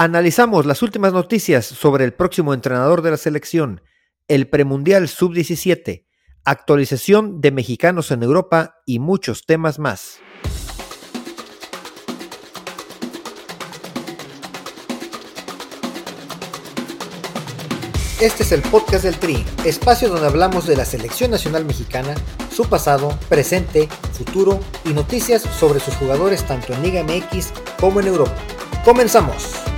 Analizamos 0.00 0.64
las 0.64 0.82
últimas 0.82 1.12
noticias 1.12 1.66
sobre 1.66 2.04
el 2.04 2.14
próximo 2.14 2.54
entrenador 2.54 3.02
de 3.02 3.10
la 3.10 3.16
selección, 3.16 3.82
el 4.28 4.48
premundial 4.48 5.08
sub-17, 5.08 6.06
actualización 6.44 7.40
de 7.40 7.50
mexicanos 7.50 8.12
en 8.12 8.22
Europa 8.22 8.76
y 8.86 9.00
muchos 9.00 9.44
temas 9.44 9.80
más. 9.80 10.20
Este 18.20 18.44
es 18.44 18.52
el 18.52 18.62
podcast 18.62 19.02
del 19.02 19.18
Tri, 19.18 19.44
espacio 19.64 20.08
donde 20.08 20.28
hablamos 20.28 20.68
de 20.68 20.76
la 20.76 20.84
selección 20.84 21.32
nacional 21.32 21.64
mexicana, 21.64 22.14
su 22.52 22.68
pasado, 22.68 23.18
presente, 23.28 23.88
futuro 24.12 24.60
y 24.84 24.90
noticias 24.90 25.42
sobre 25.42 25.80
sus 25.80 25.96
jugadores 25.96 26.46
tanto 26.46 26.72
en 26.72 26.84
Liga 26.84 27.02
MX 27.02 27.52
como 27.80 27.98
en 27.98 28.06
Europa. 28.06 28.36
Comenzamos. 28.84 29.68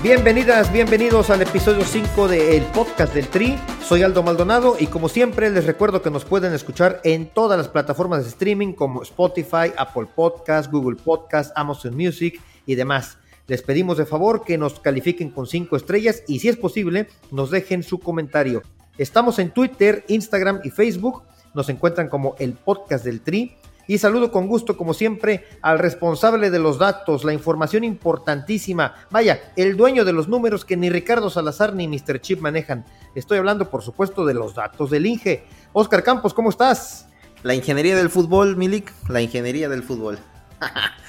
Bienvenidas, 0.00 0.72
bienvenidos 0.72 1.28
al 1.28 1.42
episodio 1.42 1.84
5 1.84 2.28
del 2.28 2.62
podcast 2.66 3.12
del 3.14 3.26
Tri. 3.26 3.58
Soy 3.82 4.04
Aldo 4.04 4.22
Maldonado 4.22 4.76
y 4.78 4.86
como 4.86 5.08
siempre 5.08 5.50
les 5.50 5.66
recuerdo 5.66 6.02
que 6.02 6.10
nos 6.10 6.24
pueden 6.24 6.54
escuchar 6.54 7.00
en 7.02 7.26
todas 7.26 7.58
las 7.58 7.66
plataformas 7.66 8.22
de 8.22 8.28
streaming 8.28 8.74
como 8.74 9.02
Spotify, 9.02 9.72
Apple 9.76 10.06
Podcast, 10.14 10.70
Google 10.70 11.02
Podcast, 11.02 11.50
Amazon 11.56 11.96
Music 11.96 12.40
y 12.64 12.76
demás. 12.76 13.18
Les 13.48 13.60
pedimos 13.62 13.98
de 13.98 14.06
favor 14.06 14.44
que 14.44 14.56
nos 14.56 14.78
califiquen 14.78 15.30
con 15.30 15.48
5 15.48 15.76
estrellas 15.76 16.22
y 16.28 16.38
si 16.38 16.48
es 16.48 16.56
posible 16.56 17.08
nos 17.32 17.50
dejen 17.50 17.82
su 17.82 17.98
comentario. 17.98 18.62
Estamos 18.98 19.40
en 19.40 19.50
Twitter, 19.50 20.04
Instagram 20.06 20.60
y 20.62 20.70
Facebook. 20.70 21.24
Nos 21.54 21.68
encuentran 21.70 22.08
como 22.08 22.36
el 22.38 22.52
podcast 22.52 23.04
del 23.04 23.20
Tri. 23.20 23.56
Y 23.88 23.96
saludo 23.96 24.30
con 24.30 24.46
gusto, 24.46 24.76
como 24.76 24.92
siempre, 24.92 25.46
al 25.62 25.78
responsable 25.78 26.50
de 26.50 26.58
los 26.58 26.78
datos, 26.78 27.24
la 27.24 27.32
información 27.32 27.84
importantísima. 27.84 28.94
Vaya, 29.10 29.52
el 29.56 29.78
dueño 29.78 30.04
de 30.04 30.12
los 30.12 30.28
números 30.28 30.66
que 30.66 30.76
ni 30.76 30.90
Ricardo 30.90 31.30
Salazar 31.30 31.74
ni 31.74 31.88
Mr. 31.88 32.20
Chip 32.20 32.40
manejan. 32.40 32.84
Estoy 33.14 33.38
hablando, 33.38 33.70
por 33.70 33.82
supuesto, 33.82 34.26
de 34.26 34.34
los 34.34 34.54
datos 34.54 34.90
del 34.90 35.06
Inge. 35.06 35.46
Oscar 35.72 36.02
Campos, 36.02 36.34
¿cómo 36.34 36.50
estás? 36.50 37.08
La 37.42 37.54
ingeniería 37.54 37.96
del 37.96 38.10
fútbol, 38.10 38.56
Milik. 38.56 38.92
La 39.08 39.22
ingeniería 39.22 39.70
del 39.70 39.82
fútbol. 39.82 40.18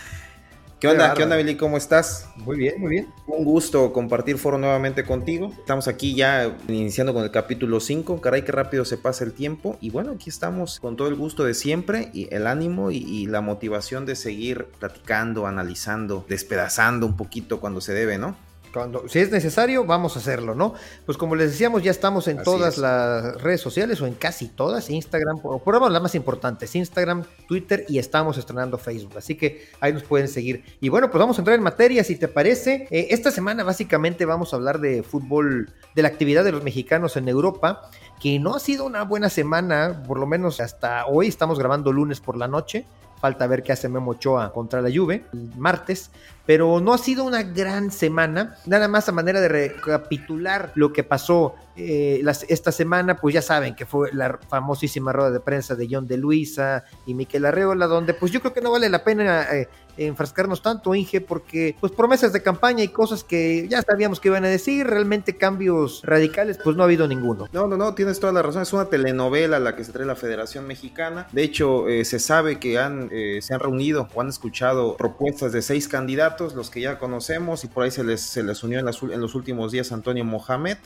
¿Qué 0.80 0.88
onda? 0.88 1.14
¿Qué 1.14 1.24
onda, 1.24 1.36
Billy? 1.36 1.56
¿Cómo 1.56 1.76
estás? 1.76 2.30
Muy 2.38 2.56
bien, 2.56 2.80
muy 2.80 2.90
bien. 2.90 3.14
Un 3.28 3.44
gusto 3.44 3.92
compartir 3.92 4.38
foro 4.38 4.58
nuevamente 4.58 5.04
contigo. 5.04 5.52
Estamos 5.58 5.90
aquí 5.90 6.16
ya 6.16 6.56
iniciando 6.70 7.14
con 7.14 7.26
el 7.26 7.32
capítulo 7.32 7.82
5. 7.82 8.22
Caray, 8.22 8.44
qué 8.44 8.54
rápido 8.54 8.86
se 8.86 8.98
pasa 8.98 9.26
el 9.26 9.34
tiempo. 9.34 9.78
Y 9.82 9.90
bueno, 9.90 10.14
aquí 10.14 10.30
estamos 10.30 10.80
con 10.80 10.96
todo 10.96 11.10
el 11.10 11.16
gusto 11.16 11.44
de 11.44 11.54
siempre 11.54 12.10
y 12.14 12.34
el 12.34 12.48
ánimo 12.48 12.92
y, 12.92 13.00
y 13.00 13.26
la 13.26 13.42
motivación 13.42 14.06
de 14.06 14.16
seguir 14.16 14.68
platicando, 14.80 15.48
analizando, 15.48 16.26
despedazando 16.30 17.06
un 17.08 17.18
poquito 17.18 17.60
cuando 17.60 17.82
se 17.82 17.94
debe, 17.94 18.18
¿no? 18.18 18.38
Cuando, 18.74 19.08
si 19.08 19.20
es 19.20 19.32
necesario, 19.32 19.84
vamos 19.86 20.16
a 20.16 20.20
hacerlo, 20.20 20.54
¿no? 20.54 20.74
Pues 21.06 21.18
como 21.18 21.36
les 21.36 21.52
decíamos, 21.52 21.82
ya 21.82 21.92
estamos 21.92 22.28
en 22.28 22.38
Así 22.38 22.46
todas 22.46 22.76
es. 22.76 22.80
las 22.80 23.42
redes 23.42 23.62
sociales 23.62 24.00
o 24.02 24.06
en 24.06 24.14
casi 24.14 24.48
todas, 24.48 24.90
Instagram, 24.90 25.40
o 25.44 25.60
por 25.60 25.80
las 25.92 26.02
más 26.02 26.14
importantes, 26.16 26.76
Instagram, 26.76 27.24
Twitter 27.48 27.86
y 27.88 27.98
estamos 28.00 28.38
estrenando 28.38 28.78
Facebook, 28.78 29.18
así 29.18 29.36
que 29.36 29.68
ahí 29.80 29.94
nos 29.94 30.04
pueden 30.04 30.28
seguir. 30.28 30.64
Y 30.82 30.90
bueno, 30.90 31.10
pues 31.10 31.20
vamos 31.20 31.38
a 31.38 31.42
entrar 31.42 31.58
en 31.58 31.64
materia, 31.64 32.04
si 32.04 32.16
te 32.16 32.28
parece. 32.28 32.88
Eh, 32.92 33.08
esta 33.12 33.32
semana 33.32 33.64
básicamente 33.64 34.26
vamos 34.26 34.54
a 34.54 34.58
hablar 34.58 34.80
de 34.80 35.04
fútbol, 35.04 35.72
de 35.96 36.02
la 36.02 36.08
actividad 36.08 36.44
de 36.44 36.52
los 36.52 36.64
mexicanos 36.64 37.18
en 37.18 37.28
Europa, 37.28 37.90
que 38.22 38.38
no 38.40 38.56
ha 38.56 38.60
sido 38.60 38.86
una 38.86 39.04
buena 39.04 39.30
semana, 39.30 40.04
por 40.08 40.20
lo 40.20 40.28
menos 40.28 40.60
hasta 40.60 41.06
hoy, 41.08 41.28
estamos 41.28 41.58
grabando 41.58 41.92
lunes 41.92 42.20
por 42.20 42.38
la 42.38 42.48
noche. 42.48 42.86
Falta 43.20 43.48
ver 43.48 43.64
qué 43.64 43.72
hace 43.74 43.90
Memo 43.90 44.12
Ochoa 44.12 44.52
contra 44.54 44.82
la 44.82 44.90
Juve 44.94 45.26
el 45.34 45.52
martes, 45.58 46.10
pero 46.46 46.80
no 46.80 46.94
ha 46.94 46.98
sido 46.98 47.24
una 47.26 47.44
gran 47.44 47.92
semana. 47.92 48.56
Nada 48.66 48.88
más 48.88 49.10
a 49.10 49.12
manera 49.12 49.42
de 49.42 49.50
recapitular 49.50 50.72
lo 50.76 50.94
que 50.94 51.04
pasó 51.04 51.54
eh, 51.76 52.20
las- 52.24 52.44
esta 52.50 52.72
semana, 52.72 53.16
pues 53.16 53.34
ya 53.36 53.42
saben 53.42 53.76
que 53.76 53.86
fue 53.86 54.10
la 54.14 54.38
famosísima 54.50 55.14
rueda 55.14 55.32
de 55.32 55.40
prensa 55.40 55.76
de 55.76 55.88
John 55.90 56.08
de 56.08 56.18
Luisa 56.18 56.84
y 57.06 57.14
Miquel 57.14 57.46
Arreola, 57.46 57.88
donde 57.88 58.14
pues 58.14 58.32
yo 58.32 58.40
creo 58.42 58.54
que 58.54 58.62
no 58.62 58.72
vale 58.72 58.90
la 58.90 59.04
pena 59.04 59.44
eh, 59.56 59.70
enfrascarnos 60.08 60.62
tanto, 60.62 60.96
Inge, 60.96 61.22
porque 61.22 61.76
pues 61.80 61.92
promesas 61.92 62.34
de 62.34 62.42
campaña 62.42 62.84
y 62.84 62.90
cosas 62.90 63.24
que 63.24 63.68
ya 63.68 63.82
sabíamos 63.82 64.20
que 64.20 64.30
iban 64.30 64.46
a 64.46 64.48
decir, 64.48 64.88
realmente 64.88 65.38
cambios 65.38 66.02
radicales, 66.04 66.60
pues 66.64 66.76
no 66.76 66.84
ha 66.84 66.86
habido 66.86 67.08
ninguno. 67.08 67.48
No, 67.52 67.68
no, 67.68 67.78
no, 67.78 67.96
tienes 67.96 68.20
toda 68.20 68.34
la 68.34 68.42
razón. 68.42 68.62
Es 68.62 68.74
una 68.74 68.86
telenovela 68.86 69.60
la 69.60 69.76
que 69.76 69.84
se 69.84 69.92
trae 69.92 70.06
la 70.06 70.16
Federación 70.16 70.68
Mexicana. 70.68 71.28
De 71.32 71.44
hecho, 71.44 71.88
eh, 71.88 72.06
se 72.06 72.20
sabe 72.20 72.60
que 72.60 72.80
han, 72.80 73.10
eh, 73.12 73.40
se 73.42 73.54
han 73.54 73.60
reunido 73.60 74.08
o 74.14 74.22
han 74.22 74.30
escuchado 74.30 74.98
propuestas 74.98 75.52
de 75.52 75.62
seis 75.62 75.88
candidatos, 75.88 76.56
los 76.56 76.70
que 76.70 76.82
ya 76.82 77.00
conocemos, 77.00 77.64
y 77.64 77.68
por 77.68 77.84
ahí 77.84 77.92
se 77.92 78.04
les, 78.04 78.22
se 78.22 78.44
les 78.44 78.64
unió 78.64 78.80
en, 78.80 78.88
en 78.88 79.22
los 79.22 79.36
últimos 79.36 79.72
días 79.72 79.92
Antonio 79.92 80.24
Mohamed, 80.26 80.78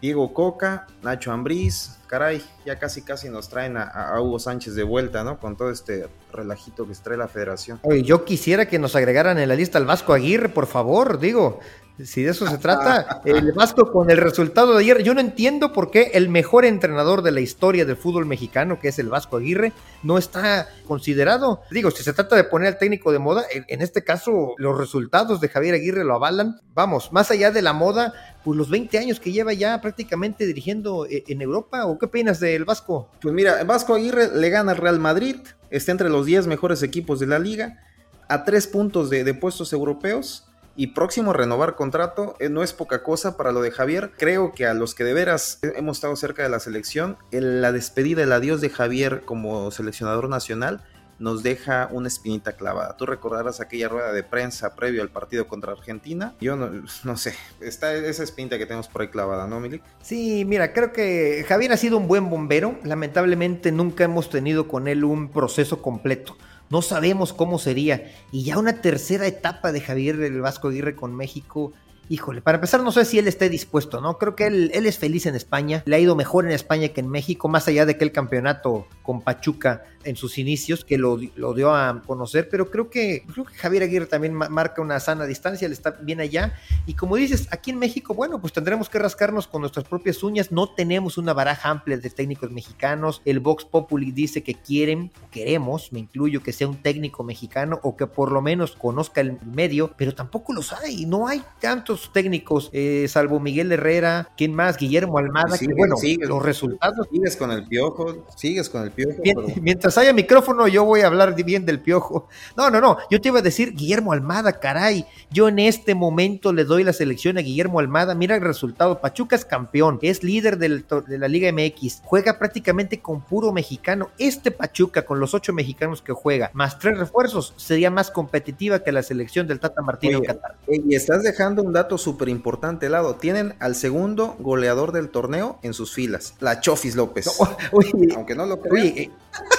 Diego 0.00 0.32
Coca, 0.32 0.86
Nacho 1.02 1.32
Ambriz. 1.32 1.98
Caray, 2.06 2.42
ya 2.64 2.78
casi 2.78 3.02
casi 3.02 3.28
nos 3.28 3.50
traen 3.50 3.76
a, 3.76 3.82
a 3.82 4.20
Hugo 4.22 4.38
Sánchez 4.38 4.74
de 4.74 4.82
vuelta, 4.82 5.24
¿no? 5.24 5.38
Con 5.38 5.56
todo 5.56 5.70
este 5.70 6.06
relajito 6.32 6.86
que 6.86 6.94
trae 6.94 7.18
la 7.18 7.28
Federación. 7.28 7.80
Oye, 7.82 8.02
yo 8.02 8.24
quisiera 8.24 8.66
que 8.66 8.78
nos 8.78 8.96
agregaran 8.96 9.38
en 9.38 9.48
la 9.48 9.54
lista 9.54 9.76
al 9.76 9.84
Vasco 9.84 10.14
Aguirre, 10.14 10.48
por 10.48 10.66
favor, 10.66 11.18
digo, 11.18 11.60
si 12.04 12.22
de 12.22 12.30
eso 12.30 12.46
se 12.46 12.58
trata, 12.58 13.22
el 13.24 13.52
Vasco 13.52 13.90
con 13.90 14.10
el 14.10 14.18
resultado 14.18 14.74
de 14.74 14.80
ayer, 14.80 15.02
yo 15.02 15.14
no 15.14 15.20
entiendo 15.20 15.72
por 15.72 15.90
qué 15.90 16.12
el 16.14 16.28
mejor 16.28 16.64
entrenador 16.64 17.22
de 17.22 17.32
la 17.32 17.40
historia 17.40 17.84
del 17.84 17.96
fútbol 17.96 18.24
mexicano, 18.24 18.78
que 18.78 18.88
es 18.88 18.98
el 18.98 19.08
Vasco 19.08 19.36
Aguirre, 19.36 19.72
no 20.02 20.16
está 20.16 20.68
considerado. 20.86 21.62
Digo, 21.70 21.90
si 21.90 22.02
se 22.02 22.12
trata 22.12 22.36
de 22.36 22.44
poner 22.44 22.68
al 22.68 22.78
técnico 22.78 23.10
de 23.10 23.18
moda, 23.18 23.44
en, 23.52 23.64
en 23.68 23.82
este 23.82 24.04
caso 24.04 24.54
los 24.58 24.78
resultados 24.78 25.40
de 25.40 25.48
Javier 25.48 25.74
Aguirre 25.74 26.04
lo 26.04 26.14
avalan. 26.14 26.60
Vamos, 26.74 27.12
más 27.12 27.30
allá 27.30 27.50
de 27.50 27.62
la 27.62 27.72
moda, 27.72 28.14
pues 28.48 28.56
los 28.56 28.70
20 28.70 28.96
años 28.96 29.20
que 29.20 29.30
lleva 29.30 29.52
ya 29.52 29.78
prácticamente 29.82 30.46
dirigiendo 30.46 31.04
eh, 31.04 31.22
en 31.28 31.42
Europa, 31.42 31.84
¿o 31.84 31.98
qué 31.98 32.06
opinas 32.06 32.40
del 32.40 32.64
Vasco? 32.64 33.10
Pues 33.20 33.34
mira, 33.34 33.62
Vasco 33.64 33.94
Aguirre 33.94 34.34
le 34.34 34.48
gana 34.48 34.72
al 34.72 34.78
Real 34.78 34.98
Madrid, 34.98 35.36
está 35.68 35.92
entre 35.92 36.08
los 36.08 36.24
10 36.24 36.46
mejores 36.46 36.82
equipos 36.82 37.20
de 37.20 37.26
la 37.26 37.38
liga, 37.38 37.78
a 38.26 38.44
3 38.44 38.66
puntos 38.68 39.10
de, 39.10 39.34
puestos 39.34 39.74
europeos 39.74 40.46
y 40.76 40.88
próximo 40.88 41.32
a 41.32 41.34
renovar 41.34 41.76
contrato. 41.76 42.36
eh, 42.40 42.48
no 42.48 42.62
es 42.62 42.72
poca 42.72 43.02
cosa 43.02 43.36
para 43.36 43.52
lo 43.52 43.60
de 43.60 43.70
Javier. 43.70 44.12
Creo 44.16 44.52
que 44.52 44.64
a 44.66 44.72
los 44.72 44.94
que 44.94 45.04
de 45.04 45.12
veras 45.12 45.58
hemos 45.76 45.98
estado 45.98 46.16
cerca 46.16 46.42
de 46.42 46.48
la 46.48 46.58
selección, 46.60 47.18
el- 47.32 47.60
la 47.60 47.72
despedida, 47.72 48.22
el 48.22 48.32
adiós 48.32 48.62
de 48.62 48.70
Javier 48.70 49.22
como 49.26 49.70
seleccionador 49.72 50.30
nacional 50.30 50.82
nos 51.18 51.42
deja 51.42 51.88
una 51.90 52.08
espinita 52.08 52.52
clavada. 52.52 52.96
Tú 52.96 53.06
recordarás 53.06 53.60
aquella 53.60 53.88
rueda 53.88 54.12
de 54.12 54.22
prensa 54.22 54.74
previo 54.74 55.02
al 55.02 55.10
partido 55.10 55.46
contra 55.48 55.72
Argentina. 55.72 56.34
Yo 56.40 56.56
no, 57.04 57.16
sé, 57.16 57.34
está 57.60 57.94
esa 57.94 58.22
espinita 58.22 58.58
que 58.58 58.66
tenemos 58.66 58.88
por 58.88 59.02
ahí 59.02 59.08
clavada, 59.08 59.46
¿no, 59.46 59.60
Milik? 59.60 59.82
Sí, 60.02 60.44
mira, 60.44 60.72
creo 60.72 60.92
que 60.92 61.44
Javier 61.48 61.72
ha 61.72 61.76
sido 61.76 61.96
un 61.96 62.08
buen 62.08 62.30
bombero. 62.30 62.78
Lamentablemente 62.84 63.72
nunca 63.72 64.04
hemos 64.04 64.30
tenido 64.30 64.68
con 64.68 64.88
él 64.88 65.04
un 65.04 65.28
proceso 65.30 65.82
completo. 65.82 66.36
No 66.70 66.82
sabemos 66.82 67.32
cómo 67.32 67.58
sería. 67.58 68.12
Y 68.30 68.44
ya 68.44 68.58
una 68.58 68.82
tercera 68.82 69.26
etapa 69.26 69.72
de 69.72 69.80
Javier 69.80 70.20
el 70.20 70.40
Vasco 70.40 70.68
Aguirre 70.68 70.94
con 70.94 71.16
México. 71.16 71.72
Híjole, 72.10 72.40
para 72.40 72.56
empezar, 72.56 72.82
no 72.82 72.90
sé 72.90 73.04
si 73.04 73.18
él 73.18 73.28
esté 73.28 73.50
dispuesto, 73.50 74.00
¿no? 74.00 74.16
Creo 74.16 74.34
que 74.34 74.46
él, 74.46 74.70
es 74.72 74.96
feliz 74.98 75.26
en 75.26 75.34
España, 75.34 75.82
le 75.84 75.96
ha 75.96 75.98
ido 75.98 76.16
mejor 76.16 76.46
en 76.46 76.52
España 76.52 76.88
que 76.88 77.00
en 77.00 77.10
México, 77.10 77.48
más 77.48 77.68
allá 77.68 77.84
de 77.84 77.92
aquel 77.92 78.12
campeonato 78.12 78.86
con 79.02 79.20
Pachuca 79.20 79.84
en 80.04 80.16
sus 80.16 80.38
inicios, 80.38 80.86
que 80.86 80.96
lo, 80.96 81.18
dio 81.18 81.74
a 81.74 82.00
conocer, 82.06 82.48
pero 82.48 82.70
creo 82.70 82.88
que, 82.88 83.24
creo 83.30 83.44
que 83.44 83.54
Javier 83.54 83.82
Aguirre 83.82 84.06
también 84.06 84.32
ma- 84.32 84.48
marca 84.48 84.80
una 84.80 85.00
sana 85.00 85.26
distancia, 85.26 85.68
le 85.68 85.74
está 85.74 85.90
bien 86.00 86.20
allá. 86.20 86.54
Y 86.86 86.94
como 86.94 87.16
dices, 87.16 87.46
aquí 87.50 87.72
en 87.72 87.78
México, 87.78 88.14
bueno, 88.14 88.40
pues 88.40 88.54
tendremos 88.54 88.88
que 88.88 88.98
rascarnos 88.98 89.46
con 89.46 89.60
nuestras 89.60 89.86
propias 89.86 90.22
uñas, 90.22 90.50
no 90.50 90.70
tenemos 90.70 91.18
una 91.18 91.34
baraja 91.34 91.68
amplia 91.68 91.98
de 91.98 92.08
técnicos 92.08 92.50
mexicanos, 92.50 93.20
el 93.26 93.40
Vox 93.40 93.66
Populi 93.66 94.12
dice 94.12 94.42
que 94.42 94.54
quieren, 94.54 95.12
queremos, 95.30 95.92
me 95.92 95.98
incluyo, 95.98 96.42
que 96.42 96.54
sea 96.54 96.68
un 96.68 96.80
técnico 96.80 97.22
mexicano 97.22 97.80
o 97.82 97.96
que 97.96 98.06
por 98.06 98.32
lo 98.32 98.40
menos 98.40 98.72
conozca 98.76 99.20
el 99.20 99.38
medio, 99.42 99.92
pero 99.98 100.14
tampoco 100.14 100.54
los 100.54 100.72
hay, 100.72 101.04
no 101.04 101.28
hay 101.28 101.42
tantos 101.60 101.97
técnicos, 102.12 102.70
eh, 102.72 103.06
salvo 103.08 103.40
Miguel 103.40 103.72
Herrera, 103.72 104.30
¿quién 104.36 104.54
más? 104.54 104.76
Guillermo 104.76 105.18
Almada, 105.18 105.56
Sí, 105.56 105.66
que 105.66 105.74
bueno, 105.74 105.96
sigues. 105.96 106.28
los 106.28 106.42
resultados 106.42 107.06
Sigues 107.10 107.36
con 107.36 107.50
el 107.50 107.66
piojo, 107.66 108.24
sigues 108.36 108.68
con 108.68 108.82
el 108.82 108.90
piojo. 108.90 109.16
Pero- 109.22 109.42
Mientras 109.60 109.96
haya 109.98 110.12
micrófono, 110.12 110.68
yo 110.68 110.84
voy 110.84 111.00
a 111.00 111.06
hablar 111.06 111.34
bien 111.44 111.64
del 111.66 111.80
piojo. 111.80 112.28
No, 112.56 112.70
no, 112.70 112.80
no. 112.80 112.98
Yo 113.10 113.20
te 113.20 113.28
iba 113.28 113.38
a 113.38 113.42
decir 113.42 113.74
Guillermo 113.74 114.12
Almada, 114.12 114.60
caray. 114.60 115.04
Yo 115.30 115.48
en 115.48 115.58
este 115.58 115.94
momento 115.94 116.52
le 116.52 116.64
doy 116.64 116.84
la 116.84 116.92
selección 116.92 117.38
a 117.38 117.40
Guillermo 117.42 117.80
Almada. 117.80 118.14
Mira 118.14 118.36
el 118.36 118.42
resultado. 118.42 119.00
Pachuca 119.00 119.36
es 119.36 119.44
campeón, 119.44 119.98
es 120.02 120.22
líder 120.22 120.58
del 120.58 120.84
de 121.06 121.18
la 121.18 121.28
Liga 121.28 121.50
MX. 121.52 122.02
Juega 122.04 122.38
prácticamente 122.38 123.00
con 123.00 123.20
puro 123.20 123.52
mexicano. 123.52 124.10
Este 124.18 124.50
Pachuca, 124.50 125.04
con 125.04 125.20
los 125.20 125.34
ocho 125.34 125.52
mexicanos 125.52 126.02
que 126.02 126.12
juega, 126.12 126.50
más 126.54 126.78
tres 126.78 126.98
refuerzos, 126.98 127.54
sería 127.56 127.90
más 127.90 128.10
competitiva 128.10 128.82
que 128.82 128.92
la 128.92 129.02
selección 129.02 129.46
del 129.46 129.60
Tata 129.60 129.82
Martino 129.82 130.18
Oye, 130.18 130.28
en 130.28 130.34
Qatar. 130.34 130.56
Y 130.68 130.94
estás 130.94 131.22
dejando 131.22 131.62
un 131.62 131.72
dato 131.72 131.87
súper 131.96 132.28
importante 132.28 132.90
lado. 132.90 133.14
Tienen 133.14 133.54
al 133.60 133.74
segundo 133.74 134.36
goleador 134.38 134.92
del 134.92 135.08
torneo 135.08 135.58
en 135.62 135.72
sus 135.72 135.94
filas, 135.94 136.34
la 136.40 136.60
Chofis 136.60 136.96
López. 136.96 137.26
No, 137.40 137.56
oye, 137.72 137.92
Aunque 138.14 138.34
no 138.34 138.44
lo 138.44 138.60
crean. 138.60 138.74
oye, 138.76 139.02
eh, 139.02 139.10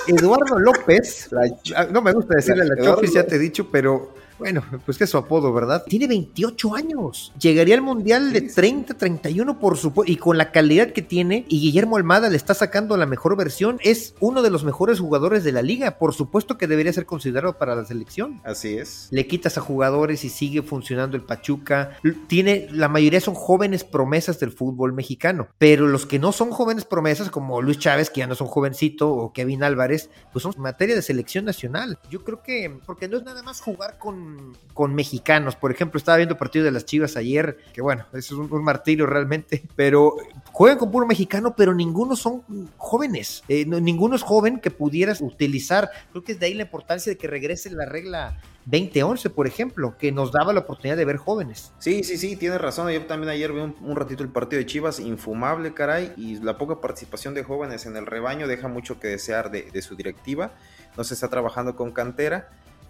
Eduardo 0.08 0.60
López, 0.60 1.30
la 1.32 1.88
no 1.92 2.02
me 2.02 2.12
gusta 2.12 2.36
decirle 2.36 2.66
la 2.66 2.84
Chofis, 2.84 3.14
ya 3.14 3.26
te 3.26 3.38
he 3.38 3.40
dicho, 3.40 3.70
pero 3.72 4.14
Bueno, 4.40 4.64
pues 4.86 4.98
que 4.98 5.04
es 5.04 5.10
su 5.10 5.18
apodo, 5.18 5.52
¿verdad? 5.52 5.84
Tiene 5.86 6.08
28 6.08 6.74
años. 6.74 7.34
Llegaría 7.40 7.76
al 7.76 7.82
Mundial 7.82 8.32
de 8.32 8.42
30, 8.42 8.94
31, 8.94 9.60
por 9.60 9.78
supuesto. 9.78 10.10
Y 10.12 10.16
con 10.16 10.38
la 10.38 10.52
calidad 10.52 10.94
que 10.94 11.02
tiene, 11.02 11.46
y 11.50 11.60
Guillermo 11.60 11.98
Almada 11.98 12.30
le 12.30 12.38
está 12.38 12.54
sacando 12.54 12.96
la 12.96 13.06
mejor 13.06 13.36
versión, 13.36 13.80
es 13.84 14.16
uno 14.22 14.42
de 14.42 14.50
los 14.50 14.64
mejores 14.64 15.00
jugadores 15.00 15.44
de 15.44 15.52
la 15.52 15.62
liga. 15.62 15.98
Por 15.98 16.14
supuesto 16.14 16.58
que 16.58 16.68
debería 16.68 16.94
ser 16.94 17.06
considerado 17.06 17.58
para 17.58 17.76
la 17.76 17.84
selección. 17.84 18.40
Así 18.46 18.78
es. 18.78 19.10
Le 19.12 19.28
quitas 19.28 19.58
a 19.58 19.62
jugadores 19.62 20.24
y 20.24 20.30
sigue 20.30 20.62
funcionando 20.62 21.18
el 21.18 21.24
Pachuca. 21.24 21.98
Tiene, 22.28 22.70
la 22.72 22.88
mayoría 22.88 23.20
son 23.20 23.36
jóvenes 23.36 23.84
promesas 23.84 24.40
del 24.40 24.52
fútbol 24.52 24.94
mexicano. 24.94 25.50
Pero 25.58 25.88
los 25.88 26.06
que 26.06 26.18
no 26.18 26.32
son 26.32 26.52
jóvenes 26.52 26.86
promesas, 26.86 27.30
como 27.30 27.62
Luis 27.62 27.80
Chávez, 27.80 28.10
que 28.10 28.20
ya 28.20 28.28
no 28.28 28.34
es 28.34 28.42
un 28.42 28.48
jovencito, 28.48 29.10
o 29.12 29.34
Kevin 29.34 29.64
Álvarez, 29.64 30.10
pues 30.32 30.44
son 30.44 30.54
materia 30.58 30.96
de 30.96 31.02
selección 31.02 31.44
nacional. 31.44 32.00
Yo 32.10 32.24
creo 32.24 32.42
que, 32.42 32.80
porque 32.86 33.10
no 33.10 33.18
es 33.18 33.24
nada 33.24 33.44
más 33.44 33.60
jugar 33.60 33.98
con 33.98 34.29
con, 34.74 34.96
mexicanos. 34.96 35.56
Por 35.56 35.72
ejemplo, 35.72 35.98
estaba 35.98 36.18
viendo 36.18 36.38
partido 36.38 36.66
de 36.66 36.72
las 36.72 36.86
Chivas 36.86 37.18
ayer, 37.18 37.58
que 37.74 37.82
bueno, 37.82 38.06
eso 38.14 38.44
es 38.44 38.52
un, 38.52 38.64
martirio 38.64 39.06
realmente, 39.06 39.64
pero 39.76 40.16
juegan 40.52 40.78
con 40.78 40.92
puro 40.92 41.06
mexicano, 41.06 41.54
pero 41.56 41.74
ninguno 41.74 42.16
son 42.16 42.44
jóvenes. 42.78 43.44
Eh, 43.48 43.66
ninguno 43.66 44.16
es 44.16 44.24
joven 44.24 44.60
que 44.60 44.72
pudieras 44.72 45.22
utilizar. 45.22 45.90
Creo 46.12 46.24
que 46.24 46.34
es 46.34 46.40
de 46.40 46.48
ahí 46.48 46.54
la 46.54 46.64
importancia 46.64 47.12
de 47.12 47.18
que 47.18 47.28
regrese 47.28 47.70
la 47.72 47.86
regla 47.86 48.40
2011, 48.66 49.32
por 49.32 49.48
ejemplo, 49.48 49.98
que 49.98 50.12
nos 50.12 50.32
daba 50.32 50.54
la 50.54 50.60
oportunidad 50.62 50.96
de 50.96 51.06
ver 51.06 51.18
jóvenes. 51.18 51.72
Sí, 51.80 52.04
sí, 52.04 52.18
sí, 52.18 52.36
tienes 52.36 52.62
razón. 52.62 52.92
Yo 52.92 53.06
también 53.06 53.32
ayer 53.32 53.52
vi 53.52 53.62
un, 53.62 53.96
ratito 53.96 54.24
el 54.24 54.30
partido 54.30 54.60
de 54.60 54.66
Chivas, 54.66 55.00
infumable, 55.00 55.74
caray, 55.74 56.14
y 56.18 56.40
la 56.40 56.58
poca 56.58 56.80
participación 56.80 57.34
de 57.34 57.44
jóvenes 57.44 57.86
en 57.86 57.98
el 57.98 58.06
rebaño 58.06 58.48
deja 58.48 58.68
mucho 58.68 59.00
que 59.00 59.08
desear 59.08 59.50
de, 59.50 59.64
de 59.64 59.82
su 59.82 59.96
directiva. 59.96 60.52
No 60.98 61.04
se 61.04 61.16
está 61.16 61.30
trabajando 61.30 61.76
con 61.76 61.92
cantera 61.92 62.50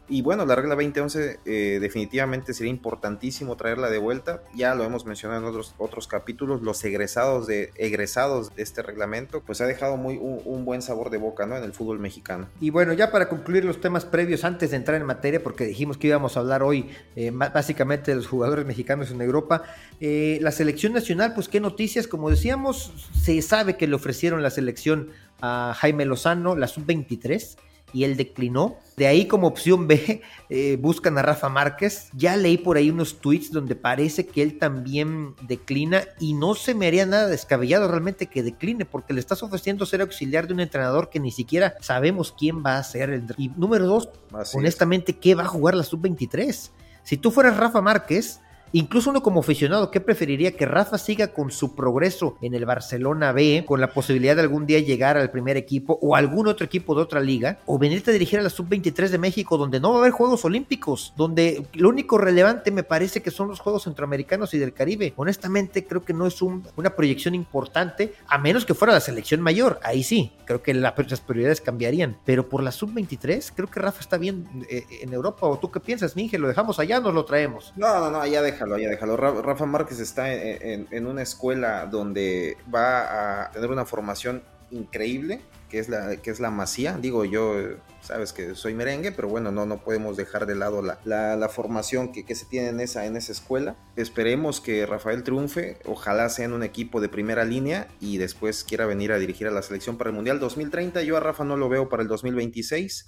y 0.10 0.24
bueno, 0.24 0.46
la 0.46 0.56
regla 0.56 0.76
2011 0.76 1.40
eh, 1.46 1.78
definitivamente 1.80 2.54
sería 2.54 2.72
importantísimo 2.72 3.56
traerla 3.56 3.92
de 3.92 4.00
vuelta. 4.00 4.42
Ya 4.56 4.74
lo 4.74 4.84
hemos 4.84 5.06
mencionado 5.06 5.42
en 5.42 5.48
otros, 5.48 5.76
otros 5.78 6.08
capítulos, 6.08 6.64
los 6.64 6.84
egresados 6.84 7.46
de, 7.46 7.72
egresados 7.76 8.56
de 8.56 8.64
este 8.64 8.82
reglamento, 8.82 9.42
pues 9.42 9.62
ha 9.62 9.68
dejado 9.68 9.98
muy, 9.98 10.18
un, 10.18 10.66
buen 10.66 10.82
sabor 10.82 11.12
de 11.12 11.18
boca 11.18 11.46
¿no? 11.46 11.58
en 11.58 11.64
el 11.64 11.74
fútbol 11.74 12.00
mexicano. 12.00 12.48
Y 12.60 12.72
bueno, 12.72 12.94
ya 12.94 13.12
para 13.12 13.30
concluir 13.30 13.64
los 13.66 13.80
temas 13.82 14.04
previos, 14.04 14.44
antes 14.44 14.72
de 14.72 14.78
entrar 14.78 15.00
en 15.00 15.06
materia, 15.06 15.44
porque 15.44 15.66
dijimos 15.66 15.98
que 15.98 16.08
íbamos 16.08 16.36
a 16.38 16.40
hablar 16.40 16.64
hoy 16.64 16.90
eh, 17.16 17.32
básicamente 17.32 18.12
de 18.12 18.18
los 18.18 18.28
jugadores 18.28 18.66
mexicanos 18.66 19.12
en 19.12 19.22
Europa, 19.22 19.64
eh, 20.00 20.40
la 20.42 20.52
selección 20.52 20.94
nacional, 20.94 21.34
pues 21.36 21.48
qué 21.48 21.60
noticias, 21.60 22.08
como 22.08 22.32
decíamos, 22.32 23.12
se 23.14 23.42
sabe 23.44 23.78
que 23.78 23.88
le 23.88 23.96
ofrecieron 23.96 24.42
la 24.42 24.50
selección 24.50 25.10
a 25.42 25.74
Jaime 25.78 26.06
Lozano, 26.06 26.56
la 26.56 26.68
sub-23 26.68 27.58
y 27.94 28.04
él 28.04 28.18
declinó. 28.18 28.78
De 28.98 29.08
ahí 29.08 29.28
como 29.28 29.48
opción 29.48 29.88
B 29.88 30.22
eh, 30.50 30.78
buscan 30.80 31.18
a 31.18 31.22
Rafa 31.22 31.50
Márquez. 31.50 32.10
Ya 32.14 32.36
leí 32.36 32.58
por 32.58 32.78
ahí 32.78 32.90
unos 32.90 33.20
tweets 33.20 33.52
donde 33.52 33.76
parece 33.76 34.28
que 34.28 34.42
él 34.42 34.58
también 34.58 35.36
declina 35.48 36.04
y 36.20 36.34
no 36.34 36.56
se 36.56 36.74
me 36.74 36.88
haría 36.88 37.06
nada 37.06 37.28
descabellado 37.28 37.88
realmente 37.88 38.28
que 38.28 38.44
decline 38.44 38.86
porque 38.86 39.14
le 39.14 39.20
estás 39.20 39.42
ofreciendo 39.44 39.86
ser 39.86 40.02
auxiliar 40.02 40.48
de 40.48 40.54
un 40.54 40.60
entrenador 40.60 41.10
que 41.10 41.20
ni 41.20 41.32
siquiera 41.32 41.76
sabemos 41.82 42.34
quién 42.38 42.64
va 42.64 42.78
a 42.78 42.84
ser. 42.84 43.10
El... 43.10 43.24
Y 43.38 43.50
número 43.56 43.86
dos, 43.86 44.10
honestamente, 44.54 45.18
¿qué 45.18 45.36
va 45.36 45.44
a 45.44 45.48
jugar 45.48 45.76
la 45.76 45.84
sub-23? 45.84 46.72
Si 47.04 47.18
tú 47.18 47.32
fueras 47.32 47.58
Rafa 47.58 47.82
Márquez, 47.82 48.42
Incluso 48.72 49.10
uno 49.10 49.24
como 49.24 49.40
aficionado, 49.40 49.90
¿qué 49.92 50.00
preferiría? 50.00 50.56
Que 50.56 50.66
Rafa 50.66 50.98
siga 50.98 51.34
con 51.34 51.52
su 51.52 51.76
progreso 51.76 52.38
en 52.42 52.54
el 52.54 52.66
Barcelona 52.66 53.32
B, 53.32 53.64
con 53.66 53.82
la 53.82 53.92
posibilidad 53.92 54.36
de 54.36 54.42
algún 54.42 54.66
día 54.66 54.80
llegar 54.80 55.18
al 55.18 55.32
primer 55.32 55.58
equipo 55.58 55.98
o 56.02 56.16
algún 56.16 56.48
otro 56.48 56.66
equipo 56.66 56.96
de 56.96 57.02
otra 57.02 57.20
liga, 57.20 57.60
o 57.66 57.80
venirte 57.80 58.12
a 58.12 58.14
dirigir 58.14 58.40
a 58.40 58.44
la 58.44 58.50
Sub-23 58.50 59.10
de 59.10 59.18
México, 59.18 59.58
donde 59.58 59.80
no 59.80 59.92
va 59.92 59.98
a 59.98 60.00
haber 60.02 60.12
Juegos 60.12 60.46
Olímpicos, 60.46 61.14
donde 61.18 61.66
lo 61.74 61.90
único 61.90 62.18
relevante 62.18 62.72
me 62.72 62.84
parece 62.84 63.22
que 63.22 63.32
son 63.32 63.48
los 63.48 63.60
Juegos 63.60 63.84
Centroamericanos 63.84 64.54
y 64.54 64.60
del 64.60 64.74
Caribe. 64.74 65.14
Honestamente, 65.16 65.86
creo 65.86 66.04
que 66.04 66.14
no 66.14 66.28
es 66.28 66.42
una 66.42 66.96
proyección 66.96 67.36
importante, 67.36 68.14
a 68.28 68.38
menos 68.38 68.66
que 68.66 68.74
fuera 68.74 68.94
la 68.94 69.00
selección 69.00 69.42
mayor. 69.42 69.80
Ahí 69.84 70.04
sí, 70.04 70.34
creo 70.46 70.62
que 70.62 70.74
las 70.74 70.94
prioridades 71.22 71.62
cambiarían. 71.62 72.18
Pero 72.26 72.50
por 72.50 72.64
la 72.64 72.72
Sub-23, 72.72 73.52
creo 73.56 73.70
que 73.70 73.80
Rafa 73.80 74.02
está 74.02 74.18
bien 74.18 74.48
eh, 74.70 74.86
en 75.02 75.14
Europa. 75.14 75.48
¿O 75.48 75.58
tú 75.58 75.72
qué 75.72 75.80
piensas, 75.80 76.16
Minge? 76.16 76.38
¿Lo 76.38 76.48
dejamos 76.48 76.80
allá 76.80 77.00
o 77.00 77.02
nos 77.02 77.14
lo 77.14 77.26
traemos? 77.26 77.74
No, 77.76 78.00
no, 78.00 78.12
no, 78.12 78.26
ya 78.26 78.42
deja 78.42 78.59
déjalo, 78.60 78.78
ya 78.78 78.90
déjalo. 78.90 79.18
Rafa 79.18 79.66
Márquez 79.66 80.00
está 80.00 80.32
en, 80.34 81.08
una 81.08 81.22
escuela 81.22 81.86
donde 81.86 82.58
va 82.74 83.46
a 83.46 83.52
tener 83.52 83.72
una 83.72 83.86
formación 83.86 84.44
increíble, 84.72 85.42
que 85.70 85.80
es 85.80 85.88
la, 85.90 86.18
que 86.18 86.30
es 86.30 86.40
la 86.40 86.52
Masía. 86.52 86.98
Digo, 86.98 87.26
yo, 87.26 87.56
sabes 88.02 88.34
que 88.34 88.56
soy 88.56 88.74
merengue, 88.74 89.12
pero 89.12 89.30
bueno, 89.30 89.52
no, 89.52 89.66
no 89.66 89.78
podemos 89.78 90.18
dejar 90.18 90.46
de 90.46 90.56
lado 90.56 90.82
la, 90.82 91.50
formación 91.50 92.12
que, 92.12 92.36
se 92.36 92.46
tiene 92.46 92.68
en 92.70 92.80
esa, 92.82 93.06
en 93.06 93.16
esa 93.16 93.32
escuela. 93.32 93.76
Esperemos 93.96 94.60
que 94.60 94.86
Rafael 94.86 95.24
triunfe, 95.24 95.78
ojalá 95.86 96.28
sea 96.30 96.46
en 96.46 96.54
un 96.54 96.64
equipo 96.64 97.00
de 97.00 97.10
primera 97.10 97.46
línea 97.46 97.88
y 98.02 98.18
después 98.18 98.64
quiera 98.64 98.86
venir 98.86 99.12
a 99.12 99.20
dirigir 99.20 99.48
a 99.48 99.52
la 99.52 99.62
selección 99.62 99.98
para 99.98 100.10
el 100.10 100.16
Mundial 100.16 100.40
2030. 100.40 101.02
Yo 101.04 101.18
a 101.18 101.22
Rafa 101.22 101.44
no 101.44 101.56
lo 101.56 101.70
veo 101.70 101.90
para 101.90 102.04
el 102.04 102.10
2026 102.10 103.08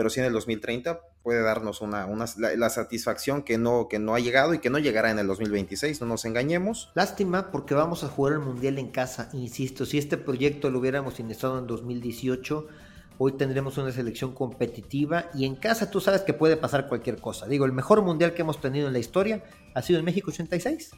pero 0.00 0.08
sí 0.08 0.18
en 0.18 0.24
el 0.24 0.32
2030 0.32 0.98
puede 1.22 1.42
darnos 1.42 1.82
una, 1.82 2.06
la, 2.38 2.70
satisfacción 2.70 3.42
que 3.42 3.58
no, 3.58 3.86
que 3.86 3.98
no 3.98 4.14
ha 4.14 4.18
llegado 4.18 4.54
y 4.54 4.58
que 4.58 4.70
no 4.70 4.78
llegará 4.78 5.10
en 5.10 5.18
el 5.18 5.26
2026, 5.26 6.00
no 6.00 6.06
nos 6.06 6.24
engañemos. 6.24 6.90
Lástima 6.94 7.50
porque 7.50 7.74
vamos 7.74 8.02
a 8.02 8.08
jugar 8.08 8.32
el 8.32 8.38
Mundial 8.38 8.78
en 8.78 8.88
casa, 8.92 9.28
insisto, 9.34 9.84
si 9.84 9.98
este 9.98 10.16
proyecto 10.16 10.70
lo 10.70 10.78
hubiéramos 10.78 11.20
iniciado 11.20 11.58
en 11.58 11.66
2018, 11.66 12.66
hoy 13.18 13.32
tendremos 13.32 13.76
una 13.76 13.92
selección 13.92 14.32
competitiva 14.32 15.26
y 15.34 15.44
en 15.44 15.54
casa 15.54 15.90
tú 15.90 16.00
sabes 16.00 16.22
que 16.22 16.32
puede 16.32 16.56
pasar 16.56 16.88
cualquier 16.88 17.20
cosa. 17.20 17.46
Digo, 17.46 17.66
el 17.66 17.72
mejor 17.72 18.00
Mundial 18.00 18.32
que 18.32 18.40
hemos 18.40 18.58
tenido 18.58 18.86
en 18.86 18.94
la 18.94 19.00
historia 19.00 19.44
ha 19.74 19.82
sido 19.82 19.98
en 19.98 20.06
México 20.06 20.30
86 20.30 20.92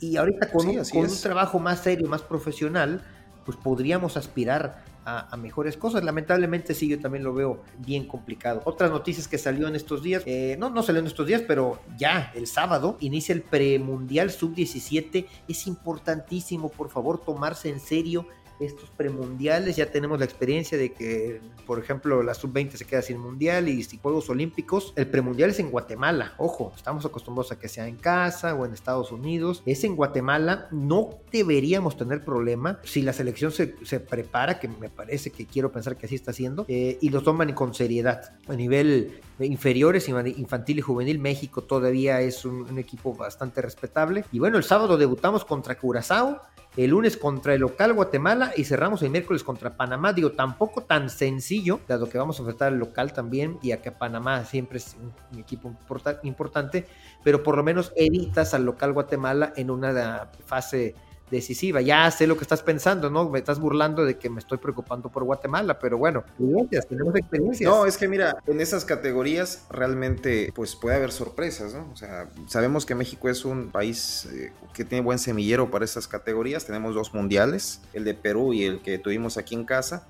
y 0.00 0.16
ahorita 0.16 0.50
con, 0.50 0.64
con 0.74 1.00
un 1.04 1.20
trabajo 1.20 1.58
más 1.58 1.82
serio, 1.82 2.08
más 2.08 2.22
profesional, 2.22 3.04
pues 3.46 3.56
podríamos 3.56 4.18
aspirar 4.18 4.84
a, 5.06 5.36
mejores 5.36 5.76
cosas. 5.76 6.02
Lamentablemente 6.02 6.74
sí, 6.74 6.88
yo 6.88 6.98
también 6.98 7.22
lo 7.22 7.32
veo 7.32 7.62
bien 7.78 8.06
complicado. 8.06 8.60
Otras 8.64 8.90
noticias 8.90 9.28
que 9.28 9.38
salió 9.38 9.68
en 9.68 9.76
estos 9.76 10.02
días, 10.02 10.24
eh, 10.26 10.56
no, 10.58 10.68
no 10.68 10.82
salió 10.82 11.00
en 11.00 11.06
estos 11.06 11.26
días, 11.26 11.42
pero 11.46 11.78
ya 11.96 12.32
el 12.34 12.48
sábado 12.48 12.96
inicia 13.00 13.32
el 13.32 13.42
premundial 13.42 14.30
sub-17. 14.30 15.26
Es 15.46 15.66
importantísimo, 15.68 16.68
por 16.68 16.90
favor, 16.90 17.24
tomarse 17.24 17.68
en 17.68 17.78
serio 17.78 18.26
estos 18.60 18.90
premundiales. 18.90 19.76
Ya 19.76 19.90
tenemos 19.90 20.18
la 20.18 20.24
experiencia 20.24 20.78
de 20.78 20.92
que, 20.92 21.40
por 21.66 21.78
ejemplo, 21.78 22.22
la 22.22 22.34
sub-20 22.34 22.72
se 22.72 22.84
queda 22.84 23.02
sin 23.02 23.18
mundial 23.18 23.68
y 23.68 23.82
sin 23.82 24.00
Juegos 24.00 24.28
Olímpicos. 24.30 24.92
El 24.96 25.08
premundial 25.08 25.50
es 25.50 25.58
en 25.58 25.70
Guatemala. 25.70 26.34
Ojo, 26.38 26.72
estamos 26.76 27.04
acostumbrados 27.04 27.52
a 27.52 27.58
que 27.58 27.68
sea 27.68 27.86
en 27.86 27.96
casa 27.96 28.54
o 28.54 28.64
en 28.66 28.72
Estados 28.72 29.12
Unidos. 29.12 29.62
Es 29.66 29.84
en 29.84 29.96
Guatemala. 29.96 30.68
No 30.70 31.20
deberíamos 31.30 31.96
tener 31.96 32.24
problema 32.24 32.80
si 32.84 33.02
la 33.02 33.12
selección 33.12 33.52
se, 33.52 33.66
prepara, 34.00 34.58
que 34.58 34.68
me 34.68 34.88
parece 34.88 35.30
que 35.30 35.46
quiero 35.46 35.72
pensar 35.72 35.96
que 35.96 36.06
así 36.06 36.14
está 36.14 36.30
haciendo, 36.30 36.64
eh, 36.68 36.98
y 37.00 37.10
lo 37.10 37.22
toman 37.22 37.52
con 37.52 37.74
seriedad. 37.74 38.34
A 38.48 38.54
nivel 38.54 39.20
inferiores, 39.38 40.08
infantil 40.08 40.78
y 40.78 40.82
juvenil, 40.82 41.18
México 41.18 41.62
todavía 41.62 42.20
es 42.20 42.44
un, 42.44 42.62
un 42.62 42.78
equipo 42.78 43.14
bastante 43.14 43.60
respetable. 43.62 44.24
Y 44.32 44.38
bueno, 44.38 44.56
el 44.56 44.64
sábado 44.64 44.96
debutamos 44.96 45.44
contra 45.44 45.76
Curazao 45.78 46.40
el 46.76 46.90
lunes 46.90 47.16
contra 47.16 47.54
el 47.54 47.60
local 47.60 47.94
Guatemala 47.94 48.52
y 48.56 48.64
cerramos 48.64 49.02
el 49.02 49.10
miércoles 49.10 49.42
contra 49.42 49.76
Panamá. 49.76 50.12
Digo, 50.12 50.32
tampoco 50.32 50.82
tan 50.82 51.08
sencillo, 51.08 51.80
dado 51.88 52.08
que 52.08 52.18
vamos 52.18 52.38
a 52.38 52.42
enfrentar 52.42 52.68
al 52.68 52.78
local 52.78 53.12
también 53.12 53.58
y 53.62 53.72
a 53.72 53.80
que 53.80 53.92
Panamá 53.92 54.44
siempre 54.44 54.78
es 54.78 54.96
un, 55.00 55.38
equipo 55.38 55.74
importante, 56.22 56.86
pero 57.22 57.42
por 57.42 57.56
lo 57.56 57.62
menos 57.62 57.92
evitas 57.96 58.54
al 58.54 58.64
local 58.64 58.92
Guatemala 58.92 59.52
en 59.56 59.70
una 59.70 60.30
fase 60.44 60.94
decisiva. 61.30 61.80
Ya 61.80 62.10
sé 62.10 62.26
lo 62.26 62.36
que 62.36 62.42
estás 62.42 62.62
pensando, 62.62 63.10
¿no? 63.10 63.28
Me 63.28 63.38
estás 63.38 63.58
burlando 63.58 64.04
de 64.04 64.16
que 64.16 64.30
me 64.30 64.40
estoy 64.40 64.58
preocupando 64.58 65.08
por 65.08 65.24
Guatemala, 65.24 65.78
pero 65.78 65.98
bueno, 65.98 66.24
tenemos 66.36 67.14
experiencias. 67.16 67.70
No, 67.70 67.86
es 67.86 67.96
que 67.96 68.08
mira, 68.08 68.36
en 68.46 68.60
esas 68.60 68.84
categorías 68.84 69.66
realmente 69.70 70.52
pues 70.54 70.76
puede 70.76 70.96
haber 70.96 71.12
sorpresas, 71.12 71.74
¿no? 71.74 71.90
O 71.92 71.96
sea, 71.96 72.28
sabemos 72.46 72.86
que 72.86 72.94
México 72.94 73.28
es 73.28 73.44
un 73.44 73.70
país 73.70 74.28
eh, 74.32 74.52
que 74.74 74.84
tiene 74.84 75.04
buen 75.04 75.18
semillero 75.18 75.70
para 75.70 75.84
esas 75.84 76.06
categorías. 76.08 76.64
Tenemos 76.64 76.94
dos 76.94 77.14
mundiales, 77.14 77.80
el 77.92 78.04
de 78.04 78.14
Perú 78.14 78.52
y 78.52 78.64
el 78.64 78.80
que 78.80 78.98
tuvimos 78.98 79.36
aquí 79.36 79.54
en 79.54 79.64
casa. 79.64 80.06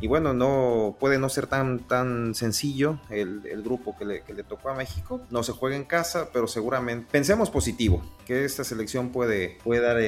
Y 0.00 0.06
bueno, 0.06 0.32
no 0.32 0.96
puede 1.00 1.18
no 1.18 1.28
ser 1.28 1.48
tan, 1.48 1.80
tan 1.80 2.34
sencillo 2.34 3.00
el, 3.10 3.42
grupo 3.64 3.96
que 3.98 4.04
le, 4.04 4.22
que 4.22 4.32
le, 4.32 4.44
tocó 4.44 4.68
a 4.68 4.74
México. 4.74 5.20
No 5.30 5.42
se 5.42 5.52
juega 5.52 5.76
en 5.76 5.84
casa, 5.84 6.28
pero 6.32 6.46
seguramente 6.46 7.08
pensemos 7.10 7.50
positivo, 7.50 8.02
que 8.24 8.44
esta 8.44 8.62
selección 8.62 9.10
puede, 9.10 9.58
puede 9.64 9.80
dar 9.80 9.98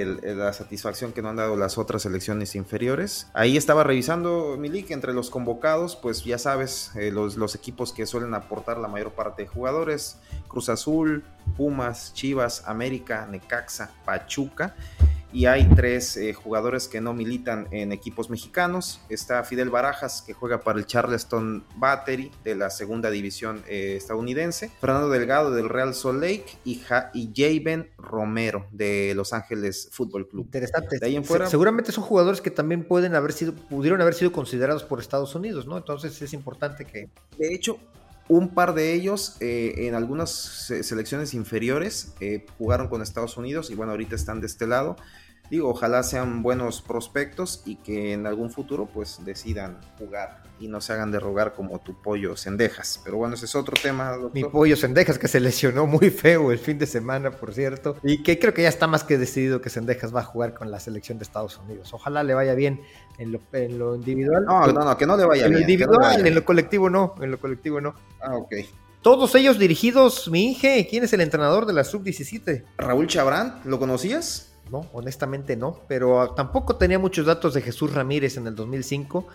la 0.51 0.55
satisfacción 0.55 1.13
que 1.13 1.23
no 1.23 1.29
han 1.29 1.37
dado 1.37 1.55
las 1.55 1.79
otras 1.79 2.03
selecciones 2.03 2.57
inferiores. 2.57 3.29
Ahí 3.35 3.57
estaba 3.57 3.85
revisando, 3.85 4.57
Milik, 4.59 4.91
entre 4.91 5.15
los 5.15 5.31
convocados, 5.31 5.95
pues 5.95 6.25
ya 6.25 6.39
sabes, 6.39 6.91
eh, 6.97 7.13
los, 7.13 7.37
los 7.37 7.55
equipos 7.55 7.93
que 7.93 8.05
suelen 8.05 8.35
aportar 8.35 8.79
la 8.79 8.89
mayor 8.89 9.13
parte 9.13 9.43
de 9.43 9.49
jugadores, 9.49 10.19
Cruz 10.49 10.69
Azul, 10.69 11.23
Pumas, 11.57 12.13
Chivas, 12.15 12.65
América, 12.67 13.29
Necaxa, 13.31 13.93
Pachuca. 14.05 14.75
Y 15.33 15.47
hay 15.47 15.69
tres 15.75 16.17
eh, 16.17 16.33
jugadores 16.33 16.89
que 16.89 17.01
no 17.01 17.13
militan 17.15 17.69
en 17.71 17.93
equipos 17.93 18.31
mexicanos. 18.31 19.01
Está 19.09 19.45
Fidel 19.45 19.71
Barajas, 19.71 20.23
que 20.23 20.33
juega 20.33 20.63
para 20.63 20.79
el 20.79 20.87
Charleston 20.87 21.65
Battery 21.77 22.31
de 22.45 22.55
la 22.55 22.71
segunda 22.71 23.11
división 23.11 23.63
eh, 23.69 23.95
estadounidense. 23.97 24.71
Fernando 24.81 25.09
Delgado 25.09 25.53
del 25.53 25.69
Real 25.69 25.95
Salt 25.95 26.21
Lake 26.21 26.47
y, 26.65 26.83
y 27.15 27.33
Javen 27.35 27.91
Romero 27.99 28.67
de 28.73 29.13
Los 29.15 29.33
Ángeles 29.33 29.89
Fútbol 29.93 30.29
Club. 30.29 30.47
Interesante. 30.47 30.99
De 30.99 31.07
ahí 31.07 31.17
en 31.17 31.25
fuera, 31.25 31.47
Seguramente 31.47 31.93
son 31.93 32.05
jugadores 32.05 32.41
que 32.41 32.51
también 32.51 32.85
pueden 32.85 33.15
haber 33.15 33.33
sido, 33.33 33.55
pudieron 33.55 34.01
haber 34.01 34.15
sido 34.15 34.33
considerados 34.33 34.85
por 34.85 35.01
Estados 35.01 35.35
Unidos, 35.35 35.67
¿no? 35.67 35.77
Entonces 35.77 36.21
es 36.21 36.33
importante 36.33 36.85
que. 36.85 37.09
De 37.39 37.55
hecho, 37.55 37.79
un 38.31 38.55
par 38.55 38.75
de 38.75 38.95
ellos 38.95 39.37
eh, 39.41 39.75
en 39.89 39.97
algunas 39.97 40.31
selecciones 40.31 41.35
inferiores 41.35 42.15
jugaron 42.59 42.87
con 42.87 43.03
Estados 43.03 43.37
Unidos 43.37 43.71
y 43.71 43.75
bueno, 43.75 43.91
ahorita 43.91 44.15
están 44.15 44.41
de 44.41 44.47
este 44.47 44.69
lado 44.69 44.97
digo, 45.51 45.69
ojalá 45.69 46.03
sean 46.03 46.43
buenos 46.43 46.81
prospectos 46.81 47.63
y 47.67 47.77
que 47.77 48.13
en 48.13 48.27
algún 48.27 48.51
futuro 48.51 48.87
pues 48.87 49.19
decidan 49.25 49.79
jugar 49.99 50.43
y 50.61 50.69
no 50.69 50.81
se 50.81 50.93
hagan 50.93 51.11
de 51.11 51.19
rogar 51.19 51.55
como 51.55 51.81
tu 51.81 51.95
pollo 52.01 52.37
Cendejas. 52.37 53.01
Pero 53.03 53.17
bueno, 53.17 53.35
ese 53.35 53.47
es 53.47 53.55
otro 53.55 53.75
tema. 53.83 54.13
Doctor. 54.13 54.35
Mi 54.35 54.45
pollo 54.45 54.77
Cendejas 54.77 55.19
que 55.19 55.27
se 55.27 55.41
lesionó 55.41 55.87
muy 55.87 56.11
feo 56.11 56.53
el 56.53 56.59
fin 56.59 56.79
de 56.79 56.87
semana, 56.87 57.31
por 57.31 57.55
cierto, 57.55 57.97
y 58.03 58.23
que 58.23 58.39
creo 58.39 58.53
que 58.53 58.63
ya 58.63 58.69
está 58.69 58.87
más 58.87 59.03
que 59.03 59.19
decidido 59.19 59.61
que 59.61 59.71
Cendejas 59.71 60.15
va 60.15 60.21
a 60.21 60.25
jugar 60.25 60.55
con 60.55 60.71
la 60.71 60.79
selección 60.79 61.19
de 61.19 61.25
Estados 61.25 61.59
Unidos. 61.59 61.93
Ojalá 61.95 62.23
le 62.23 62.35
vaya 62.35 62.55
bien 62.55 62.83
en 63.19 63.33
lo, 63.33 63.41
en 63.53 63.79
lo 63.79 63.97
individual. 63.97 64.45
No, 64.45 64.67
no, 64.67 64.85
no, 64.85 64.97
que 64.97 65.07
no 65.07 65.17
le 65.17 65.25
vaya 65.25 65.45
bien. 65.45 65.47
En 65.47 65.53
lo 65.55 65.61
individual, 65.61 66.27
en 66.27 66.35
lo 66.35 66.45
colectivo 66.45 66.91
no, 66.91 67.15
en 67.21 67.31
lo 67.31 67.41
colectivo 67.41 67.81
no. 67.81 67.95
Ah, 68.21 68.37
ok. 68.37 68.55
Todos 69.03 69.35
ellos 69.35 69.59
dirigidos, 69.59 70.29
mi 70.31 70.49
Inge, 70.49 70.87
¿quién 70.91 71.05
es 71.05 71.13
el 71.15 71.23
entrenador 71.23 71.65
de 71.65 71.73
la 71.73 71.85
sub-17? 71.85 72.65
Raúl 72.77 73.07
Chabrán, 73.07 73.63
¿lo 73.65 73.79
conocías? 73.79 74.50
No, 74.71 74.89
honestamente 74.93 75.57
no, 75.57 75.81
pero 75.89 76.33
tampoco 76.35 76.77
tenía 76.77 76.99
muchos 76.99 77.27
datos 77.27 77.55
de 77.55 77.63
Jesús 77.63 77.93
Ramírez 77.93 78.37
en 78.37 78.47
el 78.47 78.55
2005. 78.55 79.27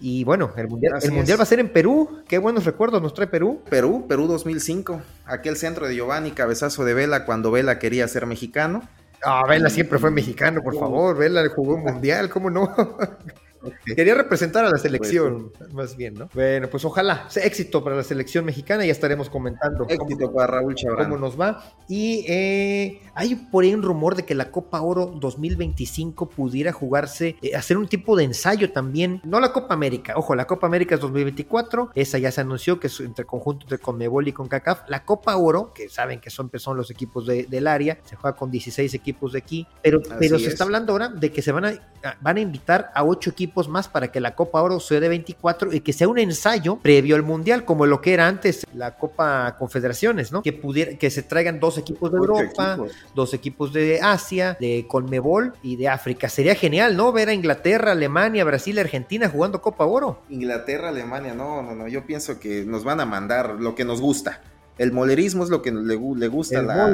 Y 0.00 0.24
bueno, 0.24 0.50
el 0.56 0.66
mundial, 0.66 0.94
el 1.02 1.12
mundial 1.12 1.38
va 1.38 1.42
a 1.42 1.46
ser 1.46 1.60
en 1.60 1.68
Perú. 1.68 2.22
Qué 2.26 2.38
buenos 2.38 2.64
recuerdos 2.64 3.02
nos 3.02 3.12
trae 3.12 3.26
Perú. 3.26 3.62
Perú, 3.68 4.06
Perú 4.08 4.26
2005. 4.26 5.02
Aquel 5.26 5.56
centro 5.56 5.86
de 5.86 5.94
Giovanni, 5.94 6.30
cabezazo 6.30 6.84
de 6.86 6.94
Vela 6.94 7.26
cuando 7.26 7.50
Vela 7.50 7.78
quería 7.78 8.08
ser 8.08 8.24
mexicano. 8.24 8.82
Ah, 9.22 9.42
Vela 9.46 9.68
siempre 9.68 9.98
fue 9.98 10.10
mexicano, 10.10 10.62
por 10.62 10.78
favor. 10.78 11.18
Vela 11.18 11.46
jugó 11.54 11.74
un 11.74 11.82
mundial, 11.82 12.30
¿cómo 12.30 12.48
no? 12.48 12.74
Quería 13.84 14.14
representar 14.14 14.64
a 14.64 14.68
la 14.68 14.72
pues 14.72 14.82
selección, 14.82 15.52
más 15.72 15.96
bien, 15.96 16.14
¿no? 16.14 16.28
Bueno, 16.34 16.68
pues 16.70 16.84
ojalá 16.84 17.28
sea 17.28 17.44
éxito 17.44 17.84
para 17.84 17.96
la 17.96 18.02
selección 18.02 18.44
mexicana, 18.44 18.84
ya 18.86 18.92
estaremos 18.92 19.28
comentando. 19.28 19.86
Éxito 19.88 20.32
para 20.32 20.46
Raúl 20.46 20.74
Cómo 20.96 21.18
nos 21.18 21.38
va. 21.38 21.62
Y 21.88 22.24
eh, 22.28 23.02
hay 23.14 23.34
por 23.34 23.64
ahí 23.64 23.74
un 23.74 23.82
rumor 23.82 24.14
de 24.14 24.24
que 24.24 24.34
la 24.34 24.50
Copa 24.50 24.80
Oro 24.80 25.06
2025 25.06 26.30
pudiera 26.30 26.72
jugarse, 26.72 27.36
eh, 27.42 27.54
hacer 27.54 27.76
un 27.76 27.88
tipo 27.88 28.16
de 28.16 28.24
ensayo 28.24 28.72
también. 28.72 29.20
No 29.24 29.40
la 29.40 29.52
Copa 29.52 29.74
América, 29.74 30.14
ojo, 30.16 30.34
la 30.34 30.46
Copa 30.46 30.66
América 30.66 30.94
es 30.94 31.00
2024, 31.00 31.90
esa 31.94 32.18
ya 32.18 32.30
se 32.30 32.40
anunció 32.40 32.80
que 32.80 32.86
es 32.86 33.00
entre 33.00 33.24
conjunto 33.24 33.66
de 33.66 33.78
Conmebol 33.78 34.28
y 34.28 34.32
CONCACAF. 34.32 34.88
La 34.88 35.04
Copa 35.04 35.36
Oro, 35.36 35.72
que 35.74 35.88
saben 35.88 36.20
que 36.20 36.30
son, 36.30 36.50
son 36.56 36.76
los 36.76 36.90
equipos 36.90 37.26
del 37.26 37.66
área, 37.66 37.98
se 38.04 38.16
juega 38.16 38.36
con 38.36 38.50
16 38.50 38.94
equipos 38.94 39.32
de 39.32 39.38
aquí, 39.38 39.66
pero, 39.82 40.00
pero 40.18 40.38
se 40.38 40.48
está 40.48 40.64
hablando 40.64 40.92
ahora 40.92 41.08
de 41.08 41.30
que 41.30 41.42
se 41.42 41.52
van 41.52 41.66
a, 41.66 41.72
van 42.20 42.36
a 42.36 42.40
invitar 42.40 42.90
a 42.94 43.04
8 43.04 43.30
equipos 43.30 43.49
más 43.68 43.88
para 43.88 44.10
que 44.10 44.20
la 44.20 44.34
Copa 44.34 44.62
Oro 44.62 44.80
sea 44.80 45.00
de 45.00 45.08
24 45.08 45.72
y 45.72 45.80
que 45.80 45.92
sea 45.92 46.08
un 46.08 46.18
ensayo 46.18 46.76
previo 46.76 47.16
al 47.16 47.22
Mundial, 47.22 47.64
como 47.64 47.86
lo 47.86 48.00
que 48.00 48.14
era 48.14 48.26
antes 48.26 48.66
la 48.74 48.96
Copa 48.96 49.56
Confederaciones, 49.58 50.32
¿no? 50.32 50.42
Que 50.42 50.52
pudiera, 50.52 50.96
que 50.96 51.10
se 51.10 51.22
traigan 51.22 51.60
dos 51.60 51.78
equipos 51.78 52.10
de 52.10 52.18
Europa, 52.18 52.78
dos 53.14 53.34
equipos 53.34 53.72
de 53.72 54.00
Asia, 54.00 54.56
de 54.60 54.86
Conmebol 54.88 55.54
y 55.62 55.76
de 55.76 55.88
África. 55.88 56.28
Sería 56.28 56.54
genial, 56.54 56.96
¿no? 56.96 57.12
Ver 57.12 57.28
a 57.28 57.34
Inglaterra, 57.34 57.92
Alemania, 57.92 58.44
Brasil, 58.44 58.78
Argentina 58.78 59.28
jugando 59.28 59.60
Copa 59.60 59.84
Oro. 59.84 60.22
Inglaterra, 60.28 60.88
Alemania, 60.88 61.34
no, 61.34 61.62
no, 61.62 61.74
no. 61.74 61.88
Yo 61.88 62.06
pienso 62.06 62.38
que 62.38 62.64
nos 62.64 62.84
van 62.84 63.00
a 63.00 63.06
mandar 63.06 63.56
lo 63.60 63.74
que 63.74 63.84
nos 63.84 64.00
gusta. 64.00 64.40
El 64.78 64.92
molerismo 64.92 65.44
es 65.44 65.50
lo 65.50 65.60
que 65.60 65.70
le, 65.72 65.94
gusta 65.94 66.60
a 66.60 66.62
la, 66.62 66.86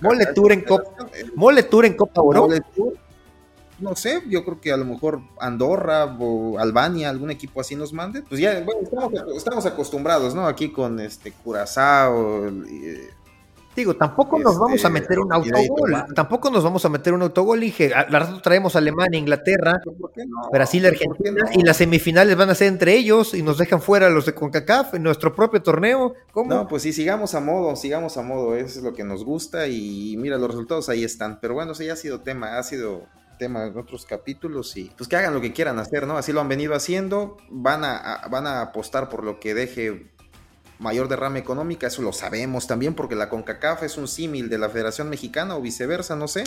mole 0.00 0.26
tour, 0.34 0.52
en 0.52 0.62
Copa, 0.62 1.06
mole 1.34 1.62
tour 1.64 1.84
en 1.84 1.92
Copa 1.92 2.22
Oro 2.22 2.48
no 3.80 3.96
sé, 3.96 4.22
yo 4.28 4.44
creo 4.44 4.60
que 4.60 4.72
a 4.72 4.76
lo 4.76 4.84
mejor 4.84 5.20
Andorra 5.38 6.04
o 6.18 6.58
Albania, 6.58 7.10
algún 7.10 7.30
equipo 7.30 7.60
así 7.60 7.74
nos 7.74 7.92
mande, 7.92 8.22
pues 8.22 8.40
ya, 8.40 8.60
bueno, 8.60 8.80
estamos, 9.36 9.66
acostumbrados, 9.66 10.34
¿no? 10.34 10.46
Aquí 10.46 10.70
con 10.70 11.00
este 11.00 11.32
Curazao. 11.32 12.48
Eh, 12.48 13.10
Digo, 13.74 13.94
tampoco 13.94 14.36
nos 14.38 14.58
vamos 14.58 14.84
a 14.84 14.88
este, 14.88 15.00
meter 15.00 15.20
un 15.20 15.32
autogol, 15.32 16.04
tampoco 16.12 16.50
nos 16.50 16.64
vamos 16.64 16.84
a 16.84 16.88
meter 16.88 17.14
un 17.14 17.22
autogol, 17.22 17.60
dije, 17.60 17.88
la 17.88 18.18
rato 18.18 18.40
traemos 18.42 18.74
Alemania, 18.74 19.16
Inglaterra, 19.16 19.80
Brasil, 20.52 20.86
Argentina, 20.86 21.48
y 21.52 21.62
las 21.62 21.76
semifinales 21.76 22.36
van 22.36 22.50
a 22.50 22.56
ser 22.56 22.66
entre 22.66 22.96
ellos 22.96 23.32
y 23.32 23.42
nos 23.42 23.58
dejan 23.58 23.80
fuera 23.80 24.10
los 24.10 24.26
de 24.26 24.34
CONCACAF 24.34 24.94
en 24.94 25.04
nuestro 25.04 25.36
propio 25.36 25.62
torneo, 25.62 26.14
¿cómo? 26.32 26.52
No, 26.52 26.66
pues 26.66 26.82
sí, 26.82 26.92
sigamos 26.92 27.36
a 27.36 27.40
modo, 27.40 27.76
sigamos 27.76 28.16
a 28.16 28.22
modo, 28.22 28.56
eso 28.56 28.80
es 28.80 28.84
lo 28.84 28.92
que 28.92 29.04
nos 29.04 29.24
gusta 29.24 29.68
y 29.68 30.16
mira, 30.18 30.36
los 30.36 30.50
resultados 30.50 30.88
ahí 30.88 31.04
están, 31.04 31.38
pero 31.40 31.54
bueno, 31.54 31.70
eso 31.72 31.84
ya 31.84 31.92
ha 31.92 31.96
sido 31.96 32.20
tema, 32.22 32.58
ha 32.58 32.62
sido 32.64 33.06
tema 33.40 33.64
en 33.66 33.76
otros 33.76 34.04
capítulos 34.04 34.76
y 34.76 34.92
pues 34.96 35.08
que 35.08 35.16
hagan 35.16 35.32
lo 35.32 35.40
que 35.40 35.52
quieran 35.52 35.78
hacer, 35.78 36.06
¿no? 36.06 36.18
Así 36.18 36.32
lo 36.32 36.42
han 36.42 36.48
venido 36.48 36.74
haciendo, 36.74 37.38
van 37.48 37.84
a, 37.84 38.28
van 38.30 38.46
a 38.46 38.60
apostar 38.60 39.08
por 39.08 39.24
lo 39.24 39.40
que 39.40 39.54
deje 39.54 40.10
mayor 40.78 41.08
derrama 41.08 41.38
económica, 41.38 41.86
eso 41.86 42.02
lo 42.02 42.12
sabemos 42.12 42.66
también 42.66 42.94
porque 42.94 43.14
la 43.14 43.28
CONCACAF 43.30 43.82
es 43.82 43.96
un 43.96 44.08
símil 44.08 44.48
de 44.48 44.58
la 44.58 44.68
Federación 44.68 45.08
Mexicana 45.08 45.56
o 45.56 45.60
viceversa, 45.60 46.16
no 46.16 46.28
sé. 46.28 46.44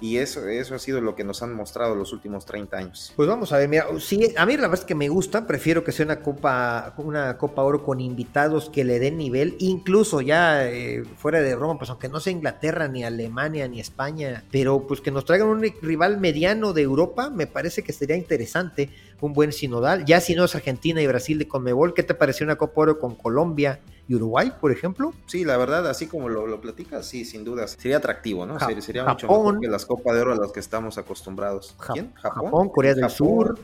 Y 0.00 0.16
eso, 0.16 0.48
eso 0.48 0.74
ha 0.74 0.78
sido 0.78 1.00
lo 1.00 1.14
que 1.14 1.24
nos 1.24 1.42
han 1.42 1.52
mostrado 1.52 1.94
los 1.94 2.12
últimos 2.12 2.46
30 2.46 2.76
años. 2.76 3.12
Pues 3.16 3.28
vamos 3.28 3.52
a 3.52 3.58
ver, 3.58 3.68
mira, 3.68 3.86
sí, 3.98 4.32
a 4.36 4.46
mí 4.46 4.56
la 4.56 4.62
verdad 4.62 4.80
es 4.80 4.84
que 4.84 4.94
me 4.94 5.08
gusta, 5.08 5.46
prefiero 5.46 5.84
que 5.84 5.92
sea 5.92 6.06
una 6.06 6.20
Copa, 6.20 6.94
una 6.96 7.36
Copa 7.36 7.62
Oro 7.62 7.84
con 7.84 8.00
invitados 8.00 8.70
que 8.70 8.84
le 8.84 8.98
den 8.98 9.18
nivel, 9.18 9.56
incluso 9.58 10.20
ya 10.20 10.66
eh, 10.66 11.04
fuera 11.16 11.40
de 11.40 11.54
Roma, 11.54 11.78
pues 11.78 11.90
aunque 11.90 12.08
no 12.08 12.18
sea 12.20 12.32
Inglaterra, 12.32 12.88
ni 12.88 13.04
Alemania, 13.04 13.68
ni 13.68 13.80
España, 13.80 14.44
pero 14.50 14.86
pues 14.86 15.00
que 15.00 15.10
nos 15.10 15.24
traigan 15.24 15.48
un 15.48 15.62
rival 15.82 16.18
mediano 16.18 16.72
de 16.72 16.82
Europa, 16.82 17.28
me 17.28 17.46
parece 17.46 17.82
que 17.82 17.92
sería 17.92 18.16
interesante, 18.16 18.90
un 19.20 19.34
buen 19.34 19.52
sinodal, 19.52 20.06
ya 20.06 20.20
si 20.20 20.34
no 20.34 20.44
es 20.44 20.54
Argentina 20.54 21.02
y 21.02 21.06
Brasil 21.06 21.38
de 21.38 21.46
Conmebol, 21.46 21.92
¿qué 21.92 22.02
te 22.02 22.14
pareció 22.14 22.44
una 22.44 22.56
Copa 22.56 22.80
Oro 22.80 22.98
con 22.98 23.14
Colombia? 23.14 23.80
Y 24.10 24.14
Uruguay, 24.16 24.52
por 24.60 24.72
ejemplo. 24.72 25.14
Sí, 25.26 25.44
la 25.44 25.56
verdad, 25.56 25.86
así 25.86 26.08
como 26.08 26.28
lo, 26.28 26.44
lo 26.48 26.60
platicas, 26.60 27.06
sí, 27.06 27.24
sin 27.24 27.44
duda. 27.44 27.68
Sería 27.68 27.98
atractivo, 27.98 28.44
¿no? 28.44 28.58
sería 28.80 29.04
mucho 29.04 29.28
mejor 29.28 29.60
que 29.60 29.68
las 29.68 29.86
Copas 29.86 30.16
de 30.16 30.22
Oro 30.22 30.32
a 30.32 30.36
las 30.36 30.50
que 30.50 30.58
estamos 30.58 30.98
acostumbrados. 30.98 31.76
¿Quién? 31.92 32.12
Japón, 32.14 32.70
Corea 32.70 32.94
del 32.94 33.08
Sur. 33.08 33.56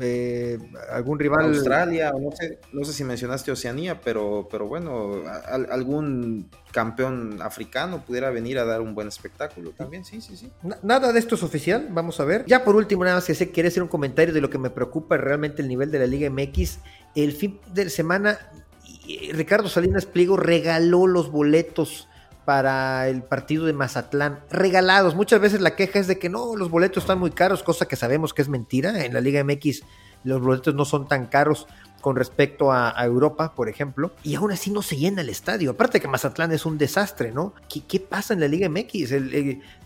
Eh, 0.00 0.58
algún 0.90 1.20
rival 1.20 1.44
Australia 1.44 2.12
no 2.20 2.32
sé 2.32 2.58
no 2.72 2.84
sé 2.84 2.92
si 2.92 3.04
mencionaste 3.04 3.52
Oceanía 3.52 4.00
pero 4.00 4.48
pero 4.50 4.66
bueno 4.66 5.22
algún 5.70 6.50
campeón 6.72 7.40
africano 7.40 8.04
pudiera 8.04 8.30
venir 8.30 8.58
a 8.58 8.64
dar 8.64 8.80
un 8.80 8.96
buen 8.96 9.06
espectáculo 9.06 9.70
también 9.70 10.04
sí 10.04 10.20
sí 10.20 10.36
sí 10.36 10.50
nada 10.82 11.12
de 11.12 11.20
esto 11.20 11.36
es 11.36 11.44
oficial 11.44 11.86
vamos 11.92 12.18
a 12.18 12.24
ver 12.24 12.44
ya 12.46 12.64
por 12.64 12.74
último 12.74 13.04
nada 13.04 13.18
más 13.18 13.24
que 13.26 13.36
sé 13.36 13.52
quiere 13.52 13.68
hacer 13.68 13.84
un 13.84 13.88
comentario 13.88 14.34
de 14.34 14.40
lo 14.40 14.50
que 14.50 14.58
me 14.58 14.68
preocupa 14.68 15.16
realmente 15.16 15.62
el 15.62 15.68
nivel 15.68 15.92
de 15.92 16.00
la 16.00 16.06
Liga 16.08 16.28
MX 16.28 16.80
el 17.14 17.30
fin 17.30 17.60
de 17.72 17.88
semana 17.88 18.40
Ricardo 19.32 19.68
Salinas 19.68 20.06
Pliego 20.06 20.36
regaló 20.36 21.06
los 21.06 21.30
boletos 21.30 22.08
para 22.44 23.08
el 23.08 23.22
partido 23.22 23.64
de 23.64 23.72
Mazatlán, 23.72 24.40
regalados. 24.50 25.14
Muchas 25.14 25.40
veces 25.40 25.60
la 25.60 25.76
queja 25.76 25.98
es 25.98 26.06
de 26.06 26.18
que 26.18 26.28
no, 26.28 26.56
los 26.56 26.70
boletos 26.70 27.04
están 27.04 27.18
muy 27.18 27.30
caros, 27.30 27.62
cosa 27.62 27.86
que 27.86 27.96
sabemos 27.96 28.34
que 28.34 28.42
es 28.42 28.48
mentira. 28.48 29.04
En 29.04 29.14
la 29.14 29.20
Liga 29.20 29.42
MX 29.42 29.82
los 30.24 30.40
boletos 30.40 30.74
no 30.74 30.84
son 30.84 31.06
tan 31.06 31.26
caros 31.26 31.66
con 32.00 32.16
respecto 32.16 32.70
a, 32.70 32.94
Europa, 33.02 33.54
por 33.54 33.70
ejemplo, 33.70 34.12
y 34.22 34.34
aún 34.34 34.52
así 34.52 34.70
no 34.70 34.82
se 34.82 34.96
llena 34.96 35.22
el 35.22 35.30
estadio. 35.30 35.70
Aparte 35.70 36.00
que 36.00 36.08
Mazatlán 36.08 36.52
es 36.52 36.66
un 36.66 36.76
desastre, 36.76 37.32
¿no? 37.32 37.54
¿Qué, 37.66 37.98
pasa 37.98 38.34
en 38.34 38.40
la 38.40 38.48
Liga 38.48 38.68
MX? 38.68 39.14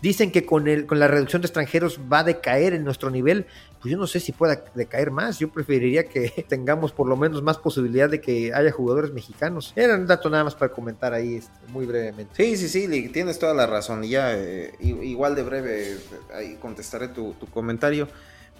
dicen 0.01 0.29
que 0.29 0.45
con, 0.45 0.65
con 0.85 0.99
la 0.99 1.07
reducción 1.07 1.41
de 1.41 1.45
extranjeros 1.45 1.97
va 2.11 2.19
a 2.19 2.23
decaer 2.25 2.73
en 2.73 2.83
nuestro 2.83 3.09
nivel. 3.09 3.45
Pues 3.81 3.91
yo 3.91 3.97
no 3.97 4.07
sé 4.07 4.19
si 4.19 4.31
pueda 4.31 4.63
decaer 4.75 5.11
más. 5.11 5.39
Yo 5.39 5.49
preferiría 5.49 6.05
que 6.05 6.45
tengamos 6.49 6.91
por 6.91 7.07
lo 7.07 7.15
menos 7.15 7.41
más 7.41 7.57
posibilidad 7.57 8.09
de 8.09 8.21
que 8.21 8.53
haya 8.53 8.71
jugadores 8.71 9.13
mexicanos. 9.13 9.73
Era 9.75 9.95
un 9.95 10.07
dato 10.07 10.29
nada 10.29 10.43
más 10.43 10.55
para 10.55 10.71
comentar 10.71 11.13
ahí 11.13 11.35
este, 11.35 11.53
muy 11.67 11.85
brevemente. 11.85 12.33
Sí, 12.35 12.57
sí, 12.57 12.69
sí, 12.69 13.09
tienes 13.09 13.39
toda 13.39 13.53
la 13.53 13.67
razón. 13.67 14.03
Y 14.03 14.09
ya, 14.09 14.33
eh, 14.35 14.73
igual 14.79 15.35
de 15.35 15.43
breve, 15.43 15.97
ahí 16.33 16.55
contestaré 16.55 17.07
tu 17.09 17.35
comentario. 17.51 18.07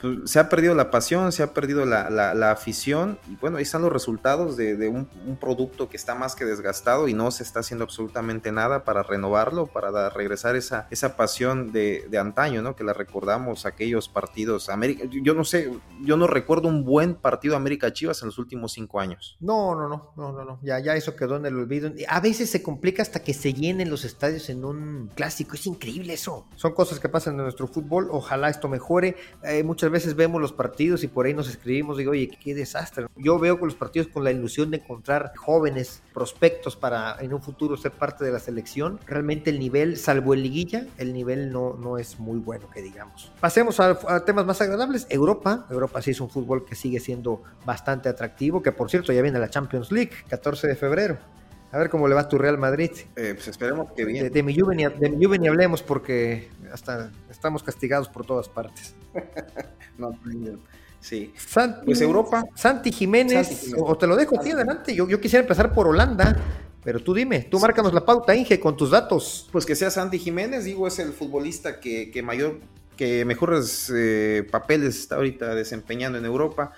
Pues, 0.01 0.32
se 0.32 0.39
ha 0.39 0.50
perdido 0.50 0.75
la 0.75 0.91
pasión, 0.91 1.32
se 1.32 1.44
ha 1.44 1.53
perdido 1.53 1.86
la, 1.86 2.51
afición 2.51 3.20
y 3.29 3.36
bueno, 3.36 3.58
ahí 3.58 3.63
están 3.63 3.82
los 3.82 3.91
resultados 3.91 4.58
de, 4.58 4.88
un, 4.88 5.08
producto 5.39 5.89
que 5.89 5.98
está 5.98 6.15
más 6.15 6.36
que 6.36 6.46
desgastado 6.46 7.08
y 7.08 7.13
no 7.13 7.32
se 7.32 7.44
está 7.44 7.60
haciendo 7.60 7.84
absolutamente 7.84 8.51
nada 8.51 8.84
para 8.84 9.03
renovarlo, 9.03 9.68
para 9.68 10.10
regresar 10.10 10.56
esa, 10.56 10.88
esa 10.89 11.15
pasión 11.15 11.72
de, 11.72 12.10
antaño, 12.20 12.62
¿no? 12.62 12.75
Que 12.75 12.84
la 12.84 12.94
recordamos, 12.94 13.65
aquellos 13.65 14.10
partidos, 14.10 14.70
América, 14.70 15.06
yo 15.10 15.34
no 15.34 15.46
sé, 15.46 15.72
yo 16.01 16.18
no 16.18 16.27
recuerdo 16.27 16.68
un 16.68 16.84
buen 16.84 17.15
partido 17.15 17.56
América 17.56 17.94
Chivas 17.94 18.22
en 18.22 18.27
los 18.27 18.38
últimos 18.38 18.74
cinco 18.74 19.00
años. 19.00 19.38
No, 19.39 19.74
no, 19.75 19.88
no, 19.88 20.13
no, 20.18 20.32
no, 20.34 20.44
no, 20.44 20.60
ya, 20.62 20.79
ya 20.79 20.96
eso 20.96 21.15
quedó 21.15 21.38
en 21.38 21.46
el 21.46 21.56
olvido. 21.56 21.91
A 22.08 22.20
veces 22.20 22.50
se 22.50 22.62
complica 22.62 23.01
hasta 23.01 23.22
que 23.22 23.34
se 23.34 23.53
llenen 23.53 23.89
los 23.89 24.03
estadios 24.03 24.50
en 24.50 24.65
un 24.65 25.10
clásico, 25.15 25.56
es 25.56 25.65
increíble 25.65 26.13
eso. 26.13 26.48
Son 26.56 26.74
cosas 26.74 27.00
que 27.00 27.08
pasan 27.08 27.36
en 27.36 27.44
nuestro 27.44 27.68
fútbol, 27.68 28.10
ojalá 28.12 28.50
esto 28.50 28.68
mejore. 28.68 29.15
Eh, 29.44 29.63
muchas 29.63 29.88
veces 29.89 30.15
vemos 30.15 30.41
los 30.41 30.53
partidos 30.53 31.03
y 31.03 31.08
por 31.08 31.25
ahí 31.25 31.34
nos 31.34 31.50
escribimos, 31.50 31.98
digo, 31.98 32.12
oye, 32.12 32.29
qué 32.29 32.53
desastre. 32.53 33.08
Yo 33.15 33.39
veo 33.39 33.60
con 33.60 33.67
los 33.67 33.75
partidos 33.75 34.08
con 34.08 34.24
la 34.24 34.31
ilusión 34.31 34.72
de 34.72 34.77
encontrar 34.77 35.34
jóvenes 35.36 36.01
prospectos 36.13 36.75
para 36.75 37.17
en 37.19 37.34
un 37.34 37.41
futuro 37.41 37.77
ser 37.77 37.91
parte 37.91 38.25
de 38.25 38.31
la 38.31 38.39
selección. 38.39 39.00
Realmente 39.05 39.50
el 39.50 39.60
nivel, 39.60 39.98
salvo 39.98 40.34
el 40.34 40.43
liguilla, 40.43 40.86
el 40.98 41.13
nivel 41.13 41.51
no, 41.51 41.74
no 41.74 41.98
es 41.98 42.19
muy 42.19 42.39
bueno, 42.39 42.69
que 42.69 42.81
digamos. 42.81 43.31
Pasemos 43.39 43.79
a, 43.79 44.25
temas 44.25 44.46
más 44.46 44.62
agradables. 44.62 45.08
Europa, 45.10 45.65
Europa 45.69 46.01
sí 46.01 46.12
es 46.12 46.22
un 46.22 46.29
fútbol 46.29 46.65
que 46.65 46.75
sigue 46.75 47.00
siendo 47.00 47.43
bastante 47.65 48.10
atractivo, 48.10 48.62
que 48.62 48.72
por 48.72 48.89
cierto 48.89 49.13
ya 49.13 49.22
viene 49.22 49.39
la 49.39 49.50
Champions 49.50 49.91
League, 49.91 50.12
14 50.29 50.67
de 50.67 50.75
febrero. 50.75 51.17
A 51.72 51.77
ver 51.77 51.89
cómo 51.89 52.08
le 52.08 52.15
va 52.15 52.22
a 52.22 52.27
tu 52.27 52.38
Real 52.39 52.58
Madrid. 52.58 52.91
Eh, 53.15 53.34
pues 53.36 53.48
esperemos 53.48 53.91
que 53.93 54.03
bien. 54.03 54.31
De, 54.31 54.43
mi 54.43 54.60
Juve 54.60 54.75
ni, 54.75 54.86
de 54.86 55.10
mi 55.10 55.24
Juve 55.24 55.38
ni 55.38 55.48
hablemos 55.48 55.84
porque 55.84 56.50
hasta 56.74 57.12
estamos 57.39 57.63
castigados 57.63 58.10
por 58.10 58.25
todas 58.25 58.50
partes. 58.50 58.93
no, 59.98 60.12
sí. 61.00 61.34
pues 61.86 62.01
Europa. 62.01 62.43
Santi 62.53 62.91
Jiménez, 62.91 63.74
o 63.77 63.98
te 63.98 64.08
lo 64.08 64.17
dejo 64.17 64.38
a 64.38 64.43
ti 64.43 64.51
adelante. 64.51 64.93
Yo, 64.93 65.08
yo 65.08 65.22
quisiera 65.22 65.43
empezar 65.43 65.74
por 65.74 65.88
Holanda. 65.88 66.38
Pero 66.84 67.01
tú 67.01 67.13
dime, 67.13 67.41
tú 67.41 67.60
márcanos 67.60 67.93
la 67.93 68.05
pauta, 68.05 68.36
Inge, 68.36 68.60
con 68.60 68.75
tus 68.75 68.91
datos. 68.91 69.48
Pues 69.51 69.65
que 69.65 69.75
sea 69.75 69.89
Santi 69.89 70.17
Jiménez, 70.17 70.65
digo, 70.65 70.88
es 70.88 71.00
el 71.00 71.12
futbolista 71.12 71.79
que, 71.79 72.10
que 72.10 72.24
mayor, 72.24 72.60
que 72.96 73.25
mejores 73.25 73.91
eh, 73.96 74.48
papeles 74.50 74.98
está 74.98 75.15
ahorita 75.15 75.55
desempeñando 75.55 76.17
en 76.17 76.25
Europa 76.25 76.74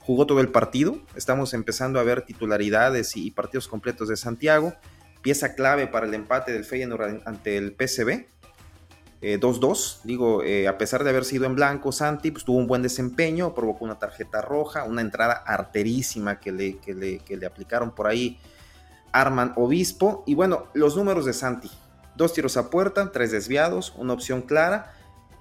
jugó 0.00 0.26
todo 0.26 0.40
el 0.40 0.48
partido. 0.48 0.98
Estamos 1.14 1.54
empezando 1.54 2.00
a 2.00 2.02
ver 2.02 2.22
titularidades 2.22 3.16
y 3.16 3.30
partidos 3.30 3.68
completos 3.68 4.08
de 4.08 4.16
Santiago. 4.16 4.74
Pieza 5.22 5.54
clave 5.54 5.86
para 5.86 6.06
el 6.06 6.14
empate 6.14 6.52
del 6.52 6.64
Feyenoord 6.64 7.22
ante 7.26 7.56
el 7.56 7.76
PSV. 7.78 8.26
2-2, 9.20 9.96
eh, 9.96 10.00
digo, 10.04 10.42
eh, 10.42 10.66
a 10.66 10.78
pesar 10.78 11.04
de 11.04 11.10
haber 11.10 11.24
sido 11.24 11.44
en 11.44 11.54
blanco, 11.54 11.92
Santi 11.92 12.30
pues, 12.30 12.44
tuvo 12.44 12.58
un 12.58 12.66
buen 12.66 12.82
desempeño, 12.82 13.54
provocó 13.54 13.84
una 13.84 13.98
tarjeta 13.98 14.40
roja, 14.40 14.84
una 14.84 15.02
entrada 15.02 15.34
arterísima 15.34 16.40
que 16.40 16.52
le, 16.52 16.78
que 16.78 16.94
le, 16.94 17.18
que 17.18 17.36
le 17.36 17.46
aplicaron 17.46 17.94
por 17.94 18.06
ahí 18.06 18.38
Arman 19.12 19.52
Obispo. 19.56 20.24
Y 20.26 20.34
bueno, 20.34 20.66
los 20.72 20.96
números 20.96 21.26
de 21.26 21.34
Santi, 21.34 21.70
dos 22.16 22.32
tiros 22.32 22.56
a 22.56 22.70
puerta, 22.70 23.12
tres 23.12 23.30
desviados, 23.30 23.92
una 23.96 24.14
opción 24.14 24.42
clara 24.42 24.94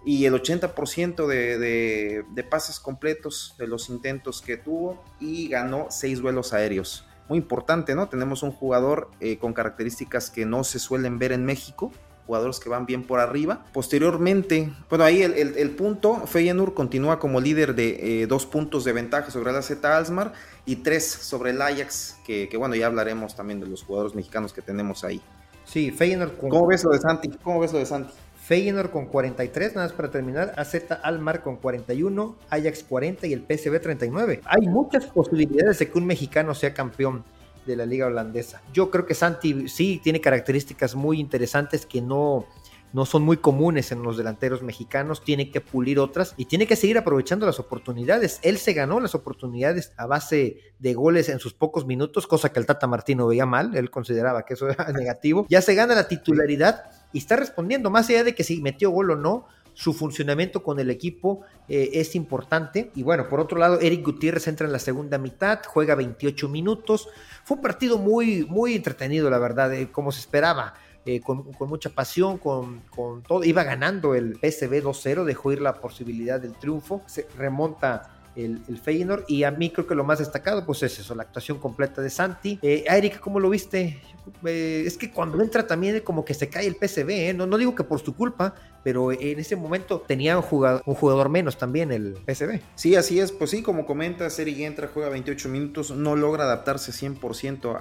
y 0.06 0.26
el 0.26 0.34
80% 0.34 1.28
de, 1.28 2.24
de, 2.24 2.44
pases 2.44 2.80
completos 2.80 3.56
de 3.58 3.68
los 3.68 3.90
intentos 3.90 4.42
que 4.42 4.58
tuvo 4.58 5.04
y 5.20 5.50
ganó 5.50 5.88
seis 5.90 6.22
vuelos 6.22 6.54
aéreos. 6.54 7.06
Muy 7.28 7.38
importante, 7.38 7.96
¿no? 7.96 8.10
Tenemos 8.10 8.42
un 8.42 8.52
jugador 8.52 9.12
eh, 9.20 9.38
con 9.38 9.54
características 9.54 10.30
que 10.30 10.46
no 10.46 10.64
se 10.64 10.80
suelen 10.80 11.20
ver 11.20 11.32
en 11.32 11.46
México, 11.46 11.92
jugadores 12.30 12.60
que 12.60 12.70
van 12.70 12.86
bien 12.86 13.02
por 13.02 13.20
arriba. 13.20 13.66
Posteriormente, 13.74 14.72
bueno, 14.88 15.04
ahí 15.04 15.24
el, 15.24 15.34
el, 15.34 15.72
punto, 15.72 16.28
Feyenoord 16.28 16.76
continúa 16.76 17.18
como 17.18 17.42
líder 17.42 17.74
de 17.74 18.22
eh, 18.22 18.28
dos 18.28 18.46
puntos 18.46 18.84
de 18.84 18.94
ventaja 18.94 19.32
sobre 19.32 19.52
la 19.52 19.64
Z 19.64 19.98
Alsmar 19.98 20.34
y 20.64 20.76
tres 20.76 21.06
sobre 21.10 21.50
el 21.50 21.60
Ajax, 21.60 22.18
que, 22.24 22.48
que, 22.48 22.56
bueno, 22.56 22.76
ya 22.76 22.86
hablaremos 22.86 23.36
también 23.36 23.60
de 23.60 23.66
los 23.66 23.82
jugadores 23.82 24.14
mexicanos 24.14 24.54
que 24.54 24.62
tenemos 24.62 25.04
ahí. 25.04 25.20
Sí, 25.66 25.90
Feyenoord. 25.90 26.38
¿Cómo 26.38 26.68
ves 26.68 26.84
lo 26.84 26.92
de 26.92 27.00
Santi? 27.00 27.30
¿Cómo 27.42 27.60
ves 27.62 27.74
lo 27.74 27.80
de 27.80 27.88
Santi? 27.88 28.14
Feyenoord 28.44 28.92
con 28.92 29.08
43, 29.08 29.74
nada 29.74 29.88
más 29.88 29.96
para 29.96 30.12
terminar, 30.12 30.54
AZ 30.56 30.76
Almar 31.02 31.42
con 31.42 31.58
41, 31.58 32.36
Ajax 32.52 32.84
40 32.84 33.26
y 33.26 33.34
el 33.34 33.42
PSV 33.42 33.82
39. 33.82 34.42
Hay 34.46 34.68
muchas 34.68 35.08
posibilidades 35.08 35.80
de 35.80 35.90
que 35.90 35.98
un 35.98 36.06
mexicano 36.06 36.54
sea 36.54 36.76
campeón 36.76 37.24
de 37.70 37.78
la 37.78 37.86
liga 37.86 38.08
holandesa. 38.08 38.62
Yo 38.74 38.90
creo 38.90 39.06
que 39.06 39.14
Santi 39.14 39.70
sí 39.70 40.02
tiene 40.04 40.20
características 40.20 40.96
muy 40.96 41.20
interesantes 41.20 41.86
que 41.86 42.02
no, 42.02 42.48
no 42.94 43.06
son 43.06 43.24
muy 43.24 43.38
comunes 43.38 43.92
en 43.92 44.02
los 44.02 44.18
delanteros 44.18 44.64
mexicanos, 44.64 45.24
tiene 45.24 45.52
que 45.52 45.62
pulir 45.62 46.00
otras 46.00 46.34
y 46.38 46.46
tiene 46.46 46.66
que 46.68 46.76
seguir 46.76 46.98
aprovechando 46.98 47.46
las 47.46 47.60
oportunidades. 47.60 48.40
Él 48.42 48.58
se 48.58 48.74
ganó 48.74 49.00
las 49.00 49.16
oportunidades 49.16 49.94
a 49.98 50.08
base 50.08 50.74
de 50.80 50.94
goles 50.94 51.30
en 51.30 51.40
sus 51.40 51.54
pocos 51.54 51.86
minutos, 51.86 52.28
cosa 52.28 52.52
que 52.52 52.60
el 52.60 52.66
Tata 52.66 52.88
Martino 52.88 53.28
veía 53.28 53.46
mal, 53.46 53.76
él 53.76 53.90
consideraba 53.92 54.44
que 54.44 54.56
eso 54.56 54.70
era 54.70 54.92
negativo. 54.94 55.46
Ya 55.50 55.62
se 55.62 55.76
gana 55.76 55.96
la 55.96 56.08
titularidad 56.08 56.86
y 57.14 57.20
está 57.20 57.36
respondiendo, 57.36 57.90
más 57.90 58.10
allá 58.10 58.24
de 58.24 58.36
que 58.36 58.44
si 58.44 58.62
metió 58.62 58.90
gol 58.90 59.12
o 59.12 59.16
no, 59.16 59.48
su 59.80 59.94
funcionamiento 59.94 60.62
con 60.62 60.78
el 60.82 60.90
equipo 60.90 61.40
eh, 61.70 61.92
es 61.94 62.14
importante. 62.14 62.92
Y 62.96 63.04
bueno, 63.04 63.30
por 63.30 63.40
otro 63.40 63.58
lado, 63.58 63.80
Eric 63.80 64.04
Gutiérrez 64.04 64.46
entra 64.50 64.68
en 64.68 64.74
la 64.74 64.80
segunda 64.80 65.18
mitad, 65.18 65.62
juega 65.66 65.96
28 65.96 66.50
minutos. 66.50 67.08
Fue 67.46 67.56
un 67.56 67.64
partido 67.64 67.98
muy, 67.98 68.44
muy 68.44 68.76
entretenido, 68.76 69.30
la 69.30 69.38
verdad, 69.38 69.74
eh, 69.74 69.90
como 69.90 70.12
se 70.12 70.20
esperaba. 70.20 70.74
Eh, 71.06 71.22
con, 71.22 71.46
mucha 71.62 71.92
pasión, 71.92 72.40
con, 72.40 72.82
con, 72.94 73.24
todo. 73.24 73.46
Iba 73.46 73.64
ganando 73.64 74.16
el 74.16 74.34
PSV 74.34 74.84
2-0, 74.84 75.24
dejó 75.24 75.54
ir 75.54 75.62
la 75.62 75.80
posibilidad 75.80 76.42
del 76.42 76.56
triunfo. 76.56 77.02
Se 77.06 77.26
remonta 77.38 78.19
el, 78.46 78.62
el, 78.68 78.78
Feyenoord. 78.78 79.26
Y 79.28 79.44
a 79.44 79.52
mí 79.52 79.70
creo 79.70 79.88
que 79.88 79.96
lo 79.96 80.04
más 80.04 80.20
destacado, 80.20 80.66
pues 80.66 80.84
es 80.84 81.00
eso, 81.00 81.16
la 81.16 81.24
actuación 81.24 81.60
completa 81.60 82.02
de 82.02 82.10
Santi. 82.10 82.60
Eh, 82.62 82.86
Eric, 82.88 83.20
¿cómo 83.20 83.40
lo 83.40 83.50
viste? 83.50 84.00
Eh, 84.46 84.84
es 84.86 84.98
que 84.98 85.12
cuando 85.12 85.42
entra 85.42 85.66
también 85.66 86.00
como 86.02 86.24
que 86.24 86.34
se 86.34 86.50
cae 86.50 86.68
el 86.68 86.76
PSV, 86.76 87.10
¿eh? 87.10 87.34
no, 87.34 87.46
no 87.46 87.58
digo 87.58 87.76
que 87.76 87.84
por 87.84 88.00
su 88.00 88.16
culpa, 88.16 88.54
pero 88.84 89.12
en 89.12 89.40
ese 89.40 89.56
momento 89.56 90.04
tenía 90.08 90.38
un 90.38 90.44
jugador, 90.44 90.84
un 90.86 90.96
jugador 90.96 91.30
menos 91.30 91.58
también 91.58 91.92
el 91.92 92.16
PSV. 92.28 92.60
Sí, 92.76 92.96
así 92.96 93.20
es. 93.20 93.32
Pues 93.32 93.52
sí, 93.52 93.62
como 93.62 93.86
comentas, 93.86 94.38
Eric 94.40 94.60
entra, 94.60 94.90
juega 94.94 95.10
28 95.10 95.50
minutos, 95.50 95.92
no 95.92 96.16
logra 96.16 96.44
adaptarse 96.46 96.92
100% 96.92 97.78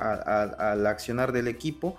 al 0.59 0.87
accionar 0.87 1.33
del 1.33 1.49
equipo. 1.49 1.97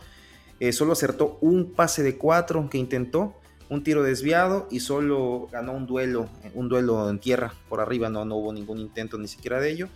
Eh, 0.60 0.74
solo 0.74 0.94
acertó 0.94 1.38
un 1.42 1.72
pase 1.74 2.04
de 2.04 2.18
cuatro 2.18 2.68
que 2.70 2.78
intentó 2.78 3.36
un 3.70 3.84
tiro 3.84 4.04
desviado 4.04 4.68
y 4.72 4.80
solo 4.80 5.48
ganó 5.52 5.74
un 5.74 5.86
duelo, 5.86 6.28
un 6.54 6.70
duelo 6.70 7.10
en 7.10 7.20
tierra 7.20 7.54
por 7.70 7.80
arriba, 7.80 8.10
no, 8.10 8.26
no 8.26 8.36
hubo 8.36 8.52
ningún 8.52 8.80
intento 8.80 9.18
ni 9.18 9.28
siquiera 9.28 9.60
de 9.60 9.72
ello. 9.72 9.90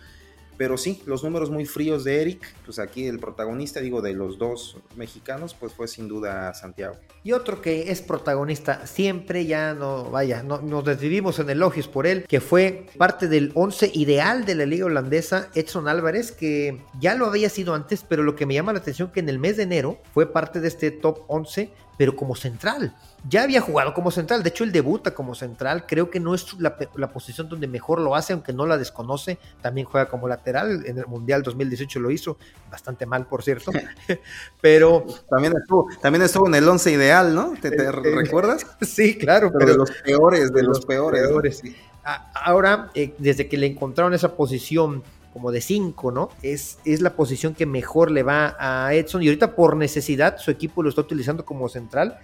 Pero 0.56 0.76
sí, 0.76 1.02
los 1.04 1.24
números 1.24 1.50
muy 1.50 1.66
fríos 1.66 2.04
de 2.04 2.22
Eric, 2.22 2.54
pues 2.64 2.78
aquí 2.78 3.06
el 3.06 3.18
protagonista, 3.18 3.80
digo, 3.80 4.02
de 4.02 4.12
los 4.12 4.38
dos 4.38 4.76
mexicanos, 4.94 5.54
pues 5.58 5.72
fue 5.72 5.88
sin 5.88 6.06
duda 6.06 6.54
Santiago. 6.54 6.96
Y 7.24 7.32
otro 7.32 7.60
que 7.60 7.90
es 7.90 8.02
protagonista 8.02 8.86
siempre, 8.86 9.46
ya 9.46 9.74
no, 9.74 10.10
vaya, 10.10 10.42
no, 10.44 10.60
nos 10.60 10.84
desvivimos 10.84 11.40
en 11.40 11.50
elogios 11.50 11.88
por 11.88 12.06
él, 12.06 12.24
que 12.28 12.40
fue 12.40 12.86
parte 12.96 13.26
del 13.26 13.50
once 13.54 13.90
ideal 13.94 14.44
de 14.44 14.54
la 14.54 14.66
liga 14.66 14.86
holandesa, 14.86 15.48
Edson 15.54 15.88
Álvarez, 15.88 16.30
que 16.30 16.80
ya 17.00 17.16
lo 17.16 17.26
había 17.26 17.48
sido 17.48 17.74
antes, 17.74 18.04
pero 18.08 18.22
lo 18.22 18.36
que 18.36 18.46
me 18.46 18.54
llama 18.54 18.72
la 18.72 18.78
atención 18.78 19.10
que 19.10 19.20
en 19.20 19.28
el 19.28 19.40
mes 19.40 19.56
de 19.56 19.64
enero 19.64 19.98
fue 20.12 20.32
parte 20.32 20.60
de 20.60 20.68
este 20.68 20.92
top 20.92 21.24
11 21.26 21.72
pero 21.96 22.16
como 22.16 22.34
central. 22.34 22.94
Ya 23.28 23.42
había 23.42 23.60
jugado 23.60 23.94
como 23.94 24.10
central, 24.10 24.42
de 24.42 24.50
hecho 24.50 24.64
él 24.64 24.72
debuta 24.72 25.14
como 25.14 25.34
central, 25.34 25.86
creo 25.86 26.10
que 26.10 26.20
no 26.20 26.34
es 26.34 26.54
la, 26.58 26.76
posición 27.12 27.48
donde 27.48 27.66
mejor 27.66 28.00
lo 28.00 28.14
hace, 28.14 28.32
aunque 28.32 28.52
no 28.52 28.66
la 28.66 28.76
desconoce, 28.76 29.38
también 29.62 29.86
juega 29.86 30.08
como 30.08 30.28
lateral, 30.28 30.84
en 30.86 30.98
el 30.98 31.06
Mundial 31.06 31.42
2018 31.42 32.00
lo 32.00 32.10
hizo, 32.10 32.36
bastante 32.70 33.06
mal 33.06 33.26
por 33.26 33.42
cierto, 33.42 33.72
pero... 34.60 35.06
También 35.30 35.54
estuvo, 35.56 35.88
también 36.02 36.22
estuvo 36.22 36.46
en 36.48 36.54
el 36.56 36.68
11 36.68 36.92
ideal, 36.92 37.34
¿no? 37.34 37.54
¿Te, 37.60 37.68
eh, 37.68 37.74
eh, 37.78 37.90
recuerdas? 37.92 38.66
Sí, 38.84 39.16
claro. 39.16 39.50
Pero, 39.52 39.72
de 39.72 39.76
los 39.78 39.90
peores, 39.90 40.52
de, 40.52 40.62
los, 40.62 40.84
peores. 40.84 41.62
Ahora, 42.34 42.90
eh, 42.94 43.14
desde 43.18 43.48
que 43.48 43.56
le 43.56 43.66
encontraron 43.66 44.12
esa 44.14 44.36
posición 44.36 45.02
como 45.34 45.50
de 45.50 45.60
5, 45.60 46.12
¿no? 46.12 46.30
Es, 46.42 46.78
es 46.84 47.00
la 47.00 47.16
posición 47.16 47.54
que 47.54 47.66
mejor 47.66 48.12
le 48.12 48.22
va 48.22 48.56
a 48.56 48.94
Edson 48.94 49.20
y 49.20 49.26
ahorita 49.26 49.56
por 49.56 49.76
necesidad 49.76 50.38
su 50.38 50.52
equipo 50.52 50.80
lo 50.82 50.88
está 50.88 51.00
utilizando 51.00 51.44
como 51.44 51.68
central 51.68 52.20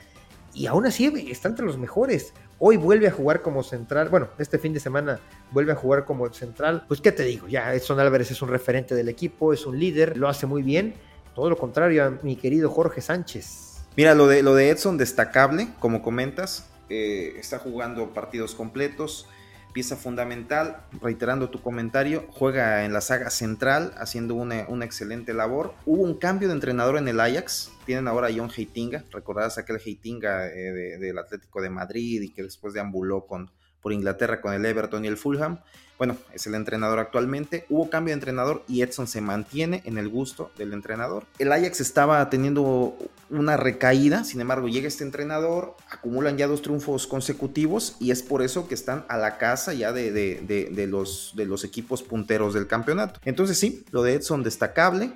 y 0.54 0.66
aún 0.66 0.86
así 0.86 1.12
está 1.28 1.48
entre 1.48 1.66
los 1.66 1.76
mejores. 1.76 2.32
Hoy 2.60 2.76
vuelve 2.76 3.08
a 3.08 3.10
jugar 3.10 3.42
como 3.42 3.64
central, 3.64 4.10
bueno, 4.10 4.28
este 4.38 4.58
fin 4.58 4.72
de 4.72 4.78
semana 4.78 5.18
vuelve 5.50 5.72
a 5.72 5.74
jugar 5.74 6.04
como 6.04 6.32
central. 6.32 6.84
Pues 6.86 7.00
qué 7.00 7.10
te 7.10 7.24
digo, 7.24 7.48
ya 7.48 7.74
Edson 7.74 7.98
Álvarez 7.98 8.30
es 8.30 8.42
un 8.42 8.48
referente 8.48 8.94
del 8.94 9.08
equipo, 9.08 9.52
es 9.52 9.66
un 9.66 9.78
líder, 9.78 10.16
lo 10.16 10.28
hace 10.28 10.46
muy 10.46 10.62
bien. 10.62 10.94
Todo 11.34 11.50
lo 11.50 11.58
contrario 11.58 12.04
a 12.04 12.10
mi 12.22 12.36
querido 12.36 12.70
Jorge 12.70 13.00
Sánchez. 13.00 13.86
Mira, 13.96 14.14
lo 14.14 14.28
de, 14.28 14.44
lo 14.44 14.54
de 14.54 14.70
Edson 14.70 14.98
destacable, 14.98 15.68
como 15.80 16.00
comentas, 16.00 16.68
eh, 16.88 17.34
está 17.38 17.58
jugando 17.58 18.14
partidos 18.14 18.54
completos 18.54 19.26
pieza 19.72 19.96
fundamental, 19.96 20.84
reiterando 21.00 21.50
tu 21.50 21.60
comentario, 21.62 22.26
juega 22.30 22.84
en 22.84 22.92
la 22.92 23.00
saga 23.00 23.30
central, 23.30 23.92
haciendo 23.96 24.34
una, 24.34 24.84
excelente 24.84 25.34
labor. 25.34 25.74
Hubo 25.86 26.02
un 26.02 26.18
cambio 26.18 26.48
de 26.48 26.54
entrenador 26.54 26.96
en 26.98 27.08
el 27.08 27.20
Ajax, 27.20 27.70
tienen 27.86 28.08
ahora 28.08 28.28
a 28.28 28.30
John 28.34 28.50
Heitinga, 28.54 29.04
recordarás 29.10 29.58
aquel 29.58 29.80
Heitinga 29.84 30.48
eh, 30.48 30.98
del 30.98 31.18
Atlético 31.18 31.60
de 31.62 31.70
Madrid 31.70 32.22
y 32.22 32.30
que 32.30 32.42
después 32.42 32.74
deambuló 32.74 33.26
con, 33.26 33.50
por 33.80 33.92
Inglaterra 33.92 34.40
con 34.40 34.52
el 34.52 34.64
Everton 34.64 35.04
y 35.04 35.08
el 35.08 35.16
Fulham. 35.16 35.60
Bueno, 36.00 36.16
es 36.32 36.46
el 36.46 36.54
entrenador 36.54 36.98
actualmente. 36.98 37.66
Hubo 37.68 37.90
cambio 37.90 38.12
de 38.12 38.14
entrenador 38.14 38.64
y 38.66 38.80
Edson 38.80 39.06
se 39.06 39.20
mantiene 39.20 39.82
en 39.84 39.98
el 39.98 40.08
gusto 40.08 40.50
del 40.56 40.72
entrenador. 40.72 41.26
El 41.38 41.52
Ajax 41.52 41.80
estaba 41.82 42.30
teniendo 42.30 42.96
una 43.30 43.56
recaída, 43.56 44.24
sin 44.24 44.40
embargo 44.40 44.68
llega 44.68 44.88
este 44.88 45.04
entrenador, 45.04 45.76
acumulan 45.90 46.36
ya 46.36 46.46
dos 46.46 46.62
triunfos 46.62 47.06
consecutivos 47.06 47.96
y 48.00 48.10
es 48.10 48.22
por 48.22 48.42
eso 48.42 48.68
que 48.68 48.74
están 48.74 49.04
a 49.08 49.16
la 49.16 49.38
casa 49.38 49.72
ya 49.72 49.92
de, 49.92 50.10
de, 50.10 50.86
los, 50.86 51.32
de 51.36 51.46
los 51.46 51.64
equipos 51.64 52.02
punteros 52.02 52.54
del 52.54 52.66
campeonato. 52.66 53.20
Entonces 53.24 53.58
sí, 53.58 53.84
lo 53.90 54.02
de 54.02 54.14
Edson 54.14 54.42
destacable. 54.42 55.12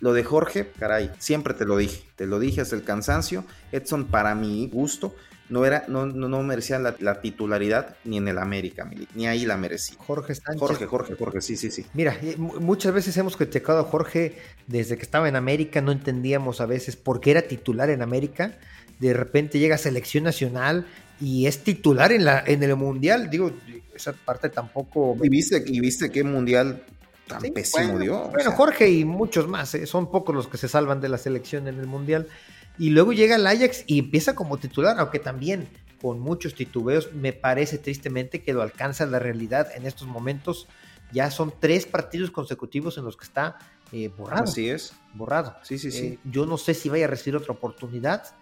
Lo 0.00 0.12
de 0.12 0.24
Jorge, 0.24 0.70
caray, 0.78 1.10
siempre 1.18 1.54
te 1.54 1.64
lo 1.64 1.76
dije, 1.78 2.04
te 2.16 2.26
lo 2.26 2.38
dije 2.38 2.60
hasta 2.60 2.76
el 2.76 2.82
cansancio. 2.82 3.44
Edson, 3.72 4.04
para 4.06 4.34
mi 4.34 4.68
gusto, 4.68 5.14
no, 5.48 5.64
era, 5.64 5.84
no, 5.88 6.06
no, 6.06 6.42
merecía 6.42 6.78
la, 6.78 7.20
titularidad 7.20 7.96
ni 8.04 8.16
en 8.16 8.28
el 8.28 8.38
América, 8.38 8.88
ni 9.14 9.26
ahí 9.26 9.44
la 9.44 9.56
merecía. 9.56 9.96
Jorge 9.98 10.34
Sánchez. 10.34 10.60
Jorge, 10.60 10.86
Jorge, 10.86 11.14
Jorge, 11.16 11.40
sí, 11.40 11.56
sí, 11.56 11.70
sí. 11.70 11.84
Mira, 11.92 12.16
eh, 12.22 12.36
muchas 12.38 12.94
veces 12.94 13.16
hemos 13.16 13.36
criticado 13.36 13.80
a 13.80 13.84
Jorge 13.84 14.38
desde 14.66 14.96
que 14.96 15.02
estaba 15.02 15.28
en 15.28 15.36
América, 15.36 15.80
no 15.80 15.92
entendíamos 15.92 16.60
a 16.60 16.66
veces 16.66 16.96
por 16.96 17.20
qué 17.20 17.32
era 17.32 17.42
titular 17.42 17.90
en 17.90 18.02
América. 18.02 18.56
De 18.98 19.12
repente 19.12 19.58
llega 19.58 19.74
a 19.74 19.78
selección 19.78 20.24
nacional 20.24 20.86
y 21.20 21.46
es 21.46 21.62
titular 21.62 22.12
en, 22.12 22.24
la, 22.24 22.42
en 22.46 22.62
el 22.62 22.74
Mundial. 22.76 23.28
Digo, 23.28 23.52
esa 23.94 24.12
parte 24.12 24.48
tampoco. 24.48 25.16
Y 25.22 25.28
viste, 25.28 25.62
y 25.66 25.80
viste 25.80 26.10
qué 26.10 26.24
Mundial 26.24 26.82
tan 27.26 27.42
pésimo 27.52 27.98
dio. 27.98 28.28
Bueno, 28.30 28.52
Jorge 28.52 28.90
y 28.90 29.04
muchos 29.04 29.48
más, 29.48 29.74
eh, 29.74 29.86
son 29.86 30.10
pocos 30.10 30.34
los 30.34 30.48
que 30.48 30.56
se 30.56 30.68
salvan 30.68 31.00
de 31.00 31.08
la 31.08 31.18
selección 31.18 31.68
en 31.68 31.78
el 31.78 31.86
Mundial. 31.86 32.28
Y 32.78 32.90
luego 32.90 33.12
llega 33.12 33.36
el 33.36 33.46
Ajax 33.46 33.84
y 33.86 34.00
empieza 34.00 34.34
como 34.34 34.58
titular, 34.58 34.98
aunque 34.98 35.18
también 35.18 35.68
con 36.00 36.20
muchos 36.20 36.54
titubeos, 36.54 37.12
me 37.14 37.32
parece 37.32 37.78
tristemente 37.78 38.42
que 38.42 38.52
lo 38.52 38.62
alcanza 38.62 39.06
la 39.06 39.18
realidad 39.18 39.68
en 39.74 39.86
estos 39.86 40.06
momentos. 40.06 40.66
Ya 41.12 41.30
son 41.30 41.54
tres 41.60 41.86
partidos 41.86 42.30
consecutivos 42.30 42.98
en 42.98 43.04
los 43.04 43.16
que 43.16 43.24
está 43.24 43.58
eh, 43.92 44.08
borrado. 44.08 44.44
Así 44.44 44.68
es. 44.68 44.92
Borrado. 45.14 45.56
Sí, 45.62 45.78
sí, 45.78 45.90
sí. 45.90 46.06
Eh, 46.06 46.18
yo 46.24 46.46
no 46.46 46.58
sé 46.58 46.74
si 46.74 46.88
vaya 46.88 47.04
a 47.04 47.08
recibir 47.08 47.36
otra 47.36 47.52
oportunidad 47.52 48.34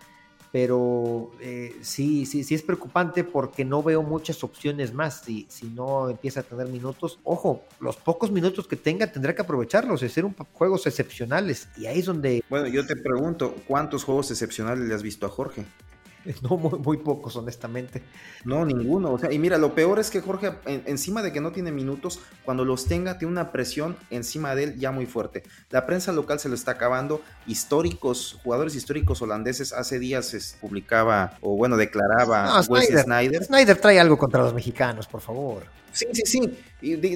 pero 0.53 1.31
eh, 1.41 1.75
sí, 1.81 2.27
sí, 2.27 2.45
sí 2.45 2.55
es 2.55 2.63
preocupante 2.63 3.25
porque 3.25 3.65
no 3.65 3.83
veo 3.83 4.03
muchas 4.03 4.45
opciones 4.45 4.93
más 4.93 5.23
si, 5.23 5.47
si 5.49 5.67
no 5.69 6.11
empieza 6.11 6.41
a 6.41 6.43
tener 6.43 6.69
minutos. 6.69 7.19
Ojo, 7.25 7.65
los 7.81 7.97
pocos 7.97 8.31
minutos 8.31 8.69
que 8.69 8.77
tenga 8.77 9.11
tendrá 9.11 9.35
que 9.35 9.41
aprovecharlos, 9.43 10.03
hacer 10.03 10.27
un, 10.27 10.35
juegos 10.53 10.87
excepcionales 10.87 11.69
y 11.77 11.87
ahí 11.87 12.01
es 12.01 12.07
donde... 12.07 12.45
Bueno, 12.51 12.69
yo 12.69 12.87
te 12.87 12.95
pregunto, 12.97 13.57
¿cuántos 13.67 14.05
juegos 14.05 14.31
excepcionales 14.31 14.87
le 14.87 14.95
has 14.95 15.03
visto 15.03 15.25
a 15.25 15.31
Jorge? 15.31 15.65
No, 16.43 16.57
muy, 16.57 16.99
pocos, 16.99 17.37
honestamente. 17.37 18.03
No, 18.45 18.65
ninguno. 18.65 19.13
O 19.13 19.19
sea, 19.19 19.33
y 19.33 19.39
mira, 19.39 19.59
lo 19.59 19.75
peor 19.75 19.99
es 19.99 20.11
que 20.11 20.21
Jorge, 20.21 20.53
encima 20.67 21.23
de 21.23 21.33
que 21.33 21.41
no 21.41 21.53
tiene 21.53 21.73
minutos, 21.73 22.21
cuando 22.45 22.65
los 22.65 22.87
tenga, 22.87 23.19
tiene 23.19 23.33
una 23.33 23.53
presión 23.53 23.97
encima 24.11 24.55
de 24.55 24.65
él 24.65 24.79
ya 24.79 24.91
muy 24.93 25.07
fuerte. 25.07 25.43
La 25.71 25.87
prensa 25.87 26.13
local 26.13 26.41
se 26.41 26.49
lo 26.49 26.55
está 26.55 26.73
acabando. 26.73 27.23
Históricos, 27.47 28.39
jugadores 28.43 28.75
históricos 28.75 29.23
holandeses, 29.23 29.73
hace 29.73 29.99
días 29.99 30.27
se 30.27 30.41
publicaba, 30.61 31.39
o 31.41 31.57
bueno, 31.57 31.77
declaraba 31.77 32.63
Snyder. 32.63 33.45
Snyder 33.45 33.81
trae 33.81 34.01
algo 34.01 34.19
contra 34.19 34.43
los 34.43 34.55
mexicanos, 34.55 35.07
por 35.07 35.21
favor. 35.21 35.82
Sí, 35.93 36.07
sí, 36.13 36.23
sí. 36.25 36.59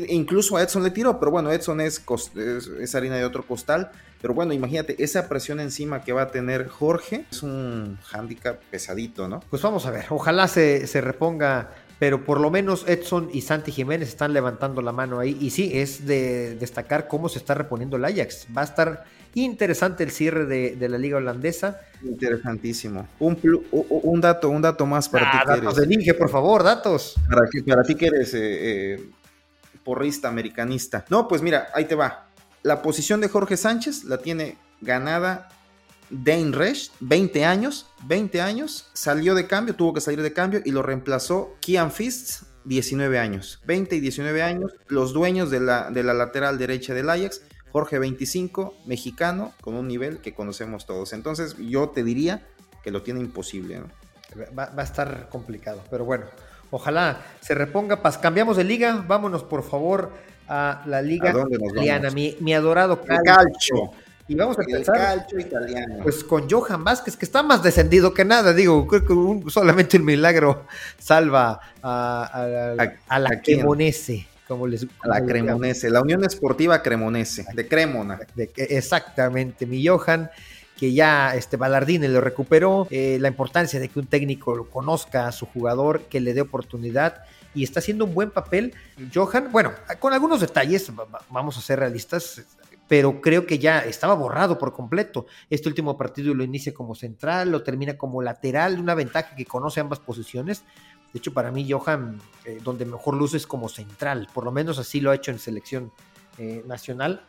incluso 0.08 0.56
a 0.56 0.62
Edson 0.62 0.82
le 0.82 0.90
tiró, 0.90 1.18
pero 1.18 1.30
bueno, 1.30 1.50
Edson 1.50 1.80
es, 1.80 2.02
es, 2.80 2.94
harina 2.94 3.16
de 3.16 3.24
otro 3.24 3.46
costal. 3.46 3.90
Pero 4.20 4.34
bueno, 4.34 4.52
imagínate, 4.52 5.02
esa 5.02 5.28
presión 5.28 5.60
encima 5.60 6.02
que 6.02 6.12
va 6.12 6.22
a 6.22 6.30
tener 6.30 6.68
Jorge 6.68 7.26
es 7.30 7.42
un 7.42 7.98
hándicap 8.04 8.60
pesadito, 8.70 9.28
¿no? 9.28 9.40
Pues 9.50 9.62
vamos 9.62 9.86
a 9.86 9.90
ver, 9.90 10.06
ojalá 10.10 10.48
se, 10.48 10.86
se 10.86 11.00
reponga 11.00 11.70
pero 11.98 12.24
por 12.24 12.40
lo 12.40 12.50
menos 12.50 12.86
Edson 12.86 13.30
y 13.32 13.40
Santi 13.40 13.72
Jiménez 13.72 14.08
están 14.08 14.32
levantando 14.32 14.82
la 14.82 14.92
mano 14.92 15.18
ahí. 15.18 15.36
Y 15.40 15.50
sí, 15.50 15.70
es 15.74 16.06
de 16.06 16.54
destacar 16.56 17.08
cómo 17.08 17.28
se 17.28 17.38
está 17.38 17.54
reponiendo 17.54 17.96
el 17.96 18.04
Ajax. 18.04 18.48
Va 18.54 18.60
a 18.60 18.64
estar 18.64 19.04
interesante 19.44 20.02
el 20.04 20.10
cierre 20.10 20.46
de, 20.46 20.88
la 20.88 20.98
liga 20.98 21.18
holandesa. 21.18 21.80
Interesantísimo. 22.02 23.06
Un, 23.18 23.38
un, 23.70 24.20
dato, 24.20 24.48
un 24.48 24.62
dato 24.62 24.86
más 24.86 25.08
para 25.08 25.30
ti. 25.30 25.38
Ah, 25.40 25.56
datos 25.56 25.76
de 25.76 26.14
por 26.16 26.30
favor, 26.30 26.62
datos. 26.62 27.16
Para, 27.28 27.42
para 27.66 27.82
ti 27.82 27.94
que 27.94 28.06
eres 28.06 28.34
eh, 28.34 28.94
eh, 28.94 29.10
porrista, 29.84 30.28
americanista. 30.28 31.04
No, 31.10 31.28
pues 31.28 31.42
mira, 31.42 31.68
ahí 31.74 31.84
te 31.84 31.94
va. 31.94 32.28
La 32.62 32.82
posición 32.82 33.20
de 33.20 33.28
Jorge 33.28 33.56
Sánchez 33.56 34.04
la 34.04 34.18
tiene 34.18 34.56
ganada 34.80 35.48
Dane 36.10 36.52
Resch, 36.52 36.92
20 37.00 37.44
años, 37.44 37.86
20 38.06 38.40
años, 38.40 38.88
salió 38.92 39.34
de 39.34 39.46
cambio, 39.46 39.74
tuvo 39.74 39.94
que 39.94 40.00
salir 40.00 40.22
de 40.22 40.32
cambio 40.32 40.60
y 40.64 40.70
lo 40.70 40.82
reemplazó 40.82 41.56
Kian 41.60 41.90
Fist, 41.90 42.42
19 42.64 43.18
años. 43.18 43.60
20 43.66 43.96
y 43.96 44.00
19 44.00 44.42
años, 44.42 44.72
los 44.88 45.12
dueños 45.12 45.50
de 45.50 45.60
la, 45.60 45.90
de 45.90 46.02
la 46.02 46.14
lateral 46.14 46.58
derecha 46.58 46.94
del 46.94 47.10
Ajax, 47.10 47.42
Jorge 47.76 47.98
25, 47.98 48.74
mexicano, 48.86 49.52
con 49.60 49.74
un 49.74 49.86
nivel 49.86 50.22
que 50.22 50.32
conocemos 50.32 50.86
todos. 50.86 51.12
Entonces 51.12 51.56
yo 51.58 51.90
te 51.90 52.02
diría 52.02 52.46
que 52.82 52.90
lo 52.90 53.02
tiene 53.02 53.20
imposible. 53.20 53.82
Va, 54.58 54.72
a 54.74 54.82
estar 54.82 55.28
complicado, 55.28 55.82
pero 55.90 56.06
bueno, 56.06 56.24
ojalá 56.70 57.20
se 57.42 57.54
reponga. 57.54 58.00
Cambiamos 58.22 58.56
de 58.56 58.64
liga, 58.64 59.04
vámonos 59.06 59.44
por 59.44 59.62
favor 59.62 60.10
a 60.48 60.84
la 60.86 61.02
liga 61.02 61.34
italiana, 61.50 62.08
mi, 62.12 62.34
mi, 62.40 62.54
adorado 62.54 62.98
calcio. 63.02 63.90
Y 64.26 64.34
vamos 64.36 64.58
a 64.58 64.62
empezar. 64.62 64.96
calcio 64.96 65.38
italiano. 65.38 65.98
Pues 66.02 66.24
con 66.24 66.48
Johan 66.48 66.82
Vázquez, 66.82 67.14
que 67.14 67.26
está 67.26 67.42
más 67.42 67.62
descendido 67.62 68.14
que 68.14 68.24
nada. 68.24 68.54
Digo, 68.54 68.86
creo 68.86 69.04
que 69.44 69.50
solamente 69.50 69.98
un 69.98 70.06
milagro 70.06 70.64
salva 70.98 71.60
a, 71.82 73.18
la 73.18 73.42
Cremonese. 73.42 74.28
Como 74.46 74.66
les, 74.66 74.86
a 75.00 75.08
la 75.08 75.24
Cremonese, 75.24 75.90
la 75.90 76.00
Unión 76.00 76.24
Esportiva 76.24 76.82
Cremonese, 76.82 77.46
de 77.52 77.66
Cremona. 77.66 78.20
exactamente, 78.56 79.66
mi 79.66 79.84
Johan 79.84 80.30
que 80.76 80.92
ya 80.92 81.34
este 81.34 81.56
Ballardini 81.56 82.06
lo 82.06 82.20
recuperó, 82.20 82.86
eh, 82.90 83.18
la 83.20 83.28
importancia 83.28 83.80
de 83.80 83.88
que 83.88 83.98
un 83.98 84.06
técnico 84.06 84.54
lo 84.54 84.68
conozca 84.68 85.26
a 85.26 85.32
su 85.32 85.46
jugador, 85.46 86.02
que 86.02 86.20
le 86.20 86.34
dé 86.34 86.42
oportunidad 86.42 87.22
y 87.54 87.64
está 87.64 87.80
haciendo 87.80 88.04
un 88.04 88.14
buen 88.14 88.30
papel. 88.30 88.74
Johan, 89.12 89.50
bueno, 89.50 89.72
con 89.98 90.12
algunos 90.12 90.40
detalles, 90.40 90.92
vamos 91.30 91.56
a 91.56 91.62
ser 91.62 91.78
realistas, 91.78 92.42
pero 92.86 93.22
creo 93.22 93.46
que 93.46 93.58
ya 93.58 93.78
estaba 93.80 94.14
borrado 94.14 94.58
por 94.58 94.74
completo. 94.74 95.26
Este 95.48 95.68
último 95.68 95.96
partido 95.96 96.34
lo 96.34 96.44
inicia 96.44 96.74
como 96.74 96.94
central, 96.94 97.50
lo 97.50 97.62
termina 97.62 97.96
como 97.96 98.20
lateral, 98.20 98.78
una 98.78 98.94
ventaja 98.94 99.34
que 99.34 99.46
conoce 99.46 99.80
ambas 99.80 100.00
posiciones. 100.00 100.62
De 101.16 101.20
hecho, 101.20 101.32
para 101.32 101.50
mí, 101.50 101.66
Johan, 101.66 102.20
eh, 102.44 102.58
donde 102.62 102.84
mejor 102.84 103.14
luce 103.14 103.38
es 103.38 103.46
como 103.46 103.70
central, 103.70 104.28
por 104.34 104.44
lo 104.44 104.52
menos 104.52 104.78
así 104.78 105.00
lo 105.00 105.10
ha 105.10 105.14
hecho 105.14 105.30
en 105.30 105.38
selección 105.38 105.90
eh, 106.36 106.62
nacional. 106.66 107.24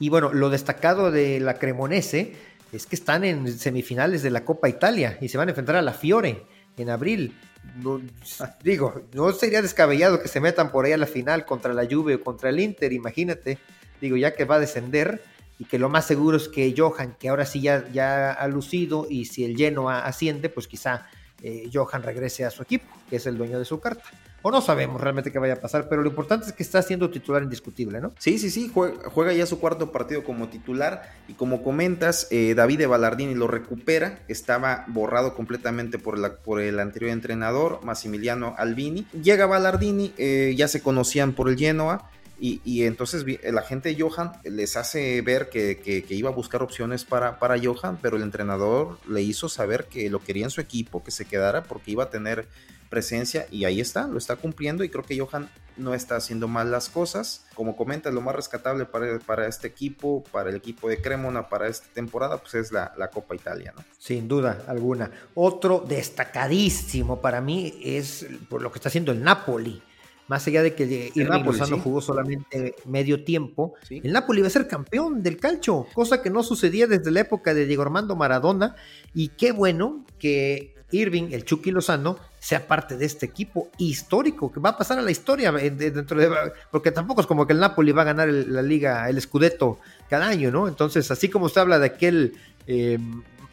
Y 0.00 0.08
bueno, 0.08 0.32
lo 0.32 0.50
destacado 0.50 1.12
de 1.12 1.38
la 1.38 1.54
Cremonese 1.54 2.34
es 2.72 2.86
que 2.86 2.96
están 2.96 3.22
en 3.22 3.56
semifinales 3.56 4.24
de 4.24 4.30
la 4.30 4.44
Copa 4.44 4.68
Italia 4.68 5.16
y 5.20 5.28
se 5.28 5.38
van 5.38 5.46
a 5.46 5.52
enfrentar 5.52 5.76
a 5.76 5.82
la 5.82 5.92
Fiore 5.92 6.44
en 6.76 6.90
abril. 6.90 7.38
digo, 8.64 9.02
no 9.12 9.30
sería 9.30 9.62
descabellado 9.62 10.20
que 10.20 10.26
se 10.26 10.40
metan 10.40 10.72
por 10.72 10.84
ahí 10.84 10.90
a 10.92 10.96
la 10.96 11.06
final 11.06 11.46
contra 11.46 11.72
la 11.72 11.86
Juve 11.88 12.16
o 12.16 12.24
contra 12.24 12.50
el 12.50 12.58
Inter, 12.58 12.92
imagínate 12.92 13.58
digo, 14.00 14.16
ya 14.16 14.34
que 14.34 14.44
va 14.44 14.56
a 14.56 14.58
descender 14.58 15.22
y 15.58 15.64
que 15.64 15.78
lo 15.78 15.88
más 15.88 16.06
seguro 16.06 16.36
es 16.36 16.48
que 16.48 16.74
Johan, 16.76 17.16
que 17.18 17.28
ahora 17.28 17.46
sí 17.46 17.60
ya, 17.60 17.88
ya 17.92 18.32
ha 18.32 18.48
lucido 18.48 19.06
y 19.08 19.26
si 19.26 19.44
el 19.44 19.56
Genoa 19.56 20.00
asciende, 20.00 20.48
pues 20.48 20.66
quizá 20.66 21.06
eh, 21.42 21.68
Johan 21.72 22.02
regrese 22.02 22.44
a 22.44 22.50
su 22.50 22.62
equipo, 22.62 22.86
que 23.10 23.16
es 23.16 23.26
el 23.26 23.36
dueño 23.36 23.58
de 23.58 23.64
su 23.64 23.80
carta. 23.80 24.04
O 24.44 24.50
no 24.50 24.60
sabemos 24.60 25.00
realmente 25.00 25.30
qué 25.30 25.38
vaya 25.38 25.54
a 25.54 25.60
pasar, 25.60 25.88
pero 25.88 26.02
lo 26.02 26.08
importante 26.08 26.46
es 26.46 26.52
que 26.52 26.64
está 26.64 26.82
siendo 26.82 27.10
titular 27.10 27.44
indiscutible, 27.44 28.00
¿no? 28.00 28.12
Sí, 28.18 28.38
sí, 28.38 28.50
sí, 28.50 28.70
juega, 28.72 29.32
ya 29.32 29.46
su 29.46 29.60
cuarto 29.60 29.92
partido 29.92 30.24
como 30.24 30.48
titular 30.48 31.12
y 31.28 31.34
como 31.34 31.62
comentas, 31.62 32.26
eh, 32.30 32.54
David 32.54 32.78
de 32.78 32.86
Ballardini 32.86 33.36
lo 33.36 33.46
recupera, 33.46 34.18
estaba 34.26 34.84
borrado 34.88 35.34
completamente 35.34 35.98
por, 35.98 36.18
el 36.60 36.80
anterior 36.80 37.12
entrenador, 37.12 37.84
Massimiliano 37.84 38.54
Albini. 38.58 39.06
Llega 39.12 39.46
Ballardini, 39.46 40.12
eh, 40.18 40.54
ya 40.56 40.66
se 40.66 40.82
conocían 40.82 41.34
por 41.34 41.48
el 41.48 41.56
Genoa, 41.56 42.10
y, 42.44 42.82
entonces 42.82 43.24
la 43.44 43.62
gente 43.62 43.94
de 43.94 44.02
Johan 44.02 44.32
les 44.42 44.76
hace 44.76 45.22
ver 45.22 45.48
que, 45.48 46.04
iba 46.08 46.28
a 46.28 46.32
buscar 46.32 46.60
opciones 46.60 47.04
para, 47.04 47.38
para, 47.38 47.56
Johan, 47.56 47.98
pero 48.02 48.16
el 48.16 48.22
entrenador 48.24 48.98
le 49.08 49.22
hizo 49.22 49.48
saber 49.48 49.84
que 49.84 50.10
lo 50.10 50.18
quería 50.18 50.44
en 50.44 50.50
su 50.50 50.60
equipo, 50.60 51.04
que 51.04 51.12
se 51.12 51.24
quedara 51.24 51.62
porque 51.62 51.92
iba 51.92 52.02
a 52.02 52.10
tener 52.10 52.48
presencia 52.90 53.46
y 53.50 53.64
ahí 53.64 53.80
está, 53.80 54.08
lo 54.08 54.18
está 54.18 54.34
cumpliendo 54.34 54.82
y 54.82 54.88
creo 54.88 55.04
que 55.04 55.16
Johan 55.16 55.48
no 55.76 55.94
está 55.94 56.16
haciendo 56.16 56.48
mal 56.48 56.72
las 56.72 56.88
cosas. 56.88 57.46
Como 57.54 57.76
comentas, 57.76 58.12
lo 58.12 58.20
más 58.20 58.34
rescatable 58.34 58.86
para, 58.86 59.20
para 59.20 59.46
este 59.46 59.68
equipo, 59.68 60.24
para 60.32 60.50
el 60.50 60.56
equipo 60.56 60.88
de 60.88 61.00
Cremona, 61.00 61.48
para 61.48 61.68
esta 61.68 61.86
temporada, 61.94 62.38
pues 62.38 62.54
es 62.54 62.72
la, 62.72 62.92
la 62.98 63.08
Copa 63.08 63.36
Italia, 63.36 63.72
¿no? 63.76 63.84
Sin 63.98 64.26
duda 64.26 64.64
alguna. 64.66 65.12
Otro 65.34 65.84
destacadísimo 65.86 67.20
para 67.20 67.40
mí 67.40 67.80
es 67.84 68.26
por 68.48 68.60
lo 68.60 68.72
que 68.72 68.78
está 68.78 68.88
haciendo 68.88 69.12
el 69.12 69.22
Napoli 69.22 69.80
más 70.28 70.46
allá 70.46 70.62
de 70.62 70.74
que 70.74 71.12
Irving 71.14 71.44
Lozano 71.44 71.78
jugó 71.78 72.00
solamente 72.00 72.74
medio 72.86 73.24
tiempo, 73.24 73.74
el 73.90 74.12
Napoli 74.12 74.38
iba 74.40 74.48
a 74.48 74.50
ser 74.50 74.68
campeón 74.68 75.22
del 75.22 75.36
calcio, 75.36 75.86
cosa 75.94 76.22
que 76.22 76.30
no 76.30 76.42
sucedía 76.42 76.86
desde 76.86 77.10
la 77.10 77.20
época 77.20 77.54
de 77.54 77.66
Diego 77.66 77.82
Armando 77.82 78.16
Maradona, 78.16 78.76
y 79.14 79.28
qué 79.28 79.52
bueno 79.52 80.04
que 80.18 80.74
Irving, 80.92 81.32
el 81.32 81.44
Chucky 81.44 81.70
Lozano, 81.70 82.18
sea 82.38 82.66
parte 82.66 82.96
de 82.96 83.06
este 83.06 83.26
equipo 83.26 83.70
histórico 83.78 84.52
que 84.52 84.60
va 84.60 84.70
a 84.70 84.76
pasar 84.76 84.98
a 84.98 85.02
la 85.02 85.10
historia 85.10 85.52
dentro 85.52 86.18
de, 86.18 86.30
porque 86.70 86.90
tampoco 86.90 87.20
es 87.20 87.26
como 87.26 87.46
que 87.46 87.52
el 87.52 87.60
Napoli 87.60 87.92
va 87.92 88.02
a 88.02 88.06
ganar 88.06 88.28
la 88.28 88.62
liga, 88.62 89.08
el 89.08 89.20
Scudetto 89.20 89.78
cada 90.08 90.28
año, 90.28 90.50
¿no? 90.50 90.68
Entonces, 90.68 91.10
así 91.10 91.28
como 91.28 91.46
usted 91.46 91.60
habla 91.60 91.78
de 91.78 91.86
aquel 91.86 92.34
eh, 92.66 92.98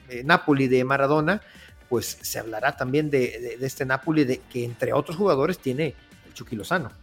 eh, 0.09 0.23
Napoli 0.23 0.67
de 0.67 0.83
Maradona, 0.83 1.41
pues 1.87 2.17
se 2.21 2.39
hablará 2.39 2.75
también 2.75 3.09
de, 3.09 3.57
este 3.61 3.85
Napoli 3.85 4.23
de, 4.23 4.39
que 4.51 4.63
entre 4.63 4.93
otros 4.93 5.17
jugadores 5.17 5.59
tiene 5.59 5.95
el 6.08 6.08
Chucky. 6.39 6.57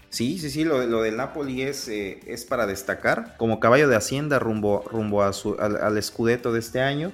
Sí, 0.09 0.38
sí, 0.38 0.49
sí, 0.49 0.64
lo, 0.64 0.87
lo 0.87 1.03
del 1.03 1.18
Napoli 1.18 1.61
es, 1.61 1.88
eh, 1.88 2.20
es 2.27 2.46
para 2.46 2.66
destacar. 2.66 3.37
Como 3.37 3.61
caballo 3.61 3.87
de 3.87 3.94
hacienda 3.94 4.38
rumbo, 4.38 4.83
rumbo 4.90 5.22
a 5.22 5.35
su, 5.35 5.57
al, 5.61 5.77
al 5.77 5.94
de 5.94 6.59
este 6.59 6.81
año. 6.81 7.12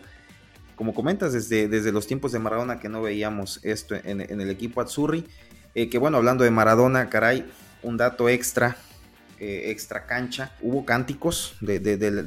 Como 0.77 0.95
comentas, 0.95 1.33
desde, 1.33 1.67
desde 1.67 1.91
los 1.91 2.07
tiempos 2.07 2.31
de 2.31 2.39
Maradona 2.39 2.79
que 2.79 2.89
no 2.89 3.03
veíamos 3.03 3.59
esto 3.65 3.97
en, 3.97 4.21
el 4.21 4.51
equipo 4.51 4.81
Azzurri, 4.81 5.27
eh, 5.75 5.91
que 5.91 5.99
bueno, 5.99 6.17
hablando 6.17 6.45
de 6.45 6.53
Maradona, 6.53 7.11
caray, 7.11 7.45
un 7.83 7.97
dato 7.97 8.29
extra, 8.29 8.77
eh, 9.41 9.71
extra 9.71 10.07
cancha, 10.07 10.55
hubo 10.61 10.85
cánticos 10.85 11.57
de, 11.61 11.81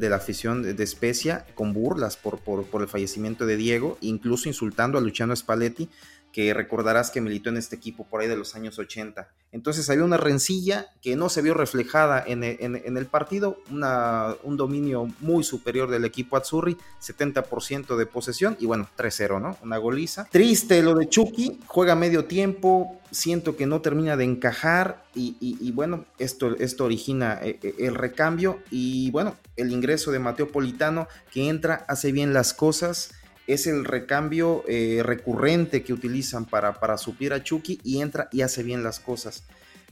la 0.09 0.15
afición 0.17 0.61
de, 0.61 0.83
Especia 0.83 1.45
con 1.55 1.71
burlas 1.73 2.17
por, 2.17 2.39
por, 2.39 2.65
por, 2.65 2.81
el 2.81 2.89
fallecimiento 2.89 3.45
de 3.45 3.55
Diego, 3.55 3.97
incluso 4.01 4.49
insultando 4.49 4.97
a 4.97 5.01
Luciano 5.01 5.33
Spalletti, 5.35 5.89
que 6.35 6.53
recordarás 6.53 7.11
que 7.11 7.21
militó 7.21 7.47
en 7.47 7.55
este 7.55 7.77
equipo 7.77 8.05
por 8.05 8.19
ahí 8.19 8.27
de 8.27 8.35
los 8.35 8.55
años 8.55 8.77
80. 8.77 9.29
Entonces 9.53 9.89
había 9.89 10.03
una 10.03 10.17
rencilla 10.17 10.87
que 11.01 11.15
no 11.15 11.29
se 11.29 11.41
vio 11.41 11.53
reflejada 11.53 12.21
en, 12.27 12.43
el 12.43 13.05
partido, 13.05 13.57
un 13.69 14.57
dominio 14.57 15.07
muy 15.21 15.45
superior 15.45 15.89
del 15.89 16.03
equipo 16.03 16.35
Azzurri, 16.35 16.75
70% 17.01 17.95
de 17.95 18.05
posesión 18.05 18.57
y 18.59 18.65
bueno, 18.65 18.89
3-0, 18.97 19.41
¿no? 19.41 19.57
Una 19.63 19.77
goliza. 19.77 20.27
Triste 20.29 20.83
lo 20.83 20.93
de 20.95 21.07
Chucky, 21.07 21.61
juega 21.67 21.95
medio 21.95 22.25
tiempo, 22.25 22.99
siento 23.11 23.55
que 23.55 23.65
no 23.65 23.79
termina 23.79 24.17
de 24.17 24.25
encajar 24.25 25.05
y, 25.15 25.71
bueno, 25.71 26.03
esto, 26.19 26.53
esto 26.57 26.83
origina 26.83 27.39
eh, 27.41 27.59
eh, 27.63 27.75
el 27.79 27.95
recambio 27.95 28.59
y 28.71 29.09
bueno, 29.11 29.37
el 29.55 29.71
ingreso 29.71 30.11
de 30.11 30.19
Mateo 30.19 30.49
Politano 30.49 31.07
que 31.31 31.47
entra, 31.47 31.85
hace 31.87 32.11
bien 32.11 32.33
las 32.33 32.53
cosas 32.53 33.11
es 33.47 33.67
el 33.67 33.85
recambio 33.85 34.63
eh, 34.67 35.01
recurrente 35.03 35.83
que 35.83 35.93
utilizan 35.93 36.45
para, 36.45 36.73
para 36.79 36.97
suplir 36.97 37.33
a 37.33 37.43
Chucky 37.43 37.79
y 37.83 38.01
entra 38.01 38.27
y 38.31 38.41
hace 38.41 38.63
bien 38.63 38.83
las 38.83 38.99
cosas. 38.99 39.43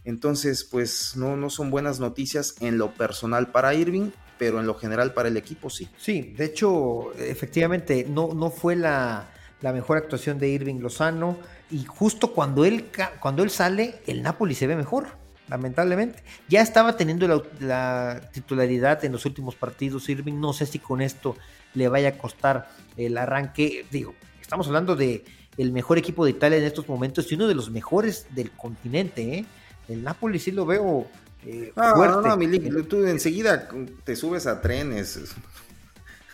Entonces, 0.05 0.63
pues 0.63 1.15
no, 1.15 1.37
no 1.37 1.49
son 1.49 1.71
buenas 1.71 1.99
noticias 1.99 2.55
en 2.59 2.77
lo 2.77 2.91
personal 2.91 3.51
para 3.51 3.73
Irving, 3.73 4.11
pero 4.37 4.59
en 4.59 4.67
lo 4.67 4.75
general 4.75 5.13
para 5.13 5.29
el 5.29 5.37
equipo 5.37 5.69
sí. 5.69 5.87
Sí, 5.97 6.33
de 6.37 6.45
hecho, 6.45 7.13
efectivamente, 7.17 8.05
no, 8.09 8.33
no 8.33 8.49
fue 8.49 8.75
la, 8.75 9.29
mejor 9.61 9.97
actuación 9.97 10.39
de 10.39 10.49
Irving 10.49 10.81
Lozano 10.81 11.37
y 11.71 11.85
justo 11.85 12.33
cuando 12.33 12.65
él, 12.65 12.89
cuando 13.21 13.43
él 13.43 13.49
sale, 13.49 14.01
el 14.07 14.21
Napoli 14.21 14.55
se 14.55 14.67
ve 14.67 14.75
mejor 14.75 15.07
lamentablemente. 15.47 16.23
Ya 16.49 16.61
estaba 16.61 16.97
teniendo 16.97 17.27
la, 17.27 17.41
la, 17.59 18.29
titularidad 18.33 19.05
en 19.05 19.11
los 19.13 19.25
últimos 19.25 19.55
partidos 19.55 20.09
Irving, 20.09 20.39
no 20.39 20.51
sé 20.51 20.65
si 20.65 20.79
con 20.79 21.01
esto 21.01 21.37
le 21.73 21.87
vaya 21.87 22.09
a 22.09 22.17
costar 22.17 22.69
el 22.97 23.17
arranque. 23.17 23.85
Digo, 23.91 24.13
estamos 24.41 24.67
hablando 24.67 24.95
de 24.95 25.23
el 25.57 25.71
mejor 25.71 25.97
equipo 25.97 26.25
de 26.25 26.31
Italia 26.31 26.57
en 26.57 26.63
estos 26.63 26.87
momentos 26.87 27.31
y 27.31 27.35
uno 27.35 27.47
de 27.47 27.55
los 27.55 27.69
mejores 27.69 28.27
del 28.31 28.51
continente. 28.51 29.39
¿eh? 29.39 29.45
El 29.87 30.03
Napoli 30.03 30.39
sí 30.39 30.51
lo 30.51 30.65
veo 30.65 31.07
eh, 31.45 31.71
fuerte. 31.75 32.27
No, 32.27 32.37
no, 32.37 32.83
tú 32.85 33.05
enseguida 33.05 33.67
te 34.03 34.15
subes 34.15 34.47
a 34.47 34.61
trenes. 34.61 35.35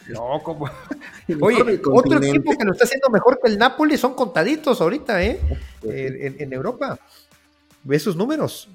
No, 0.07 0.41
como. 0.43 0.69
Oye, 1.41 1.79
otro 1.85 2.23
equipo 2.23 2.57
que 2.57 2.65
lo 2.65 2.71
está 2.71 2.85
haciendo 2.85 3.09
mejor 3.09 3.39
que 3.43 3.51
el 3.51 3.57
Napoli 3.57 3.97
son 3.97 4.15
contaditos 4.15 4.81
ahorita, 4.81 5.23
¿eh? 5.23 5.39
En, 5.83 6.35
en 6.39 6.53
Europa. 6.53 6.99
Ve 7.83 7.99
sus 7.99 8.15
números. 8.15 8.69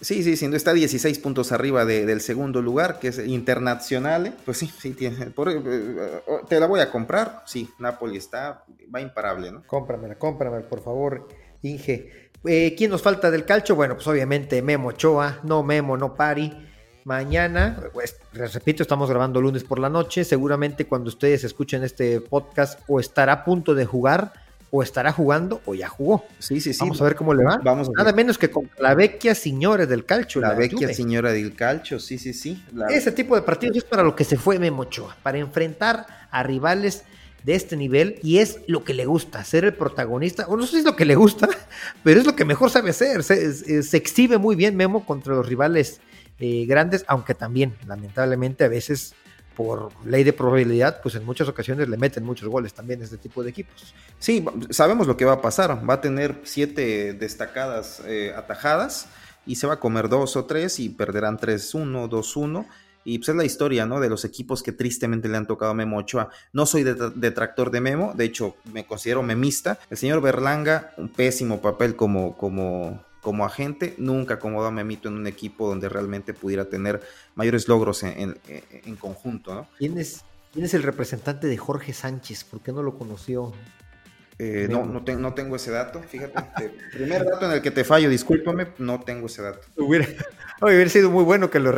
Sí, 0.00 0.22
sí, 0.22 0.36
siendo 0.36 0.56
está 0.56 0.72
16 0.72 1.18
puntos 1.18 1.52
arriba 1.52 1.84
del 1.84 2.20
segundo 2.22 2.62
lugar, 2.62 2.98
que 2.98 3.08
es 3.08 3.18
Internacional. 3.18 4.34
Pues 4.44 4.58
sí, 4.58 4.72
sí, 4.78 4.92
tiene, 4.94 5.24
eh, 5.24 5.32
eh, 5.36 6.20
te 6.48 6.58
la 6.58 6.66
voy 6.66 6.80
a 6.80 6.90
comprar. 6.90 7.42
Sí, 7.46 7.68
Napoli 7.78 8.16
está, 8.16 8.64
va 8.94 9.00
imparable, 9.00 9.52
¿no? 9.52 9.62
Cómpramela, 9.66 10.14
cómpramela, 10.14 10.66
por 10.66 10.82
favor, 10.82 11.28
Inge. 11.62 12.30
Eh, 12.46 12.74
¿Quién 12.76 12.90
nos 12.90 13.02
falta 13.02 13.30
del 13.30 13.44
calcho? 13.44 13.76
Bueno, 13.76 13.94
pues 13.94 14.06
obviamente 14.06 14.62
Memo 14.62 14.88
Ochoa, 14.88 15.40
no 15.42 15.62
Memo, 15.62 15.96
no 15.98 16.14
Pari. 16.14 16.68
Mañana, 17.04 17.82
pues 17.92 18.16
les 18.32 18.54
repito, 18.54 18.82
estamos 18.82 19.08
grabando 19.10 19.40
lunes 19.40 19.64
por 19.64 19.78
la 19.78 19.90
noche. 19.90 20.24
Seguramente 20.24 20.86
cuando 20.86 21.08
ustedes 21.08 21.44
escuchen 21.44 21.82
este 21.82 22.20
podcast 22.20 22.80
o 22.88 23.00
estará 23.00 23.32
a 23.32 23.44
punto 23.44 23.74
de 23.74 23.84
jugar 23.84 24.32
o 24.70 24.82
estará 24.82 25.12
jugando 25.12 25.60
o 25.64 25.74
ya 25.74 25.88
jugó. 25.88 26.24
Sí, 26.38 26.60
sí, 26.60 26.72
sí. 26.72 26.80
Vamos 26.80 27.00
a 27.00 27.04
ver 27.04 27.16
cómo 27.16 27.34
le 27.34 27.44
va. 27.44 27.58
Vamos 27.62 27.90
Nada 27.96 28.12
menos 28.12 28.38
que 28.38 28.50
con 28.50 28.70
la 28.78 28.94
vecchia 28.94 29.34
señora 29.34 29.86
del 29.86 30.04
calcio. 30.04 30.40
La, 30.40 30.54
vecchia 30.54 30.92
señora 30.94 31.32
del 31.32 31.54
calcio, 31.54 31.98
sí, 31.98 32.18
sí, 32.18 32.32
sí. 32.32 32.62
Ese 32.88 33.12
tipo 33.12 33.34
de 33.34 33.42
partidos 33.42 33.78
es 33.78 33.84
para 33.84 34.02
lo 34.02 34.14
que 34.14 34.24
se 34.24 34.36
fue 34.36 34.58
Memo 34.58 34.82
Ochoa, 34.82 35.16
para 35.22 35.38
enfrentar 35.38 36.06
a 36.30 36.42
rivales 36.42 37.04
de 37.42 37.54
este 37.54 37.76
nivel 37.76 38.18
y 38.22 38.38
es 38.38 38.60
lo 38.66 38.84
que 38.84 38.94
le 38.94 39.06
gusta, 39.06 39.42
ser 39.44 39.64
el 39.64 39.74
protagonista, 39.74 40.46
o 40.46 40.56
no 40.56 40.64
sé 40.64 40.72
si 40.72 40.78
es 40.78 40.84
lo 40.84 40.96
que 40.96 41.04
le 41.04 41.14
gusta, 41.14 41.48
pero 42.04 42.20
es 42.20 42.26
lo 42.26 42.36
que 42.36 42.44
mejor 42.44 42.70
sabe 42.70 42.90
hacer, 42.90 43.22
se, 43.22 43.96
exhibe 43.96 44.38
muy 44.38 44.56
bien 44.56 44.76
Memo 44.76 45.06
contra 45.06 45.34
los 45.34 45.48
rivales 45.48 46.00
eh, 46.38 46.66
grandes, 46.66 47.04
aunque 47.08 47.34
también 47.34 47.74
lamentablemente 47.86 48.64
a 48.64 48.68
veces 48.68 49.14
por 49.56 49.90
ley 50.04 50.24
de 50.24 50.32
probabilidad, 50.32 51.00
pues 51.02 51.14
en 51.14 51.24
muchas 51.24 51.48
ocasiones 51.48 51.88
le 51.88 51.96
meten 51.96 52.24
muchos 52.24 52.48
goles 52.48 52.72
también 52.72 53.00
a 53.02 53.04
este 53.04 53.18
tipo 53.18 53.42
de 53.42 53.50
equipos. 53.50 53.94
Sí, 54.18 54.44
sabemos 54.70 55.06
lo 55.06 55.16
que 55.16 55.24
va 55.24 55.34
a 55.34 55.42
pasar. 55.42 55.88
Va 55.88 55.94
a 55.94 56.00
tener 56.00 56.40
siete 56.44 57.12
destacadas 57.14 58.02
eh, 58.06 58.32
atajadas 58.36 59.08
y 59.46 59.56
se 59.56 59.66
va 59.66 59.74
a 59.74 59.80
comer 59.80 60.08
dos 60.08 60.36
o 60.36 60.44
tres 60.44 60.78
y 60.80 60.88
perderán 60.88 61.38
3-1, 61.38 62.08
2-1. 62.08 62.66
Y 63.02 63.18
pues 63.18 63.30
es 63.30 63.34
la 63.34 63.44
historia, 63.44 63.86
¿no? 63.86 63.98
De 63.98 64.10
los 64.10 64.24
equipos 64.24 64.62
que 64.62 64.72
tristemente 64.72 65.28
le 65.28 65.36
han 65.38 65.46
tocado 65.46 65.70
a 65.70 65.74
Memo 65.74 65.98
Ochoa. 65.98 66.28
No 66.52 66.66
soy 66.66 66.84
detractor 66.84 67.70
de 67.70 67.80
Memo, 67.80 68.12
de 68.14 68.26
hecho 68.26 68.56
me 68.72 68.86
considero 68.86 69.22
memista. 69.22 69.78
El 69.88 69.96
señor 69.96 70.20
Berlanga, 70.20 70.92
un 70.98 71.08
pésimo 71.08 71.62
papel 71.62 71.96
como, 71.96 72.36
como 72.36 73.02
como 73.20 73.44
agente, 73.44 73.94
nunca 73.98 74.34
acomodó 74.34 74.66
a 74.66 74.70
Memito 74.70 75.08
en 75.08 75.14
un 75.14 75.26
equipo 75.26 75.68
donde 75.68 75.88
realmente 75.88 76.34
pudiera 76.34 76.66
tener 76.66 77.02
mayores 77.34 77.68
logros 77.68 78.02
en, 78.02 78.38
conjunto. 78.98 79.54
¿no? 79.54 79.68
¿Quién, 79.78 79.98
es, 79.98 80.22
¿Quién 80.52 80.64
es 80.64 80.74
el 80.74 80.82
representante 80.82 81.46
de 81.46 81.56
Jorge 81.56 81.92
Sánchez? 81.92 82.44
¿Por 82.44 82.60
qué 82.60 82.72
no 82.72 82.82
lo 82.82 82.96
conoció? 82.96 83.52
Eh, 84.42 84.68
no, 84.70 84.86
no, 84.86 85.02
no, 85.02 85.34
tengo 85.34 85.56
ese 85.56 85.70
dato, 85.70 86.00
fíjate. 86.02 86.70
primer 86.94 87.26
dato 87.26 87.44
en 87.44 87.52
el 87.52 87.60
que 87.60 87.70
te 87.70 87.84
fallo, 87.84 88.08
discúlpame, 88.08 88.68
no 88.78 89.00
tengo 89.00 89.26
ese 89.26 89.42
dato. 89.42 89.60
Hubiera, 89.76 90.06
hubiera 90.62 90.88
sido 90.88 91.10
muy 91.10 91.24
bueno 91.24 91.50
que 91.50 91.58
lo, 91.58 91.72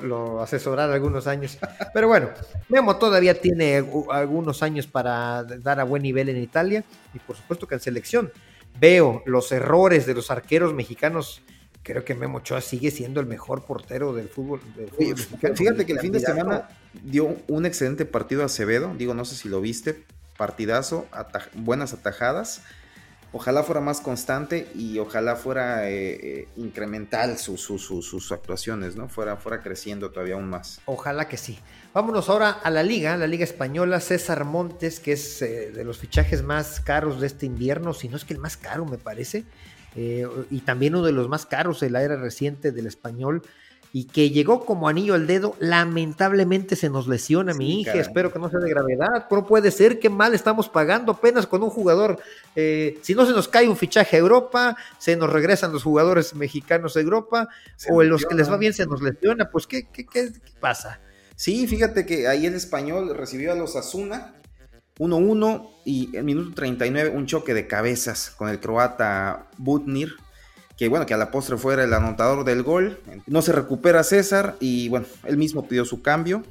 lo, 0.00 0.40
asesorara 0.40 0.94
algunos 0.94 1.26
años. 1.26 1.58
Pero 1.92 2.08
bueno, 2.08 2.30
Memo 2.70 2.96
todavía 2.96 3.38
tiene 3.38 3.84
algunos 4.10 4.62
años 4.62 4.86
para 4.86 5.44
dar 5.44 5.78
a 5.78 5.84
buen 5.84 6.02
nivel 6.02 6.30
en 6.30 6.38
Italia 6.38 6.84
y 7.12 7.18
por 7.18 7.36
supuesto 7.36 7.68
que 7.68 7.74
en 7.74 7.80
selección 7.82 8.32
veo 8.78 9.22
los 9.26 9.52
errores 9.52 10.06
de 10.06 10.14
los 10.14 10.30
arqueros 10.30 10.74
mexicanos, 10.74 11.42
creo 11.82 12.04
que 12.04 12.14
Memo 12.14 12.38
Ochoa 12.38 12.60
sigue 12.60 12.90
siendo 12.90 13.20
el 13.20 13.26
mejor 13.26 13.64
portero 13.64 14.12
del 14.12 14.28
fútbol, 14.28 14.60
mexicano. 14.76 15.56
Fíjate 15.56 15.86
que 15.86 15.92
el 15.92 16.00
fin 16.00 16.12
de 16.12 16.20
semana 16.20 16.68
dio 17.02 17.36
un 17.48 17.66
excelente 17.66 18.04
partido 18.04 18.42
a 18.42 18.46
Acevedo, 18.46 18.94
digo, 18.96 19.14
no 19.14 19.24
sé 19.24 19.34
si 19.34 19.48
lo 19.48 19.60
viste, 19.60 20.04
partidazo, 20.36 21.06
buenas 21.54 21.92
atajadas. 21.92 22.62
Ojalá 23.32 23.62
fuera 23.62 23.80
más 23.80 24.00
constante 24.00 24.66
y 24.74 24.98
ojalá 24.98 25.36
fuera 25.36 25.88
eh, 25.88 26.18
eh, 26.22 26.48
incremental 26.56 27.38
sus 27.38 28.32
actuaciones, 28.32 28.96
¿no? 28.96 29.08
Fuera, 29.08 29.36
fuera 29.36 29.62
creciendo 29.62 30.10
todavía 30.10 30.34
aún 30.34 30.50
más. 30.50 30.80
Ojalá 30.86 31.28
que 31.28 31.36
sí. 31.36 31.60
Vámonos 31.92 32.28
ahora 32.28 32.50
a 32.50 32.70
la 32.70 32.84
liga, 32.84 33.16
la 33.16 33.26
liga 33.26 33.42
española. 33.42 33.98
César 33.98 34.44
Montes, 34.44 35.00
que 35.00 35.12
es 35.12 35.42
eh, 35.42 35.72
de 35.72 35.84
los 35.84 35.98
fichajes 35.98 36.44
más 36.44 36.80
caros 36.80 37.20
de 37.20 37.26
este 37.26 37.46
invierno, 37.46 37.94
si 37.94 38.08
no 38.08 38.16
es 38.16 38.24
que 38.24 38.32
el 38.32 38.38
más 38.38 38.56
caro, 38.56 38.86
me 38.86 38.96
parece. 38.96 39.44
Eh, 39.96 40.24
y 40.50 40.60
también 40.60 40.94
uno 40.94 41.04
de 41.04 41.10
los 41.10 41.28
más 41.28 41.46
caros 41.46 41.80
de 41.80 41.90
la 41.90 42.02
era 42.04 42.14
reciente 42.16 42.70
del 42.70 42.86
español. 42.86 43.42
Y 43.92 44.04
que 44.04 44.30
llegó 44.30 44.64
como 44.64 44.88
anillo 44.88 45.14
al 45.14 45.26
dedo. 45.26 45.56
Lamentablemente 45.58 46.76
se 46.76 46.88
nos 46.88 47.08
lesiona 47.08 47.54
mi 47.54 47.80
hija. 47.80 47.94
Espero 47.94 48.32
que 48.32 48.38
no 48.38 48.48
sea 48.48 48.60
de 48.60 48.70
gravedad. 48.70 49.26
No 49.28 49.44
puede 49.44 49.72
ser. 49.72 49.98
Qué 49.98 50.08
mal 50.08 50.32
estamos 50.32 50.68
pagando 50.68 51.10
apenas 51.10 51.48
con 51.48 51.64
un 51.64 51.70
jugador. 51.70 52.20
Eh, 52.54 53.00
si 53.02 53.16
no 53.16 53.26
se 53.26 53.32
nos 53.32 53.48
cae 53.48 53.68
un 53.68 53.76
fichaje 53.76 54.14
a 54.14 54.20
Europa, 54.20 54.76
se 54.98 55.16
nos 55.16 55.28
regresan 55.28 55.72
los 55.72 55.82
jugadores 55.82 56.36
mexicanos 56.36 56.96
a 56.96 57.00
Europa. 57.00 57.48
o 57.90 58.00
en 58.00 58.10
los 58.10 58.24
que 58.24 58.36
les 58.36 58.48
va 58.48 58.58
bien 58.58 58.74
se 58.74 58.86
nos 58.86 59.02
lesiona. 59.02 59.50
Pues, 59.50 59.66
¿qué, 59.66 59.88
qué, 59.88 60.06
qué 60.06 60.30
pasa? 60.60 61.00
Sí, 61.40 61.66
fíjate 61.66 62.04
que 62.04 62.28
ahí 62.28 62.44
el 62.44 62.54
español 62.54 63.16
recibió 63.16 63.50
a 63.50 63.54
los 63.54 63.74
Asuna 63.74 64.34
1-1 64.98 65.70
y 65.86 66.14
en 66.14 66.26
minuto 66.26 66.52
39 66.54 67.08
un 67.16 67.24
choque 67.24 67.54
de 67.54 67.66
cabezas 67.66 68.28
con 68.36 68.50
el 68.50 68.60
croata 68.60 69.46
Butnir, 69.56 70.12
que 70.76 70.88
bueno, 70.88 71.06
que 71.06 71.14
a 71.14 71.16
la 71.16 71.30
postre 71.30 71.56
fuera 71.56 71.82
el 71.82 71.94
anotador 71.94 72.44
del 72.44 72.62
gol. 72.62 73.00
No 73.26 73.40
se 73.40 73.52
recupera 73.52 74.04
César 74.04 74.56
y 74.60 74.90
bueno, 74.90 75.06
él 75.24 75.38
mismo 75.38 75.66
pidió 75.66 75.86
su 75.86 76.02
cambio. 76.02 76.42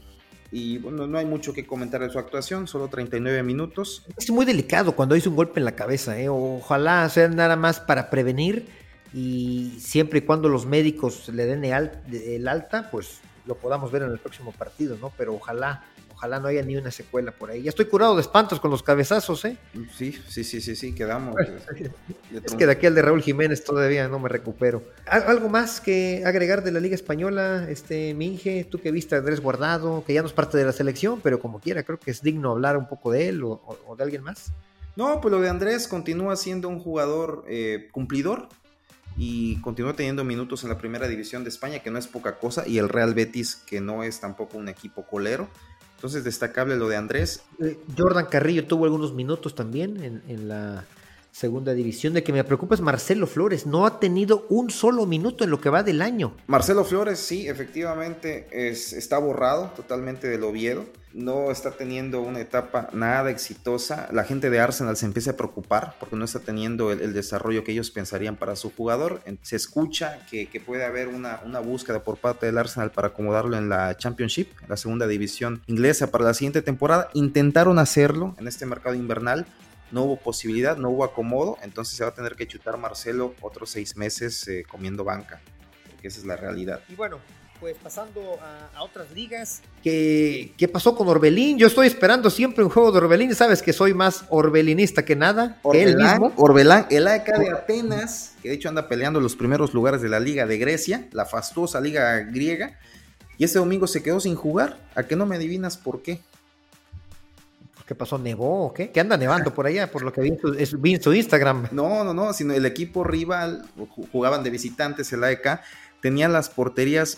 y 0.51 0.79
bueno, 0.79 1.05
no 1.05 1.19
hay 1.19 1.25
mucho 1.27 1.53
que 1.53 1.67
comentar 1.67 2.01
de 2.01 2.09
su 2.09 2.17
actuación, 2.17 2.67
solo 2.67 2.87
39 2.87 3.43
minutos. 3.43 4.07
Es 4.17 4.31
muy 4.31 4.43
delicado 4.43 4.95
cuando 4.95 5.15
hizo 5.15 5.29
un 5.29 5.35
golpe 5.35 5.59
en 5.59 5.65
la 5.65 5.75
cabeza, 5.75 6.19
¿eh? 6.19 6.29
ojalá 6.29 7.07
sea 7.09 7.27
nada 7.27 7.55
más 7.55 7.79
para 7.79 8.09
prevenir 8.09 8.65
y 9.13 9.71
siempre 9.79 10.17
y 10.17 10.21
cuando 10.23 10.49
los 10.49 10.65
médicos 10.65 11.29
le 11.29 11.45
den 11.45 11.63
el 11.63 12.47
alta, 12.47 12.89
pues 12.89 13.19
lo 13.49 13.55
podamos 13.55 13.91
ver 13.91 14.03
en 14.03 14.11
el 14.11 14.19
próximo 14.19 14.53
partido, 14.53 14.95
¿no? 15.01 15.11
Pero 15.17 15.33
ojalá 15.33 15.83
ojalá 16.19 16.41
no 16.41 16.49
haya 16.49 16.61
ni 16.63 16.75
una 16.75 16.91
secuela 16.91 17.31
por 17.31 17.49
ahí. 17.49 17.63
Ya 17.63 17.69
estoy 17.69 17.85
curado 17.85 18.15
de 18.15 18.21
espantos 18.21 18.59
con 18.59 18.69
los 18.69 18.83
cabezazos, 18.83 19.45
¿eh? 19.45 19.55
Sí, 19.95 20.11
sí, 20.27 20.43
sí, 20.43 20.59
sí, 20.59 20.75
sí, 20.75 20.93
quedamos. 20.93 21.33
es 22.33 22.55
que 22.55 22.65
de 22.65 22.71
aquí 22.73 22.87
al 22.87 22.95
de 22.95 23.01
Raúl 23.01 23.21
Jiménez 23.21 23.63
todavía 23.63 24.05
no 24.09 24.19
me 24.19 24.27
recupero. 24.27 24.83
¿Algo 25.05 25.47
más 25.47 25.79
que 25.79 26.23
agregar 26.25 26.61
de 26.61 26.73
la 26.73 26.81
Liga 26.81 26.95
Española, 26.95 27.67
este 27.69 28.13
Minge? 28.15 28.65
Tú 28.65 28.81
que 28.81 28.91
viste 28.91 29.15
a 29.15 29.19
Andrés 29.19 29.39
Guardado, 29.39 30.03
que 30.05 30.13
ya 30.13 30.21
no 30.21 30.27
es 30.27 30.33
parte 30.33 30.57
de 30.57 30.65
la 30.65 30.73
selección, 30.73 31.21
pero 31.21 31.39
como 31.39 31.61
quiera, 31.61 31.83
creo 31.83 31.97
que 31.97 32.11
es 32.11 32.21
digno 32.21 32.51
hablar 32.51 32.75
un 32.75 32.89
poco 32.89 33.13
de 33.13 33.29
él 33.29 33.41
o, 33.45 33.95
de 33.97 34.03
alguien 34.03 34.21
más. 34.21 34.51
No, 34.97 35.21
pues 35.21 35.31
lo 35.31 35.39
de 35.39 35.47
Andrés 35.47 35.87
continúa 35.87 36.35
siendo 36.35 36.67
un 36.67 36.79
jugador 36.79 37.45
eh, 37.47 37.87
cumplidor, 37.93 38.49
y 39.19 39.57
continúa 39.57 39.97
teniendo 39.97 40.23
minutos 40.23 40.63
en 40.63 40.69
la 40.69 40.77
primera 40.77 41.09
división 41.09 41.43
de 41.43 41.49
España, 41.49 41.79
que 41.79 41.91
no 41.91 41.99
es 41.99 42.07
poca 42.07 42.39
cosa, 42.39 42.65
y 42.65 42.77
el 42.77 42.87
Real 42.87 43.13
Betis, 43.13 43.55
que 43.55 43.81
no 43.81 44.03
es 44.03 44.21
tampoco 44.21 44.57
un 44.57 44.69
equipo 44.69 45.05
colero. 45.05 45.49
Entonces, 45.95 46.23
destacable 46.23 46.77
lo 46.77 46.87
de 46.87 46.95
Andrés. 46.95 47.43
Eh, 47.59 47.77
Jordan 47.97 48.27
Carrillo 48.27 48.65
tuvo 48.65 48.85
algunos 48.85 49.13
minutos 49.13 49.55
también 49.55 50.01
en, 50.01 50.23
en, 50.29 50.47
la 50.47 50.85
segunda 51.31 51.73
división. 51.73 52.13
De 52.13 52.23
que 52.23 52.33
me 52.33 52.43
preocupa 52.43 52.75
es 52.75 52.81
Marcelo 52.81 53.27
Flores. 53.27 53.65
No 53.65 53.85
ha 53.85 53.99
tenido 53.99 54.45
un 54.49 54.69
solo 54.69 55.05
minuto 55.05 55.43
en 55.43 55.49
lo 55.49 55.61
que 55.61 55.69
va 55.69 55.83
del 55.83 56.01
año. 56.01 56.35
Marcelo 56.47 56.83
Flores, 56.83 57.19
sí, 57.19 57.47
efectivamente, 57.47 58.47
es, 58.51 58.93
está 58.93 59.17
borrado 59.17 59.71
totalmente 59.75 60.27
del 60.27 60.43
Oviedo 60.43 60.85
no 61.13 61.49
está 61.51 61.71
teniendo 61.71 62.21
una 62.21 62.39
etapa 62.39 62.89
nada 62.93 63.29
exitosa. 63.29 64.09
La 64.11 64.23
gente 64.23 64.49
de 64.49 64.59
Arsenal 64.59 64.95
se 64.97 65.05
empieza 65.05 65.31
a 65.31 65.37
preocupar 65.37 65.95
porque 65.99 66.15
no 66.15 66.25
está 66.25 66.39
teniendo 66.39 66.91
el, 66.91 67.13
desarrollo 67.13 67.63
que 67.63 67.71
ellos 67.71 67.91
pensarían 67.91 68.35
para 68.35 68.55
su 68.55 68.71
jugador. 68.71 69.21
Se 69.41 69.55
escucha 69.55 70.19
que, 70.29 70.47
puede 70.65 70.85
haber 70.85 71.07
una, 71.07 71.39
búsqueda 71.59 72.03
por 72.03 72.17
parte 72.17 72.45
del 72.45 72.57
Arsenal 72.57 72.91
para 72.91 73.09
acomodarlo 73.09 73.57
en 73.57 73.69
la 73.69 73.97
Championship, 73.97 74.49
la 74.67 74.77
segunda 74.77 75.07
división 75.07 75.61
inglesa 75.67 76.07
para 76.07 76.25
la 76.25 76.33
siguiente 76.33 76.61
temporada. 76.61 77.09
Intentaron 77.13 77.79
hacerlo 77.79 78.35
en 78.37 78.47
este 78.47 78.65
mercado 78.65 78.95
invernal. 78.95 79.45
No 79.91 80.03
hubo 80.03 80.17
posibilidad, 80.17 80.77
no 80.77 80.89
hubo 80.89 81.03
acomodo, 81.03 81.57
entonces 81.61 81.97
se 81.97 82.03
va 82.03 82.09
a 82.09 82.13
tener 82.13 82.35
que 82.35 82.47
chutar 82.47 82.77
Marcelo 82.77 83.33
otros 83.41 83.71
seis 83.71 83.95
meses 83.95 84.47
eh, 84.47 84.63
comiendo 84.69 85.03
banca, 85.03 85.41
porque 85.89 86.07
esa 86.07 86.19
es 86.19 86.25
la 86.25 86.35
realidad. 86.35 86.81
Y 86.89 86.95
bueno, 86.95 87.19
pues 87.59 87.75
pasando 87.81 88.39
a, 88.73 88.81
otras 88.83 89.11
ligas. 89.11 89.61
¿Qué, 89.83 90.53
¿Qué, 90.57 90.67
pasó 90.67 90.95
con 90.95 91.07
Orbelín? 91.09 91.57
Yo 91.57 91.67
estoy 91.67 91.87
esperando 91.87 92.29
siempre 92.29 92.63
un 92.63 92.69
juego 92.69 92.91
de 92.91 92.99
Orbelín. 92.99 93.35
Sabes 93.35 93.61
que 93.61 93.73
soy 93.73 93.93
más 93.93 94.23
orbelinista 94.29 95.03
que 95.03 95.15
nada. 95.15 95.59
Orbelán, 95.63 96.21
mismo. 96.21 96.33
Orbelán, 96.37 96.87
el 96.89 97.07
AEK 97.07 97.37
de 97.37 97.49
Atenas, 97.49 98.35
que 98.41 98.49
de 98.49 98.55
hecho 98.55 98.69
anda 98.69 98.87
peleando 98.87 99.19
los 99.19 99.35
primeros 99.35 99.73
lugares 99.73 100.01
de 100.01 100.07
la 100.07 100.19
Liga 100.19 100.45
de 100.45 100.57
Grecia, 100.57 101.07
la 101.11 101.25
fastuosa 101.25 101.81
Liga 101.81 102.19
griega. 102.19 102.79
Y 103.37 103.43
ese 103.43 103.59
domingo 103.59 103.87
se 103.87 104.03
quedó 104.03 104.19
sin 104.19 104.35
jugar. 104.35 104.77
¿A 104.95 105.03
qué 105.03 105.15
no 105.15 105.25
me 105.25 105.35
adivinas 105.35 105.77
por 105.77 106.01
qué? 106.01 106.21
¿Qué 107.89 107.95
pasó? 107.95 108.19
¿Nevó 108.19 108.67
o 108.67 108.71
qué? 108.71 108.91
¿Qué 108.91 108.99
anda 108.99 109.17
nevando 109.17 109.51
por 109.51 109.65
allá? 109.65 109.89
Por 109.91 110.03
lo 110.03 110.13
que 110.13 110.21
vi 110.21 110.93
en, 110.93 111.01
su, 111.01 111.11
Instagram. 111.11 111.69
No, 111.71 112.03
no, 112.03 112.13
no, 112.13 112.33
sino 112.33 112.53
el 112.53 112.67
equipo 112.67 113.03
rival, 113.03 113.67
jugaban 114.11 114.43
de 114.43 114.51
visitantes 114.51 115.11
el 115.11 115.23
AEK, 115.23 115.59
tenían 115.99 116.31
las 116.31 116.51
porterías 116.51 117.17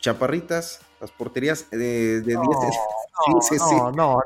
chaparritas, 0.00 0.80
las 1.02 1.10
porterías 1.10 1.68
de, 1.70 2.22
10 2.22 2.38
no, 2.38 3.42
sí, 3.42 3.58
sí, 3.58 3.76
no, 3.94 4.20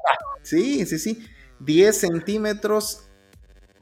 sí. 0.45 0.87
sí, 0.87 0.99
sí, 1.01 1.27
10 1.59 1.99
centímetros 1.99 3.09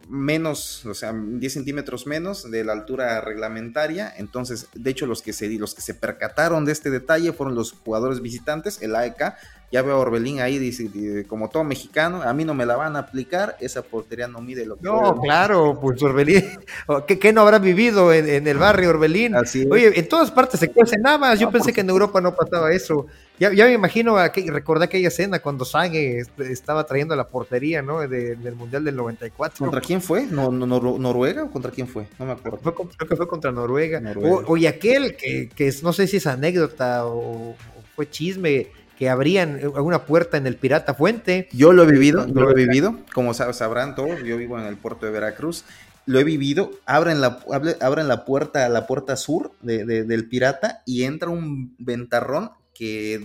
menos, 0.08 0.86
o 0.86 0.94
sea, 0.94 1.12
10 1.12 1.52
centímetros 1.52 2.06
menos 2.06 2.50
de 2.50 2.64
la 2.64 2.72
altura 2.72 3.20
reglamentaria. 3.20 4.14
Entonces, 4.16 4.68
de 4.74 4.90
hecho, 4.90 5.04
los 5.04 5.20
que 5.20 5.34
se, 5.34 5.46
los 5.58 5.74
que 5.74 5.82
se 5.82 5.92
percataron 5.92 6.64
de 6.64 6.72
este 6.72 6.88
detalle 6.88 7.34
fueron 7.34 7.54
los 7.54 7.72
jugadores 7.72 8.22
visitantes, 8.22 8.80
el 8.80 8.96
AEK, 8.96 9.34
ya 9.72 9.82
veo 9.82 9.96
a 9.96 9.98
Orbelín 9.98 10.40
ahí, 10.40 10.58
dice, 10.58 11.24
como 11.26 11.48
todo 11.48 11.64
mexicano, 11.64 12.22
a 12.22 12.32
mí 12.32 12.44
no 12.44 12.54
me 12.54 12.64
la 12.64 12.76
van 12.76 12.94
a 12.94 13.00
aplicar, 13.00 13.56
esa 13.60 13.82
portería 13.82 14.28
no 14.28 14.40
mide 14.40 14.64
lo 14.64 14.76
que... 14.76 14.84
No, 14.84 15.20
claro, 15.20 15.78
pues 15.80 16.00
Orbelín, 16.02 16.44
¿qué, 17.06 17.32
no 17.32 17.40
habrá 17.40 17.58
vivido 17.58 18.12
en, 18.12 18.46
el 18.46 18.58
barrio 18.58 18.90
Orbelín? 18.90 19.34
Así 19.34 19.66
Oye, 19.68 19.98
en 19.98 20.08
todas 20.08 20.30
partes 20.30 20.60
se 20.60 20.70
cuecen 20.70 21.02
navas, 21.02 21.40
yo 21.40 21.50
pensé 21.50 21.72
que 21.72 21.80
en 21.80 21.90
Europa 21.90 22.20
no 22.20 22.34
pasaba 22.34 22.72
eso. 22.72 23.06
Ya, 23.38 23.52
ya 23.52 23.66
me 23.66 23.72
imagino, 23.72 24.16
aquel, 24.16 24.48
recordé 24.48 24.86
aquella 24.86 25.08
escena 25.08 25.40
cuando 25.40 25.64
Sage 25.64 26.22
estaba 26.38 26.86
trayendo 26.86 27.14
la 27.16 27.28
portería, 27.28 27.82
¿no? 27.82 28.00
del 28.00 28.54
Mundial 28.54 28.84
del 28.84 28.96
94. 28.96 29.58
¿Contra 29.58 29.80
quién 29.80 30.00
fue? 30.00 30.26
¿No, 30.26 30.50
¿Noruega 30.50 31.42
o 31.42 31.50
contra 31.50 31.70
quién 31.70 31.88
fue? 31.88 32.06
No 32.18 32.24
me 32.24 32.32
acuerdo. 32.32 32.58
creo 32.62 33.08
que 33.08 33.16
fue 33.16 33.28
contra 33.28 33.50
Noruega. 33.50 34.00
oye, 34.46 34.68
aquel 34.68 35.16
que, 35.16 35.50
que 35.54 35.74
no 35.82 35.92
sé 35.92 36.06
si 36.06 36.18
es 36.18 36.26
anécdota 36.26 37.04
o, 37.04 37.50
o 37.50 37.56
fue 37.94 38.08
chisme, 38.08 38.68
que 38.96 39.08
abrían 39.08 39.60
alguna 39.60 40.04
puerta 40.04 40.36
en 40.36 40.46
el 40.46 40.56
Pirata 40.56 40.94
Fuente. 40.94 41.48
Yo 41.52 41.72
lo 41.72 41.84
he 41.84 41.86
vivido, 41.86 42.26
yo 42.26 42.40
lo 42.40 42.50
he 42.50 42.54
vivido, 42.54 42.96
como 43.12 43.34
sabrán 43.34 43.94
todos, 43.94 44.22
yo 44.22 44.36
vivo 44.36 44.58
en 44.58 44.66
el 44.66 44.76
puerto 44.76 45.06
de 45.06 45.12
Veracruz, 45.12 45.64
lo 46.06 46.20
he 46.20 46.24
vivido, 46.24 46.70
abren 46.86 47.20
la, 47.20 47.40
abren 47.80 48.08
la 48.08 48.24
puerta, 48.24 48.68
la 48.68 48.86
puerta 48.86 49.16
sur 49.16 49.52
del 49.60 50.28
Pirata 50.28 50.82
y 50.86 51.02
entra 51.02 51.28
un 51.28 51.74
ventarrón 51.78 52.50
que 52.72 53.22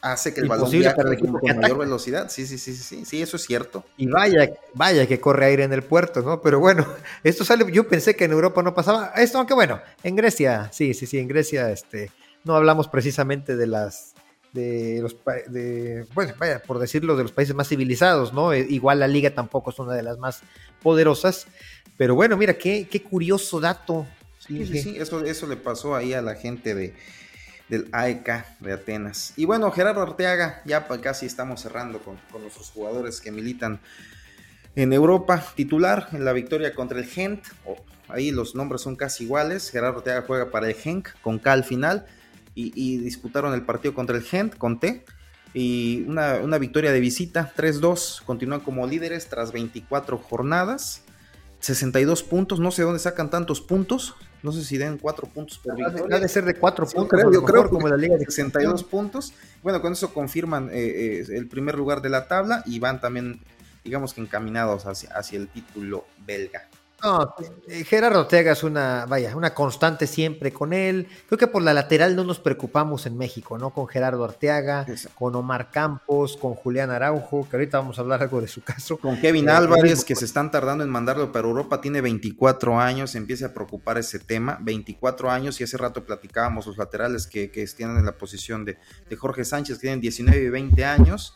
hace 0.00 0.32
que 0.32 0.40
el 0.40 0.48
balón 0.48 0.70
viaje 0.70 0.96
con 1.18 1.32
mayor 1.60 1.78
velocidad. 1.78 2.30
Sí, 2.30 2.46
sí, 2.46 2.58
sí, 2.58 2.74
sí, 2.74 3.04
sí, 3.04 3.22
eso 3.22 3.36
es 3.36 3.44
cierto. 3.44 3.84
Y 3.96 4.06
vaya, 4.06 4.50
vaya 4.74 5.06
que 5.06 5.20
corre 5.20 5.46
aire 5.46 5.64
en 5.64 5.72
el 5.72 5.82
puerto, 5.82 6.22
¿no? 6.22 6.40
Pero 6.40 6.58
bueno, 6.58 6.86
esto 7.22 7.44
sale, 7.44 7.70
yo 7.70 7.86
pensé 7.86 8.16
que 8.16 8.24
en 8.24 8.32
Europa 8.32 8.62
no 8.62 8.74
pasaba 8.74 9.12
esto, 9.16 9.38
aunque 9.38 9.54
bueno, 9.54 9.80
en 10.02 10.16
Grecia, 10.16 10.70
sí, 10.72 10.94
sí, 10.94 11.06
sí, 11.06 11.18
en 11.18 11.28
Grecia, 11.28 11.70
este, 11.70 12.10
no 12.44 12.56
hablamos 12.56 12.88
precisamente 12.88 13.56
de 13.56 13.66
las 13.66 14.14
de 14.52 15.00
los 15.00 15.16
de, 15.48 16.06
bueno, 16.14 16.34
vaya, 16.38 16.60
por 16.62 16.78
decirlo, 16.78 17.16
de 17.16 17.22
los 17.22 17.32
países 17.32 17.54
más 17.54 17.68
civilizados, 17.68 18.32
¿no? 18.32 18.52
Eh, 18.52 18.66
igual 18.68 19.00
la 19.00 19.08
liga 19.08 19.34
tampoco 19.34 19.70
es 19.70 19.78
una 19.78 19.94
de 19.94 20.02
las 20.02 20.18
más 20.18 20.42
poderosas, 20.82 21.46
pero 21.96 22.14
bueno, 22.14 22.36
mira, 22.36 22.54
qué, 22.54 22.88
qué 22.90 23.02
curioso 23.02 23.60
dato. 23.60 24.06
Sí, 24.38 24.66
sí, 24.66 24.82
sí, 24.82 24.96
eso, 24.98 25.24
eso 25.24 25.46
le 25.46 25.56
pasó 25.56 25.94
ahí 25.94 26.12
a 26.12 26.22
la 26.22 26.34
gente 26.34 26.74
de, 26.74 26.94
del 27.68 27.88
AEK 27.92 28.58
de 28.60 28.72
Atenas. 28.72 29.32
Y 29.36 29.44
bueno, 29.44 29.70
Gerardo 29.70 30.02
Arteaga, 30.02 30.62
ya 30.64 30.86
casi 31.00 31.26
estamos 31.26 31.60
cerrando 31.60 32.00
con, 32.00 32.16
con 32.32 32.42
nuestros 32.42 32.70
jugadores 32.70 33.20
que 33.20 33.30
militan 33.30 33.80
en 34.74 34.92
Europa, 34.92 35.44
titular 35.54 36.08
en 36.12 36.24
la 36.24 36.32
victoria 36.32 36.74
contra 36.74 36.98
el 36.98 37.04
Gent, 37.04 37.44
ahí 38.08 38.30
los 38.30 38.54
nombres 38.54 38.80
son 38.82 38.96
casi 38.96 39.24
iguales, 39.24 39.70
Gerardo 39.70 39.98
Arteaga 39.98 40.24
juega 40.26 40.50
para 40.50 40.68
el 40.68 40.74
Genk 40.74 41.10
con 41.22 41.38
K 41.38 41.52
al 41.52 41.64
final, 41.64 42.06
y, 42.74 42.98
disputaron 42.98 43.54
el 43.54 43.62
partido 43.62 43.94
contra 43.94 44.16
el 44.16 44.22
Gent 44.22 44.56
con 44.56 44.80
T. 44.80 45.04
Y 45.52 46.04
una, 46.06 46.58
victoria 46.58 46.92
de 46.92 47.00
visita, 47.00 47.52
3-2. 47.56 48.22
Continúan 48.24 48.60
como 48.60 48.86
líderes 48.86 49.28
tras 49.28 49.52
24 49.52 50.18
jornadas. 50.18 51.02
62 51.60 52.22
puntos, 52.22 52.60
no 52.60 52.70
sé 52.70 52.82
dónde 52.82 52.98
sacan 52.98 53.30
tantos 53.30 53.60
puntos. 53.60 54.14
No 54.42 54.52
sé 54.52 54.64
si 54.64 54.78
den 54.78 54.96
4 54.96 55.28
puntos 55.28 55.58
por 55.58 55.76
victoria. 55.76 56.16
Debe 56.16 56.28
ser 56.28 56.44
de 56.44 56.54
4 56.54 56.86
puntos. 56.86 57.08
Creo, 57.08 57.32
yo 57.32 57.42
creo 57.42 57.68
como 57.68 57.88
la 57.88 57.96
liga 57.96 58.16
de 58.16 58.24
62 58.24 58.84
puntos. 58.84 59.34
Bueno, 59.62 59.82
con 59.82 59.92
eso 59.92 60.14
confirman 60.14 60.70
eh, 60.70 61.20
eh, 61.20 61.24
el 61.30 61.46
primer 61.46 61.74
lugar 61.76 62.00
de 62.00 62.08
la 62.08 62.26
tabla 62.26 62.62
y 62.64 62.78
van 62.78 63.00
también, 63.00 63.40
digamos 63.84 64.14
que 64.14 64.22
encaminados 64.22 64.86
hacia, 64.86 65.10
hacia 65.10 65.38
el 65.38 65.48
título 65.48 66.06
belga. 66.24 66.68
No, 67.02 67.34
eh, 67.66 67.84
Gerardo 67.84 68.20
Ortega 68.20 68.52
es 68.52 68.62
una, 68.62 69.06
vaya, 69.06 69.34
una 69.34 69.54
constante 69.54 70.06
siempre 70.06 70.52
con 70.52 70.72
él. 70.72 71.08
Creo 71.26 71.38
que 71.38 71.46
por 71.46 71.62
la 71.62 71.72
lateral 71.72 72.14
no 72.14 72.24
nos 72.24 72.38
preocupamos 72.40 73.06
en 73.06 73.16
México, 73.16 73.58
¿no? 73.58 73.70
Con 73.70 73.88
Gerardo 73.88 74.24
Arteaga, 74.24 74.86
con 75.14 75.34
Omar 75.34 75.70
Campos, 75.70 76.36
con 76.36 76.54
Julián 76.54 76.90
Araujo, 76.90 77.48
que 77.48 77.56
ahorita 77.56 77.78
vamos 77.78 77.98
a 77.98 78.02
hablar 78.02 78.22
algo 78.22 78.40
de 78.40 78.48
su 78.48 78.62
caso. 78.62 78.98
Con 78.98 79.18
Kevin 79.20 79.48
eh, 79.48 79.52
Álvarez, 79.52 80.04
que 80.04 80.14
se 80.14 80.24
están 80.24 80.50
tardando 80.50 80.84
en 80.84 80.90
mandarlo 80.90 81.32
para 81.32 81.48
Europa, 81.48 81.80
tiene 81.80 82.00
24 82.00 82.78
años, 82.78 83.14
empieza 83.14 83.46
a 83.46 83.54
preocupar 83.54 83.98
ese 83.98 84.18
tema. 84.18 84.58
24 84.60 85.30
años, 85.30 85.60
y 85.60 85.64
hace 85.64 85.76
rato 85.76 86.04
platicábamos 86.04 86.66
los 86.66 86.76
laterales 86.76 87.26
que, 87.26 87.50
que 87.50 87.62
están 87.62 87.96
en 87.96 88.04
la 88.04 88.16
posición 88.18 88.64
de, 88.64 88.78
de 89.08 89.16
Jorge 89.16 89.44
Sánchez, 89.44 89.78
que 89.78 89.82
tienen 89.82 90.00
19 90.00 90.38
y 90.38 90.48
20 90.50 90.84
años. 90.84 91.34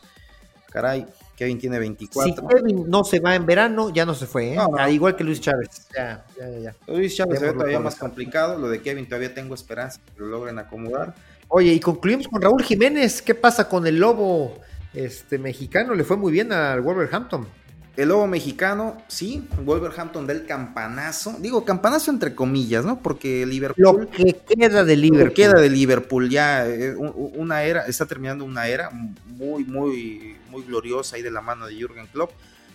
Caray, 0.71 1.07
Kevin 1.35 1.57
tiene 1.57 1.79
24. 1.79 2.33
Si 2.33 2.47
Kevin 2.47 2.89
no 2.89 3.03
se 3.03 3.19
va 3.19 3.35
en 3.35 3.45
verano, 3.45 3.89
ya 3.89 4.05
no 4.05 4.13
se 4.13 4.25
fue, 4.25 4.53
¿eh? 4.53 4.57
Ah, 4.77 4.89
igual 4.89 5.15
que 5.15 5.23
Luis 5.23 5.41
Chávez. 5.41 5.87
Ya, 5.95 6.25
ya, 6.37 6.49
ya. 6.59 6.75
Luis 6.87 7.15
Chávez 7.15 7.39
se 7.39 7.45
ve 7.47 7.53
todavía 7.53 7.79
más 7.79 7.95
complicado. 7.95 8.57
Lo 8.57 8.69
de 8.69 8.81
Kevin 8.81 9.05
todavía 9.05 9.33
tengo 9.33 9.53
esperanza 9.53 9.99
que 10.05 10.21
lo 10.21 10.27
logren 10.27 10.57
acomodar. 10.59 11.13
Oye, 11.47 11.73
y 11.73 11.79
concluimos 11.79 12.27
con 12.27 12.41
Raúl 12.41 12.63
Jiménez. 12.63 13.21
¿Qué 13.21 13.35
pasa 13.35 13.69
con 13.69 13.85
el 13.85 13.99
lobo 13.99 14.59
este, 14.93 15.37
mexicano? 15.37 15.93
Le 15.93 16.03
fue 16.03 16.17
muy 16.17 16.31
bien 16.31 16.51
al 16.53 16.81
Wolverhampton. 16.81 17.47
El 17.97 18.09
lobo 18.09 18.27
mexicano, 18.27 19.01
sí, 19.07 19.47
Wolverhampton 19.63 20.27
del 20.27 20.45
campanazo. 20.45 21.37
Digo, 21.39 21.63
campanazo 21.63 22.11
entre 22.11 22.35
comillas, 22.35 22.83
¿no? 22.83 22.99
Porque 23.01 23.45
Liverpool. 23.45 23.83
Lo 23.83 24.09
que 24.09 24.35
queda 24.35 24.83
de 24.83 24.97
Liverpool. 24.97 25.33
queda 25.33 25.61
de 25.61 25.69
Liverpool 25.69 26.29
ya. 26.29 26.67
Eh, 26.67 26.93
una 26.95 27.63
era, 27.63 27.85
está 27.85 28.05
terminando 28.05 28.43
una 28.43 28.67
era 28.67 28.89
muy, 28.89 29.63
muy, 29.63 30.35
muy 30.49 30.63
gloriosa 30.63 31.15
ahí 31.15 31.21
de 31.21 31.31
la 31.31 31.39
mano 31.39 31.67
de 31.67 31.75
Jürgen 31.75 32.07
Klopp. 32.07 32.31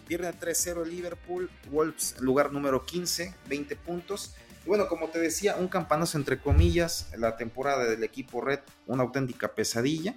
Pierde 0.09 0.33
3-0 0.33 0.87
Liverpool, 0.87 1.51
Wolves, 1.71 2.16
lugar 2.21 2.51
número 2.51 2.87
15, 2.87 3.35
20 3.47 3.77
puntos. 3.77 4.35
Y 4.64 4.68
bueno, 4.68 4.89
como 4.89 5.09
te 5.09 5.18
decía, 5.18 5.57
un 5.57 5.68
campanazo 5.68 6.16
entre 6.16 6.39
comillas, 6.39 7.09
la 7.16 7.37
temporada 7.37 7.85
del 7.85 8.03
equipo 8.05 8.41
Red, 8.41 8.61
una 8.87 9.03
auténtica 9.03 9.49
pesadilla 9.49 10.16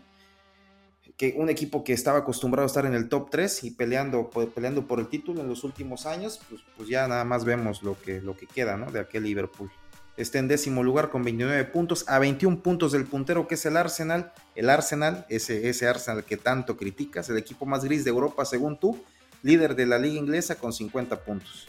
un 1.38 1.50
equipo 1.50 1.84
que 1.84 1.94
estaba 1.94 2.20
acostumbrado 2.20 2.66
a 2.66 2.68
estar 2.68 2.86
en 2.86 2.94
el 2.94 3.10
top 3.10 3.30
3 3.30 3.64
y 3.64 3.72
peleando, 3.72 4.30
peleando 4.54 4.88
por 4.88 5.00
el 5.00 5.08
título 5.08 5.42
en 5.42 5.48
los 5.48 5.64
últimos 5.64 6.06
años, 6.06 6.40
pues, 6.50 6.62
pues 6.76 6.90
ya 6.90 7.08
nada 7.08 7.24
más 7.24 7.46
vemos 7.46 7.84
lo 7.84 8.00
que, 8.00 8.22
lo 8.22 8.36
que 8.36 8.48
queda 8.48 8.78
¿no? 8.78 8.92
de 8.92 9.00
aquel 9.00 9.24
Liverpool. 9.24 9.72
Está 10.16 10.38
en 10.38 10.48
décimo 10.48 10.84
lugar 10.84 11.10
con 11.10 11.24
29 11.24 11.64
puntos, 11.66 12.06
a 12.08 12.20
21 12.20 12.62
puntos 12.62 12.92
del 12.92 13.06
puntero 13.06 13.48
que 13.48 13.56
es 13.56 13.66
el 13.66 13.78
Arsenal. 13.78 14.32
El 14.56 14.70
Arsenal, 14.70 15.26
ese, 15.30 15.70
ese 15.70 15.88
Arsenal 15.88 16.24
que 16.24 16.38
tanto 16.38 16.78
criticas, 16.78 17.30
el 17.30 17.38
equipo 17.38 17.66
más 17.66 17.84
gris 17.84 18.04
de 18.04 18.12
Europa 18.12 18.46
según 18.46 18.80
tú, 18.80 19.04
líder 19.42 19.76
de 19.76 19.88
la 19.88 19.98
liga 19.98 20.20
inglesa 20.20 20.56
con 20.56 20.72
50 20.72 21.24
puntos. 21.24 21.68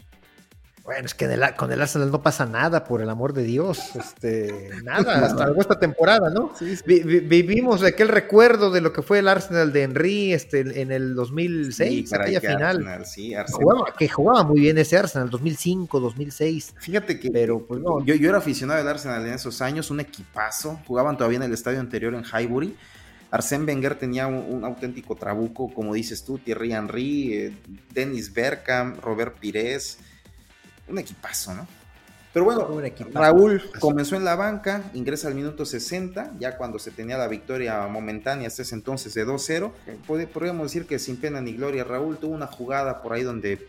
Bueno, 0.85 1.07
es 1.07 1.15
que 1.15 1.27
con 1.57 1.71
el 1.71 1.81
Arsenal 1.81 2.11
no 2.11 2.21
pasa 2.21 2.45
nada, 2.45 2.83
por 2.83 3.01
el 3.01 3.09
amor 3.09 3.33
de 3.33 3.43
Dios. 3.43 3.79
Este, 3.95 4.69
nada, 4.83 5.25
hasta 5.25 5.51
esta 5.57 5.79
temporada, 5.79 6.29
¿no? 6.29 6.53
vivimos 6.85 7.81
aquel 7.81 8.07
recuerdo 8.07 8.69
de 8.69 8.81
lo 8.81 8.93
que 8.93 9.01
fue 9.01 9.17
el 9.17 9.27
Arsenal 9.27 9.73
de 9.73 9.81
Henry 9.81 10.31
este, 10.31 10.59
en 10.59 10.91
el 10.91 11.15
2006, 11.15 12.13
aquella 12.13 12.39
final. 12.39 13.03
que 13.97 14.07
jugaba 14.07 14.43
muy 14.43 14.61
bien 14.61 14.77
ese 14.77 14.95
Arsenal, 14.95 15.31
2005, 15.31 15.99
2006. 15.99 16.75
Fíjate 16.77 17.19
que 17.19 17.31
Pero, 17.31 17.65
pues, 17.65 17.81
yo, 18.05 18.13
yo 18.13 18.29
era 18.29 18.37
aficionado 18.37 18.79
al 18.79 18.87
Arsenal 18.87 19.25
en 19.25 19.33
esos 19.33 19.63
años, 19.63 19.89
un 19.89 20.01
equipazo. 20.01 20.79
Jugaban 20.85 21.17
todavía 21.17 21.37
en 21.37 21.43
el 21.43 21.53
estadio 21.53 21.79
anterior 21.79 22.13
en 22.13 22.23
Highbury. 22.23 22.75
Arsène 23.31 23.65
Wenger 23.65 23.95
tenía 23.95 24.27
un, 24.27 24.63
auténtico 24.63 25.15
trabuco, 25.15 25.73
como 25.73 25.95
dices 25.95 26.23
tú, 26.23 26.37
Thierry 26.37 26.73
Henry, 26.73 27.33
eh, 27.33 27.57
Dennis 27.91 28.31
Bergkamp, 28.31 29.03
Robert 29.03 29.39
Pires 29.39 29.97
un 30.87 30.99
equipazo, 30.99 31.53
¿no? 31.53 31.67
Pero 32.33 32.43
bueno, 32.43 32.67
Raúl 33.13 33.63
comenzó 33.79 34.17
en 34.17 34.25
la 34.25 34.35
banca, 34.35 34.83
ingresa 34.93 35.29
al 35.29 35.35
minuto 35.35 35.65
60, 35.65 36.33
ya 36.37 36.57
cuando 36.57 36.79
se 36.79 36.91
tenía 36.91 37.17
la 37.17 37.29
victoria 37.29 37.87
momentánea 37.87 38.49
hasta 38.49 38.63
ese 38.63 38.75
entonces 38.75 39.13
de 39.13 39.25
2-0. 39.25 39.71
Podríamos 40.33 40.63
decir 40.63 40.85
que 40.85 40.99
sin 40.99 41.15
pena 41.15 41.39
ni 41.39 41.53
gloria, 41.53 41.85
Raúl 41.85 42.17
tuvo 42.17 42.35
una 42.35 42.47
jugada 42.47 43.01
por 43.01 43.13
ahí 43.13 43.23
donde 43.23 43.65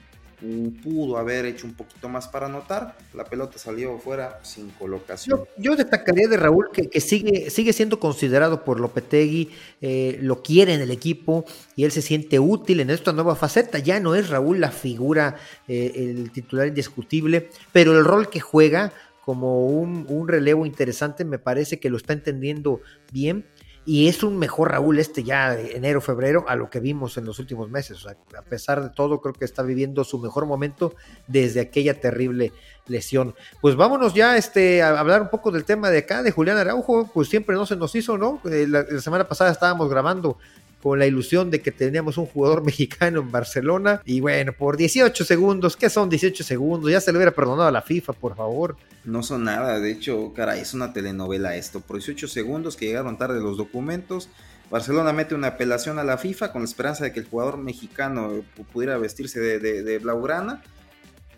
pudo 0.82 1.16
haber 1.16 1.46
hecho 1.46 1.66
un 1.66 1.74
poquito 1.74 2.08
más 2.08 2.28
para 2.28 2.46
anotar. 2.46 2.96
La 3.14 3.24
pelota 3.24 3.58
salió 3.58 3.98
fuera 3.98 4.38
sin 4.42 4.70
colocación. 4.70 5.44
Yo, 5.56 5.76
destacaría 5.76 6.28
de 6.28 6.36
Raúl 6.36 6.68
que, 6.72 7.00
sigue, 7.00 7.50
sigue 7.50 7.72
siendo 7.72 7.98
considerado 7.98 8.64
por 8.64 8.78
Lopetegui, 8.80 9.50
eh, 9.80 10.18
lo 10.20 10.42
quiere 10.42 10.74
en 10.74 10.80
el 10.80 10.90
equipo 10.90 11.44
y 11.74 11.84
él 11.84 11.92
se 11.92 12.02
siente 12.02 12.38
útil 12.38 12.80
en 12.80 12.90
esta 12.90 13.12
nueva 13.12 13.34
faceta. 13.34 13.78
Ya 13.78 13.98
no 14.00 14.14
es 14.14 14.28
Raúl 14.28 14.60
la 14.60 14.70
figura, 14.70 15.36
eh, 15.68 15.92
el 15.94 16.30
titular 16.30 16.66
indiscutible, 16.66 17.48
pero 17.72 17.96
el 17.96 18.04
rol 18.04 18.28
que 18.28 18.40
juega 18.40 18.92
como 19.24 19.66
un 19.66 20.28
relevo 20.28 20.66
interesante 20.66 21.24
me 21.24 21.40
parece 21.40 21.80
que 21.80 21.90
lo 21.90 21.96
está 21.96 22.12
entendiendo 22.12 22.80
bien 23.10 23.44
y 23.86 24.08
es 24.08 24.24
un 24.24 24.36
mejor 24.36 24.72
Raúl 24.72 24.98
este 24.98 25.22
ya 25.22 25.54
de 25.54 25.76
enero, 25.76 26.00
febrero, 26.00 26.44
a 26.48 26.56
lo 26.56 26.68
que 26.68 26.80
vimos 26.80 27.16
en 27.16 27.24
los 27.24 27.38
últimos 27.38 27.70
meses. 27.70 28.04
a 28.06 28.42
pesar 28.42 28.82
de 28.82 28.90
todo, 28.90 29.20
creo 29.20 29.32
que 29.32 29.44
está 29.44 29.62
viviendo 29.62 30.02
su 30.02 30.18
mejor 30.18 30.44
momento 30.44 30.92
desde 31.28 31.60
aquella 31.60 32.00
terrible 32.00 32.52
lesión. 32.88 33.34
Pues 33.60 33.76
vámonos 33.76 34.12
ya 34.12 34.36
este, 34.36 34.82
a 34.82 34.98
hablar 34.98 35.22
un 35.22 35.30
poco 35.30 35.52
del 35.52 35.64
tema 35.64 35.88
de 35.90 35.98
acá, 35.98 36.24
de 36.24 36.32
Julián 36.32 36.58
Araujo, 36.58 37.08
pues 37.14 37.28
siempre 37.28 37.54
no 37.54 37.64
se 37.64 37.76
nos 37.76 37.94
hizo, 37.94 38.18
¿no? 38.18 38.40
Eh, 38.50 38.66
la, 38.68 38.82
la 38.82 39.00
semana 39.00 39.28
pasada 39.28 39.52
estábamos 39.52 39.88
grabando 39.88 40.36
con 40.82 40.98
la 40.98 41.06
ilusión 41.06 41.50
de 41.50 41.60
que 41.60 41.72
teníamos 41.72 42.18
un 42.18 42.26
jugador 42.26 42.62
mexicano 42.64 43.20
en 43.20 43.30
Barcelona. 43.30 44.02
Y 44.04 44.20
bueno, 44.20 44.52
por 44.52 44.76
18 44.76 45.24
segundos, 45.24 45.76
¿qué 45.76 45.90
son 45.90 46.08
18 46.08 46.44
segundos? 46.44 46.90
Ya 46.90 47.00
se 47.00 47.12
le 47.12 47.18
hubiera 47.18 47.32
perdonado 47.32 47.68
a 47.68 47.72
la 47.72 47.82
FIFA, 47.82 48.12
por 48.12 48.36
favor. 48.36 48.76
No 49.04 49.22
son 49.22 49.44
nada, 49.44 49.78
de 49.78 49.90
hecho, 49.90 50.32
caray, 50.34 50.60
es 50.60 50.74
una 50.74 50.92
telenovela 50.92 51.56
esto. 51.56 51.80
Por 51.80 51.96
18 51.96 52.28
segundos 52.28 52.76
que 52.76 52.86
llegaron 52.86 53.18
tarde 53.18 53.40
los 53.40 53.56
documentos. 53.56 54.28
Barcelona 54.70 55.12
mete 55.12 55.34
una 55.34 55.48
apelación 55.48 55.98
a 55.98 56.04
la 56.04 56.18
FIFA 56.18 56.52
con 56.52 56.62
la 56.62 56.66
esperanza 56.66 57.04
de 57.04 57.12
que 57.12 57.20
el 57.20 57.26
jugador 57.26 57.56
mexicano 57.56 58.42
pudiera 58.72 58.98
vestirse 58.98 59.38
de, 59.38 59.58
de, 59.60 59.98
blaugrana. 59.98 60.62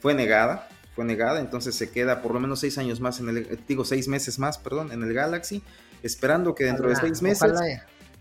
Fue 0.01 0.15
negada, 0.15 0.69
fue 0.95 1.05
negada, 1.05 1.41
entonces 1.41 1.75
se 1.75 1.91
queda 1.91 2.23
por 2.23 2.33
lo 2.33 2.41
menos 2.41 2.61
seis 2.61 2.79
años 2.79 3.01
más 3.01 3.21
en 3.21 3.29
el, 3.29 3.59
digo 3.69 3.85
seis 3.85 4.09
meses 4.09 4.39
más, 4.39 4.57
perdón, 4.57 4.93
en 4.93 5.03
el 5.03 5.13
Galaxy, 5.13 5.63
esperando 6.03 6.55
que 6.55 6.65
dentro 6.65 6.89
de 6.89 6.97
seis 6.97 7.21
meses 7.21 7.53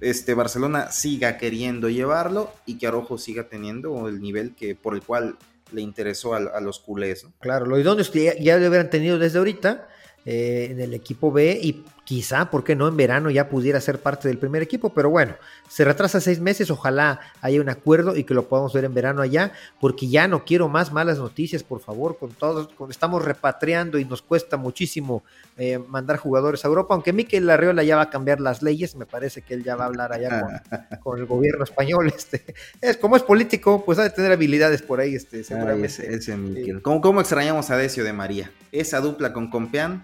este, 0.01 0.33
Barcelona 0.33 0.91
siga 0.91 1.37
queriendo 1.37 1.89
llevarlo 1.89 2.51
y 2.65 2.77
que 2.77 2.87
Arojo 2.87 3.17
siga 3.17 3.49
teniendo 3.49 4.07
el 4.07 4.21
nivel 4.21 4.55
que, 4.55 4.75
por 4.75 4.93
el 4.93 5.01
cual 5.01 5.37
le 5.71 5.81
interesó 5.81 6.33
a, 6.33 6.61
los 6.61 6.79
culés. 6.79 7.25
Claro, 7.39 7.65
lo 7.65 7.79
idóneo 7.79 8.01
es 8.01 8.09
que 8.09 8.37
ya, 8.39 8.57
lo 8.57 8.67
hubieran 8.67 8.89
tenido 8.89 9.19
desde 9.19 9.39
ahorita 9.39 9.87
eh, 10.25 10.69
en 10.71 10.79
el 10.79 10.93
equipo 10.93 11.31
B 11.31 11.59
y 11.61 11.83
quizá, 12.07 12.49
¿por 12.49 12.63
qué 12.63 12.73
no? 12.73 12.87
En 12.87 12.95
verano 12.95 13.29
ya 13.29 13.49
pudiera 13.49 13.81
ser 13.81 13.99
parte 13.99 14.29
del 14.29 14.37
primer 14.37 14.61
equipo, 14.61 14.93
pero 14.93 15.09
bueno, 15.09 15.35
se 15.67 15.83
retrasa 15.83 16.21
seis 16.21 16.39
meses, 16.39 16.71
ojalá 16.71 17.19
haya 17.41 17.59
un 17.59 17.67
acuerdo 17.67 18.15
y 18.15 18.23
que 18.23 18.33
lo 18.33 18.47
podamos 18.47 18.71
ver 18.71 18.85
en 18.85 18.93
verano 18.93 19.21
allá, 19.21 19.51
porque 19.81 20.07
ya 20.07 20.25
no 20.29 20.45
quiero 20.45 20.69
más 20.69 20.93
malas 20.93 21.17
noticias, 21.17 21.63
por 21.63 21.81
favor, 21.81 22.17
con 22.17 22.29
todos, 22.31 22.69
estamos 22.89 23.25
repatriando 23.25 23.99
y 23.99 24.05
nos 24.05 24.21
cuesta 24.21 24.55
muchísimo 24.55 25.21
eh, 25.57 25.79
mandar 25.79 26.15
jugadores 26.15 26.63
a 26.63 26.69
Europa, 26.69 26.93
aunque 26.93 27.11
Miquel 27.11 27.49
Arriola 27.49 27.83
ya 27.83 27.97
va 27.97 28.03
a 28.03 28.09
cambiar 28.09 28.39
las 28.39 28.63
leyes, 28.63 28.95
me 28.95 29.05
parece 29.05 29.41
que 29.41 29.53
él 29.53 29.65
ya 29.65 29.75
va 29.75 29.83
a 29.83 29.87
hablar 29.87 30.13
allá 30.13 30.61
con, 31.03 31.19
el 31.19 31.25
gobierno 31.25 31.65
español, 31.65 32.07
este, 32.07 32.55
es 32.79 32.95
como 32.95 33.17
es 33.17 33.23
político, 33.23 33.83
pues 33.83 33.99
ha 33.99 34.03
de 34.03 34.11
tener 34.11 34.31
habilidades 34.31 34.81
por 34.81 35.01
ahí, 35.01 35.13
este, 35.13 35.43
seguramente. 35.43 36.15
ese, 36.15 36.37
¿Cómo, 36.81 37.19
extrañamos 37.19 37.69
a 37.69 37.75
Decio 37.75 38.05
de 38.05 38.13
María? 38.13 38.49
Esa 38.71 39.01
dupla 39.01 39.33
con 39.33 39.49
Compeán 39.49 40.03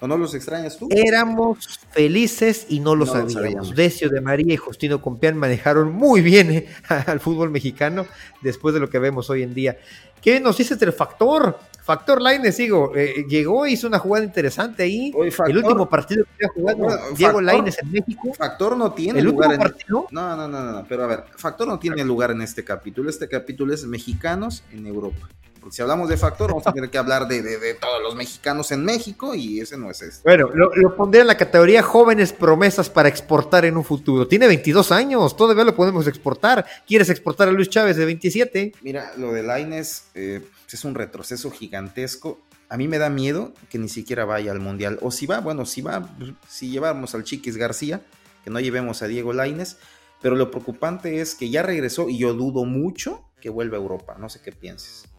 ¿O 0.00 0.08
no 0.08 0.16
los 0.16 0.34
extrañas 0.34 0.78
tú? 0.78 0.88
Éramos 0.90 1.78
felices 1.90 2.66
y 2.70 2.80
no 2.80 2.94
lo 2.94 3.04
sabíamos. 3.04 3.74
Decio 3.74 4.08
de 4.08 4.20
María 4.22 4.54
y 4.54 4.56
Justino 4.56 5.02
Compián 5.02 5.36
manejaron 5.36 5.92
muy 5.92 6.22
bien 6.22 6.50
eh, 6.50 6.68
al 7.06 7.20
fútbol 7.20 7.50
mexicano 7.50 8.06
después 8.40 8.72
de 8.72 8.80
lo 8.80 8.88
que 8.88 8.98
vemos 8.98 9.28
hoy 9.28 9.42
en 9.42 9.52
día. 9.52 9.78
¿Qué 10.22 10.40
nos 10.40 10.56
dices 10.56 10.78
del 10.78 10.92
factor? 10.92 11.58
Factor 11.82 12.20
Laines, 12.20 12.56
digo, 12.56 12.92
eh, 12.94 13.24
llegó, 13.28 13.66
hizo 13.66 13.86
una 13.88 13.98
jugada 13.98 14.24
interesante 14.24 14.82
ahí. 14.82 15.12
el 15.46 15.56
último 15.56 15.88
partido 15.88 16.24
que 16.38 16.46
ha 16.46 16.48
jugado 16.48 16.88
Diego 17.16 17.40
Laines 17.40 17.78
en 17.82 17.90
México. 17.90 18.32
Factor 18.34 18.76
no 18.76 18.92
tiene 18.92 19.20
lugar 19.22 19.52
en 19.52 19.60
No, 19.88 20.36
no, 20.36 20.46
no, 20.46 20.72
no, 20.72 20.84
pero 20.88 21.04
a 21.04 21.06
ver, 21.06 21.24
Factor 21.36 21.66
no 21.66 21.78
tiene 21.78 22.04
lugar 22.04 22.30
en 22.30 22.42
este 22.42 22.64
capítulo. 22.64 23.10
Este 23.10 23.28
capítulo 23.28 23.74
es 23.74 23.84
mexicanos 23.84 24.62
en 24.72 24.86
Europa. 24.86 25.28
Porque 25.60 25.76
si 25.76 25.82
hablamos 25.82 26.08
de 26.08 26.16
factor, 26.16 26.50
vamos 26.50 26.66
a 26.66 26.72
tener 26.72 26.90
que 26.90 26.98
hablar 26.98 27.28
de, 27.28 27.74
todos 27.80 28.02
los 28.02 28.14
mexicanos 28.14 28.72
en 28.72 28.84
México 28.84 29.34
y 29.34 29.60
ese 29.60 29.76
no 29.76 29.90
es 29.90 30.02
este. 30.02 30.22
Bueno, 30.24 30.48
lo, 30.52 30.74
lo, 30.74 30.96
pondría 30.96 31.20
en 31.22 31.28
la 31.28 31.36
categoría 31.36 31.82
jóvenes 31.82 32.32
promesas 32.32 32.88
para 32.90 33.08
exportar 33.08 33.64
en 33.64 33.76
un 33.76 33.84
futuro. 33.84 34.26
Tiene 34.26 34.46
22 34.46 34.90
años, 34.92 35.36
todavía 35.36 35.64
lo 35.64 35.74
podemos 35.76 36.06
exportar. 36.06 36.66
¿Quieres 36.86 37.10
exportar 37.10 37.48
a 37.48 37.52
Luis 37.52 37.68
Chávez 37.68 37.96
de 37.96 38.06
27? 38.06 38.72
Mira, 38.82 39.12
lo 39.16 39.32
de 39.32 39.42
Laines 39.42 40.04
eh, 40.14 40.42
es 40.70 40.84
un 40.84 40.94
retroceso 40.94 41.50
gigantesco. 41.50 42.38
A 42.68 42.76
mí 42.76 42.86
me 42.88 42.98
da 42.98 43.10
miedo 43.10 43.52
que 43.68 43.78
ni 43.78 43.88
siquiera 43.88 44.24
vaya 44.24 44.52
al 44.52 44.60
Mundial. 44.60 44.98
O 45.02 45.10
si 45.10 45.26
va, 45.26 45.40
bueno, 45.40 45.66
si 45.66 45.82
va, 45.82 46.08
si 46.48 46.70
llevamos 46.70 47.14
al 47.14 47.24
Chiquis 47.24 47.56
García, 47.56 48.00
que 48.44 48.50
no 48.50 48.60
llevemos 48.60 49.02
a 49.02 49.08
Diego 49.08 49.32
Laines. 49.32 49.78
Pero 50.22 50.36
lo 50.36 50.50
preocupante 50.50 51.20
es 51.20 51.34
que 51.34 51.50
ya 51.50 51.62
regresó 51.62 52.08
y 52.08 52.18
yo 52.18 52.34
dudo 52.34 52.64
mucho 52.64 53.24
que 53.40 53.50
vuelva 53.50 53.78
a 53.78 53.80
Europa. 53.80 54.16
No 54.18 54.28
sé 54.28 54.40
qué 54.42 54.52
pienses. 54.52 55.09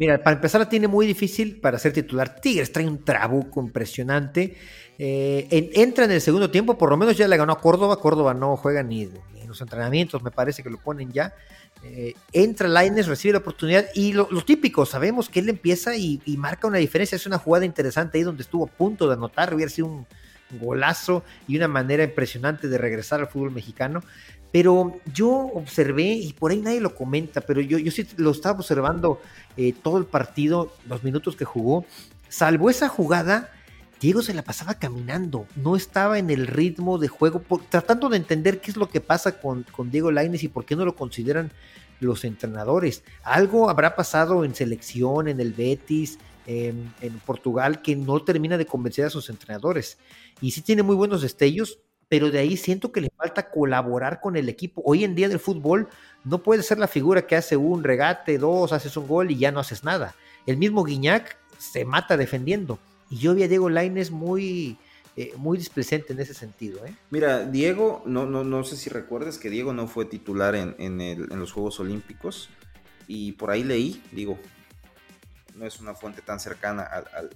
Mira, 0.00 0.22
para 0.22 0.36
empezar 0.36 0.62
la 0.62 0.68
tiene 0.70 0.88
muy 0.88 1.06
difícil 1.06 1.60
para 1.60 1.78
ser 1.78 1.92
titular. 1.92 2.40
Tigres 2.40 2.72
trae 2.72 2.88
un 2.88 3.04
trabuco 3.04 3.60
impresionante. 3.60 4.56
Eh, 4.98 5.70
entra 5.74 6.06
en 6.06 6.12
el 6.12 6.22
segundo 6.22 6.50
tiempo, 6.50 6.78
por 6.78 6.88
lo 6.88 6.96
menos 6.96 7.18
ya 7.18 7.28
le 7.28 7.36
ganó 7.36 7.52
a 7.52 7.60
Córdoba. 7.60 8.00
Córdoba 8.00 8.32
no 8.32 8.56
juega 8.56 8.82
ni, 8.82 9.02
en 9.02 9.46
los 9.46 9.60
entrenamientos, 9.60 10.22
me 10.22 10.30
parece 10.30 10.62
que 10.62 10.70
lo 10.70 10.78
ponen 10.78 11.12
ya. 11.12 11.34
Eh, 11.84 12.14
entra 12.32 12.66
Laines, 12.66 13.08
recibe 13.08 13.32
la 13.32 13.40
oportunidad 13.40 13.88
y 13.94 14.14
lo, 14.14 14.26
típico, 14.42 14.86
sabemos 14.86 15.28
que 15.28 15.40
él 15.40 15.50
empieza 15.50 15.94
y, 15.94 16.22
marca 16.38 16.66
una 16.66 16.78
diferencia. 16.78 17.16
Es 17.16 17.26
una 17.26 17.36
jugada 17.36 17.66
interesante 17.66 18.16
ahí 18.16 18.24
donde 18.24 18.42
estuvo 18.42 18.64
a 18.64 18.68
punto 18.68 19.06
de 19.06 19.12
anotar, 19.12 19.52
hubiera 19.52 19.70
sido 19.70 19.88
un 19.88 20.06
golazo 20.58 21.24
y 21.46 21.58
una 21.58 21.68
manera 21.68 22.04
impresionante 22.04 22.68
de 22.68 22.78
regresar 22.78 23.20
al 23.20 23.28
fútbol 23.28 23.50
mexicano. 23.50 24.00
Pero 24.52 25.00
yo 25.14 25.30
observé, 25.30 26.12
y 26.12 26.32
por 26.32 26.50
ahí 26.50 26.60
nadie 26.60 26.80
lo 26.80 26.94
comenta, 26.94 27.40
pero 27.40 27.60
yo, 27.60 27.78
yo 27.78 27.90
sí 27.90 28.06
lo 28.16 28.30
estaba 28.30 28.58
observando 28.58 29.20
eh, 29.56 29.72
todo 29.72 29.98
el 29.98 30.06
partido, 30.06 30.72
los 30.88 31.04
minutos 31.04 31.36
que 31.36 31.44
jugó. 31.44 31.84
Salvo 32.28 32.68
esa 32.70 32.88
jugada, 32.88 33.52
Diego 34.00 34.22
se 34.22 34.34
la 34.34 34.42
pasaba 34.42 34.74
caminando, 34.74 35.46
no 35.56 35.76
estaba 35.76 36.18
en 36.18 36.30
el 36.30 36.46
ritmo 36.46 36.98
de 36.98 37.08
juego, 37.08 37.42
tratando 37.68 38.08
de 38.08 38.16
entender 38.16 38.60
qué 38.60 38.70
es 38.70 38.76
lo 38.76 38.88
que 38.88 39.00
pasa 39.00 39.40
con, 39.40 39.64
con 39.70 39.90
Diego 39.90 40.10
Laines 40.10 40.42
y 40.42 40.48
por 40.48 40.64
qué 40.64 40.74
no 40.74 40.84
lo 40.84 40.96
consideran 40.96 41.52
los 42.00 42.24
entrenadores. 42.24 43.04
Algo 43.22 43.68
habrá 43.68 43.94
pasado 43.94 44.44
en 44.44 44.54
selección, 44.54 45.28
en 45.28 45.38
el 45.38 45.52
Betis, 45.52 46.18
en 46.46 47.20
Portugal, 47.24 47.82
que 47.82 47.94
no 47.94 48.22
termina 48.24 48.58
de 48.58 48.66
convencer 48.66 49.04
a 49.04 49.10
sus 49.10 49.28
entrenadores. 49.30 49.98
Y 50.40 50.50
sí 50.50 50.62
tiene 50.62 50.82
muy 50.82 50.96
buenos 50.96 51.22
destellos, 51.22 51.78
pero 52.10 52.32
de 52.32 52.40
ahí 52.40 52.56
siento 52.56 52.90
que 52.90 53.00
le 53.00 53.10
falta 53.16 53.50
colaborar 53.50 54.20
con 54.20 54.36
el 54.36 54.48
equipo. 54.48 54.82
Hoy 54.84 55.04
en 55.04 55.14
día 55.14 55.28
del 55.28 55.38
fútbol 55.38 55.88
no 56.24 56.42
puede 56.42 56.64
ser 56.64 56.80
la 56.80 56.88
figura 56.88 57.24
que 57.24 57.36
hace 57.36 57.56
un 57.56 57.84
regate, 57.84 58.36
dos, 58.36 58.72
haces 58.72 58.96
un 58.96 59.06
gol 59.06 59.30
y 59.30 59.38
ya 59.38 59.52
no 59.52 59.60
haces 59.60 59.84
nada. 59.84 60.16
El 60.44 60.56
mismo 60.56 60.82
Guiñac 60.82 61.38
se 61.56 61.84
mata 61.84 62.16
defendiendo. 62.16 62.80
Y 63.10 63.18
yo 63.18 63.32
vi 63.32 63.44
a 63.44 63.48
Diego 63.48 63.70
Laines 63.70 64.10
muy, 64.10 64.76
eh, 65.16 65.32
muy 65.36 65.56
displecente 65.56 66.12
en 66.12 66.18
ese 66.18 66.34
sentido. 66.34 66.84
¿eh? 66.84 66.92
Mira, 67.10 67.44
Diego, 67.44 68.02
no, 68.06 68.26
no, 68.26 68.42
no 68.42 68.64
sé 68.64 68.76
si 68.76 68.90
recuerdas 68.90 69.38
que 69.38 69.48
Diego 69.48 69.72
no 69.72 69.86
fue 69.86 70.04
titular 70.04 70.56
en, 70.56 70.74
en, 70.78 71.38
los 71.38 71.52
Juegos 71.52 71.78
Olímpicos. 71.78 72.50
Y 73.06 73.32
por 73.32 73.52
ahí 73.52 73.62
leí, 73.62 74.02
digo, 74.10 74.36
no 75.54 75.64
es 75.64 75.78
una 75.78 75.94
fuente 75.94 76.22
tan 76.22 76.40
cercana 76.40 76.82
al, 76.82 77.30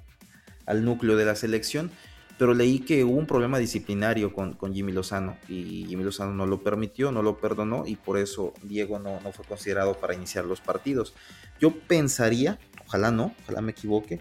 al 0.66 0.84
núcleo 0.84 1.16
de 1.16 1.26
la 1.26 1.36
selección, 1.36 1.92
pero 2.38 2.54
leí 2.54 2.80
que 2.80 3.04
hubo 3.04 3.16
un 3.16 3.26
problema 3.26 3.58
disciplinario 3.58 4.32
con, 4.32 4.54
con, 4.54 4.74
Jimmy 4.74 4.92
Lozano 4.92 5.36
y 5.48 5.84
Jimmy 5.86 6.04
Lozano 6.04 6.32
no 6.32 6.46
lo 6.46 6.62
permitió, 6.62 7.12
no 7.12 7.22
lo 7.22 7.38
perdonó 7.38 7.84
y 7.86 7.96
por 7.96 8.18
eso 8.18 8.54
Diego 8.62 8.98
no, 8.98 9.20
no 9.20 9.32
fue 9.32 9.44
considerado 9.44 9.94
para 9.94 10.14
iniciar 10.14 10.44
los 10.44 10.60
partidos. 10.60 11.14
Yo 11.60 11.72
pensaría, 11.72 12.58
ojalá 12.86 13.10
no, 13.10 13.34
ojalá 13.44 13.60
me 13.60 13.72
equivoque, 13.72 14.20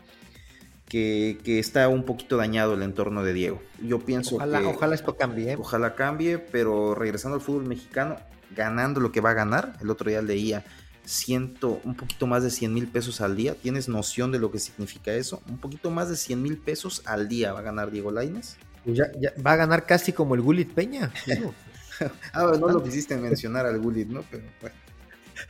que, 0.87 1.39
que, 1.43 1.57
está 1.57 1.87
un 1.87 2.03
poquito 2.03 2.37
dañado 2.37 2.75
el 2.75 2.83
entorno 2.83 3.23
de 3.23 3.33
Diego. 3.33 3.61
Yo 3.81 3.99
pienso 3.99 4.35
ojalá, 4.35 4.61
que... 4.61 4.67
Ojalá 4.67 4.93
esto 4.93 5.15
cambie. 5.15 5.55
Ojalá 5.55 5.95
cambie, 5.95 6.37
pero 6.37 6.93
regresando 6.93 7.35
al 7.35 7.41
fútbol 7.41 7.65
mexicano, 7.65 8.17
ganando 8.55 8.99
lo 8.99 9.11
que 9.11 9.21
va 9.21 9.31
a 9.31 9.33
ganar, 9.33 9.75
el 9.81 9.89
otro 9.89 10.09
día 10.11 10.21
leía 10.21 10.63
ciento, 11.05 11.81
un 11.83 11.95
poquito 11.95 12.27
más 12.27 12.43
de 12.43 12.49
100 12.49 12.73
mil 12.73 12.87
pesos 12.87 13.21
al 13.21 13.35
día. 13.35 13.55
¿Tienes 13.55 13.89
noción 13.89 14.31
de 14.31 14.39
lo 14.39 14.51
que 14.51 14.59
significa 14.59 15.13
eso? 15.13 15.41
Un 15.49 15.57
poquito 15.57 15.91
más 15.91 16.09
de 16.09 16.15
100 16.15 16.41
mil 16.41 16.57
pesos 16.57 17.01
al 17.05 17.27
día 17.27 17.53
va 17.53 17.59
a 17.59 17.63
ganar 17.63 17.91
Diego 17.91 18.11
Laines. 18.11 18.57
Pues 18.83 18.97
ya, 18.97 19.11
ya, 19.19 19.33
va 19.45 19.53
a 19.53 19.55
ganar 19.55 19.85
casi 19.85 20.13
como 20.13 20.35
el 20.35 20.41
Gulit 20.41 20.73
Peña. 20.73 21.11
ah, 22.33 22.53
no 22.59 22.67
lo 22.67 22.83
quisiste 22.83 23.15
mencionar 23.17 23.65
al 23.65 23.79
Gulit, 23.79 24.07
¿no? 24.07 24.23
Pero 24.29 24.43
bueno. 24.61 24.75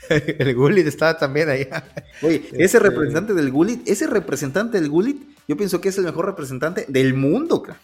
el 0.39 0.56
Gulit 0.56 0.88
estaba 0.88 1.18
también 1.18 1.49
ahí. 1.49 1.68
Oye, 2.22 2.47
ese 2.54 2.64
este... 2.64 2.80
representante 2.80 3.34
del 3.34 3.51
Gulit, 3.51 3.88
ese 3.88 4.08
representante 4.08 4.80
del 4.80 4.89
Gulit, 4.89 5.22
yo 5.47 5.58
pienso 5.58 5.82
que 5.82 5.89
es 5.89 5.97
el 5.97 6.06
mejor 6.06 6.26
representante 6.26 6.86
del 6.88 7.14
mundo, 7.14 7.62
cara. 7.62 7.80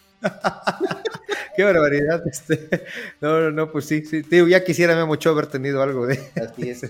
Qué 1.56 1.64
barbaridad. 1.64 2.22
Este. 2.26 2.84
No, 3.20 3.40
no, 3.40 3.50
no, 3.50 3.72
pues 3.72 3.86
sí, 3.86 4.04
sí. 4.04 4.22
Tío, 4.22 4.46
ya 4.48 4.64
quisiera 4.64 5.04
mucho 5.06 5.30
haber 5.30 5.46
tenido 5.46 5.82
algo 5.82 6.06
de. 6.06 6.18
Así 6.36 6.70
es. 6.70 6.82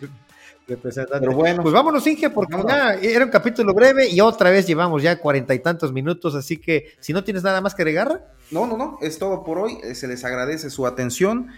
Pero 0.76 1.32
bueno. 1.32 1.62
Pues 1.62 1.72
vámonos, 1.72 2.06
Inge, 2.06 2.30
porque 2.30 2.56
ya 2.66 2.94
era 2.94 3.24
un 3.24 3.30
capítulo 3.30 3.74
breve 3.74 4.08
y 4.08 4.20
otra 4.20 4.50
vez 4.50 4.66
llevamos 4.66 5.02
ya 5.02 5.18
cuarenta 5.18 5.54
y 5.54 5.58
tantos 5.58 5.92
minutos, 5.92 6.34
así 6.34 6.56
que 6.56 6.92
si 7.00 7.12
no 7.12 7.24
tienes 7.24 7.42
nada 7.42 7.60
más 7.60 7.74
que 7.74 7.82
agregar. 7.82 8.34
No, 8.50 8.66
no, 8.66 8.76
no, 8.76 8.98
es 9.00 9.18
todo 9.18 9.44
por 9.44 9.58
hoy. 9.58 9.78
Se 9.94 10.08
les 10.08 10.24
agradece 10.24 10.70
su 10.70 10.86
atención. 10.86 11.48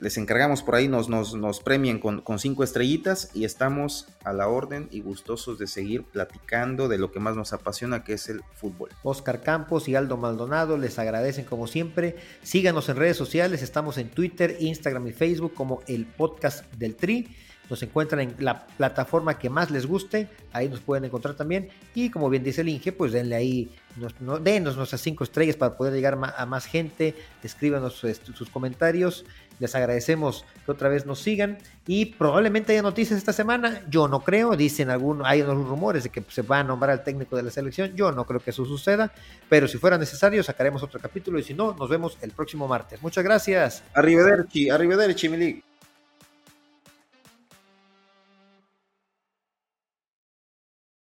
Les 0.00 0.18
encargamos 0.18 0.62
por 0.62 0.74
ahí, 0.74 0.88
nos, 0.88 1.08
nos, 1.08 1.34
nos 1.34 1.60
premien 1.60 2.00
con, 2.00 2.20
con, 2.20 2.38
cinco 2.38 2.64
estrellitas 2.64 3.30
y 3.32 3.44
estamos 3.44 4.08
a 4.24 4.32
la 4.32 4.48
orden 4.48 4.88
y 4.90 5.00
gustosos 5.00 5.58
de 5.58 5.66
seguir 5.68 6.02
platicando 6.02 6.88
de 6.88 6.98
lo 6.98 7.12
que 7.12 7.20
más 7.20 7.36
nos 7.36 7.52
apasiona, 7.52 8.02
que 8.02 8.14
es 8.14 8.28
el 8.28 8.42
fútbol. 8.54 8.90
Oscar 9.04 9.40
Campos 9.40 9.88
y 9.88 9.94
Aldo 9.94 10.16
Maldonado 10.16 10.76
les 10.76 10.98
agradecen 10.98 11.44
como 11.44 11.68
siempre. 11.68 12.16
Síganos 12.42 12.88
en 12.88 12.96
redes 12.96 13.16
sociales, 13.16 13.62
estamos 13.62 13.96
en 13.96 14.10
Twitter, 14.10 14.56
Instagram 14.58 15.06
y 15.06 15.12
Facebook 15.12 15.54
como 15.54 15.80
el 15.86 16.06
podcast 16.06 16.70
del 16.74 16.96
Tri 16.96 17.28
nos 17.70 17.82
encuentran 17.82 18.20
en 18.20 18.34
la 18.38 18.66
plataforma 18.66 19.38
que 19.38 19.50
más 19.50 19.70
les 19.70 19.86
guste, 19.86 20.28
ahí 20.52 20.68
nos 20.68 20.80
pueden 20.80 21.04
encontrar 21.04 21.34
también. 21.34 21.68
Y 21.94 22.10
como 22.10 22.28
bien 22.28 22.44
dice 22.44 22.60
el 22.60 22.68
Inge, 22.68 22.92
pues 22.92 23.12
denle 23.12 23.36
ahí, 23.36 23.70
nos, 23.96 24.20
no, 24.20 24.38
denos 24.38 24.76
nuestras 24.76 25.00
cinco 25.00 25.24
estrellas 25.24 25.56
para 25.56 25.76
poder 25.76 25.94
llegar 25.94 26.18
a 26.36 26.46
más 26.46 26.66
gente, 26.66 27.14
escríbanos 27.42 27.94
sus, 27.94 28.20
sus 28.34 28.50
comentarios, 28.50 29.24
les 29.58 29.74
agradecemos 29.74 30.44
que 30.64 30.72
otra 30.72 30.88
vez 30.88 31.06
nos 31.06 31.20
sigan 31.20 31.58
y 31.86 32.06
probablemente 32.06 32.72
haya 32.72 32.82
noticias 32.82 33.18
esta 33.18 33.32
semana, 33.32 33.82
yo 33.88 34.08
no 34.08 34.20
creo, 34.20 34.56
dicen 34.56 34.90
algunos, 34.90 35.26
hay 35.26 35.42
unos 35.42 35.66
rumores 35.66 36.04
de 36.04 36.10
que 36.10 36.24
se 36.28 36.42
va 36.42 36.60
a 36.60 36.64
nombrar 36.64 36.90
al 36.90 37.04
técnico 37.04 37.36
de 37.36 37.44
la 37.44 37.50
selección, 37.50 37.94
yo 37.94 38.12
no 38.12 38.24
creo 38.24 38.40
que 38.40 38.50
eso 38.50 38.64
suceda, 38.64 39.12
pero 39.48 39.68
si 39.68 39.78
fuera 39.78 39.98
necesario 39.98 40.42
sacaremos 40.42 40.82
otro 40.82 41.00
capítulo 41.00 41.38
y 41.38 41.42
si 41.42 41.54
no, 41.54 41.74
nos 41.74 41.88
vemos 41.88 42.18
el 42.20 42.32
próximo 42.32 42.66
martes. 42.66 43.00
Muchas 43.02 43.22
gracias. 43.22 43.82
Arrivederci, 43.94 44.70
arrivederci, 44.70 45.28
Milik. 45.28 45.73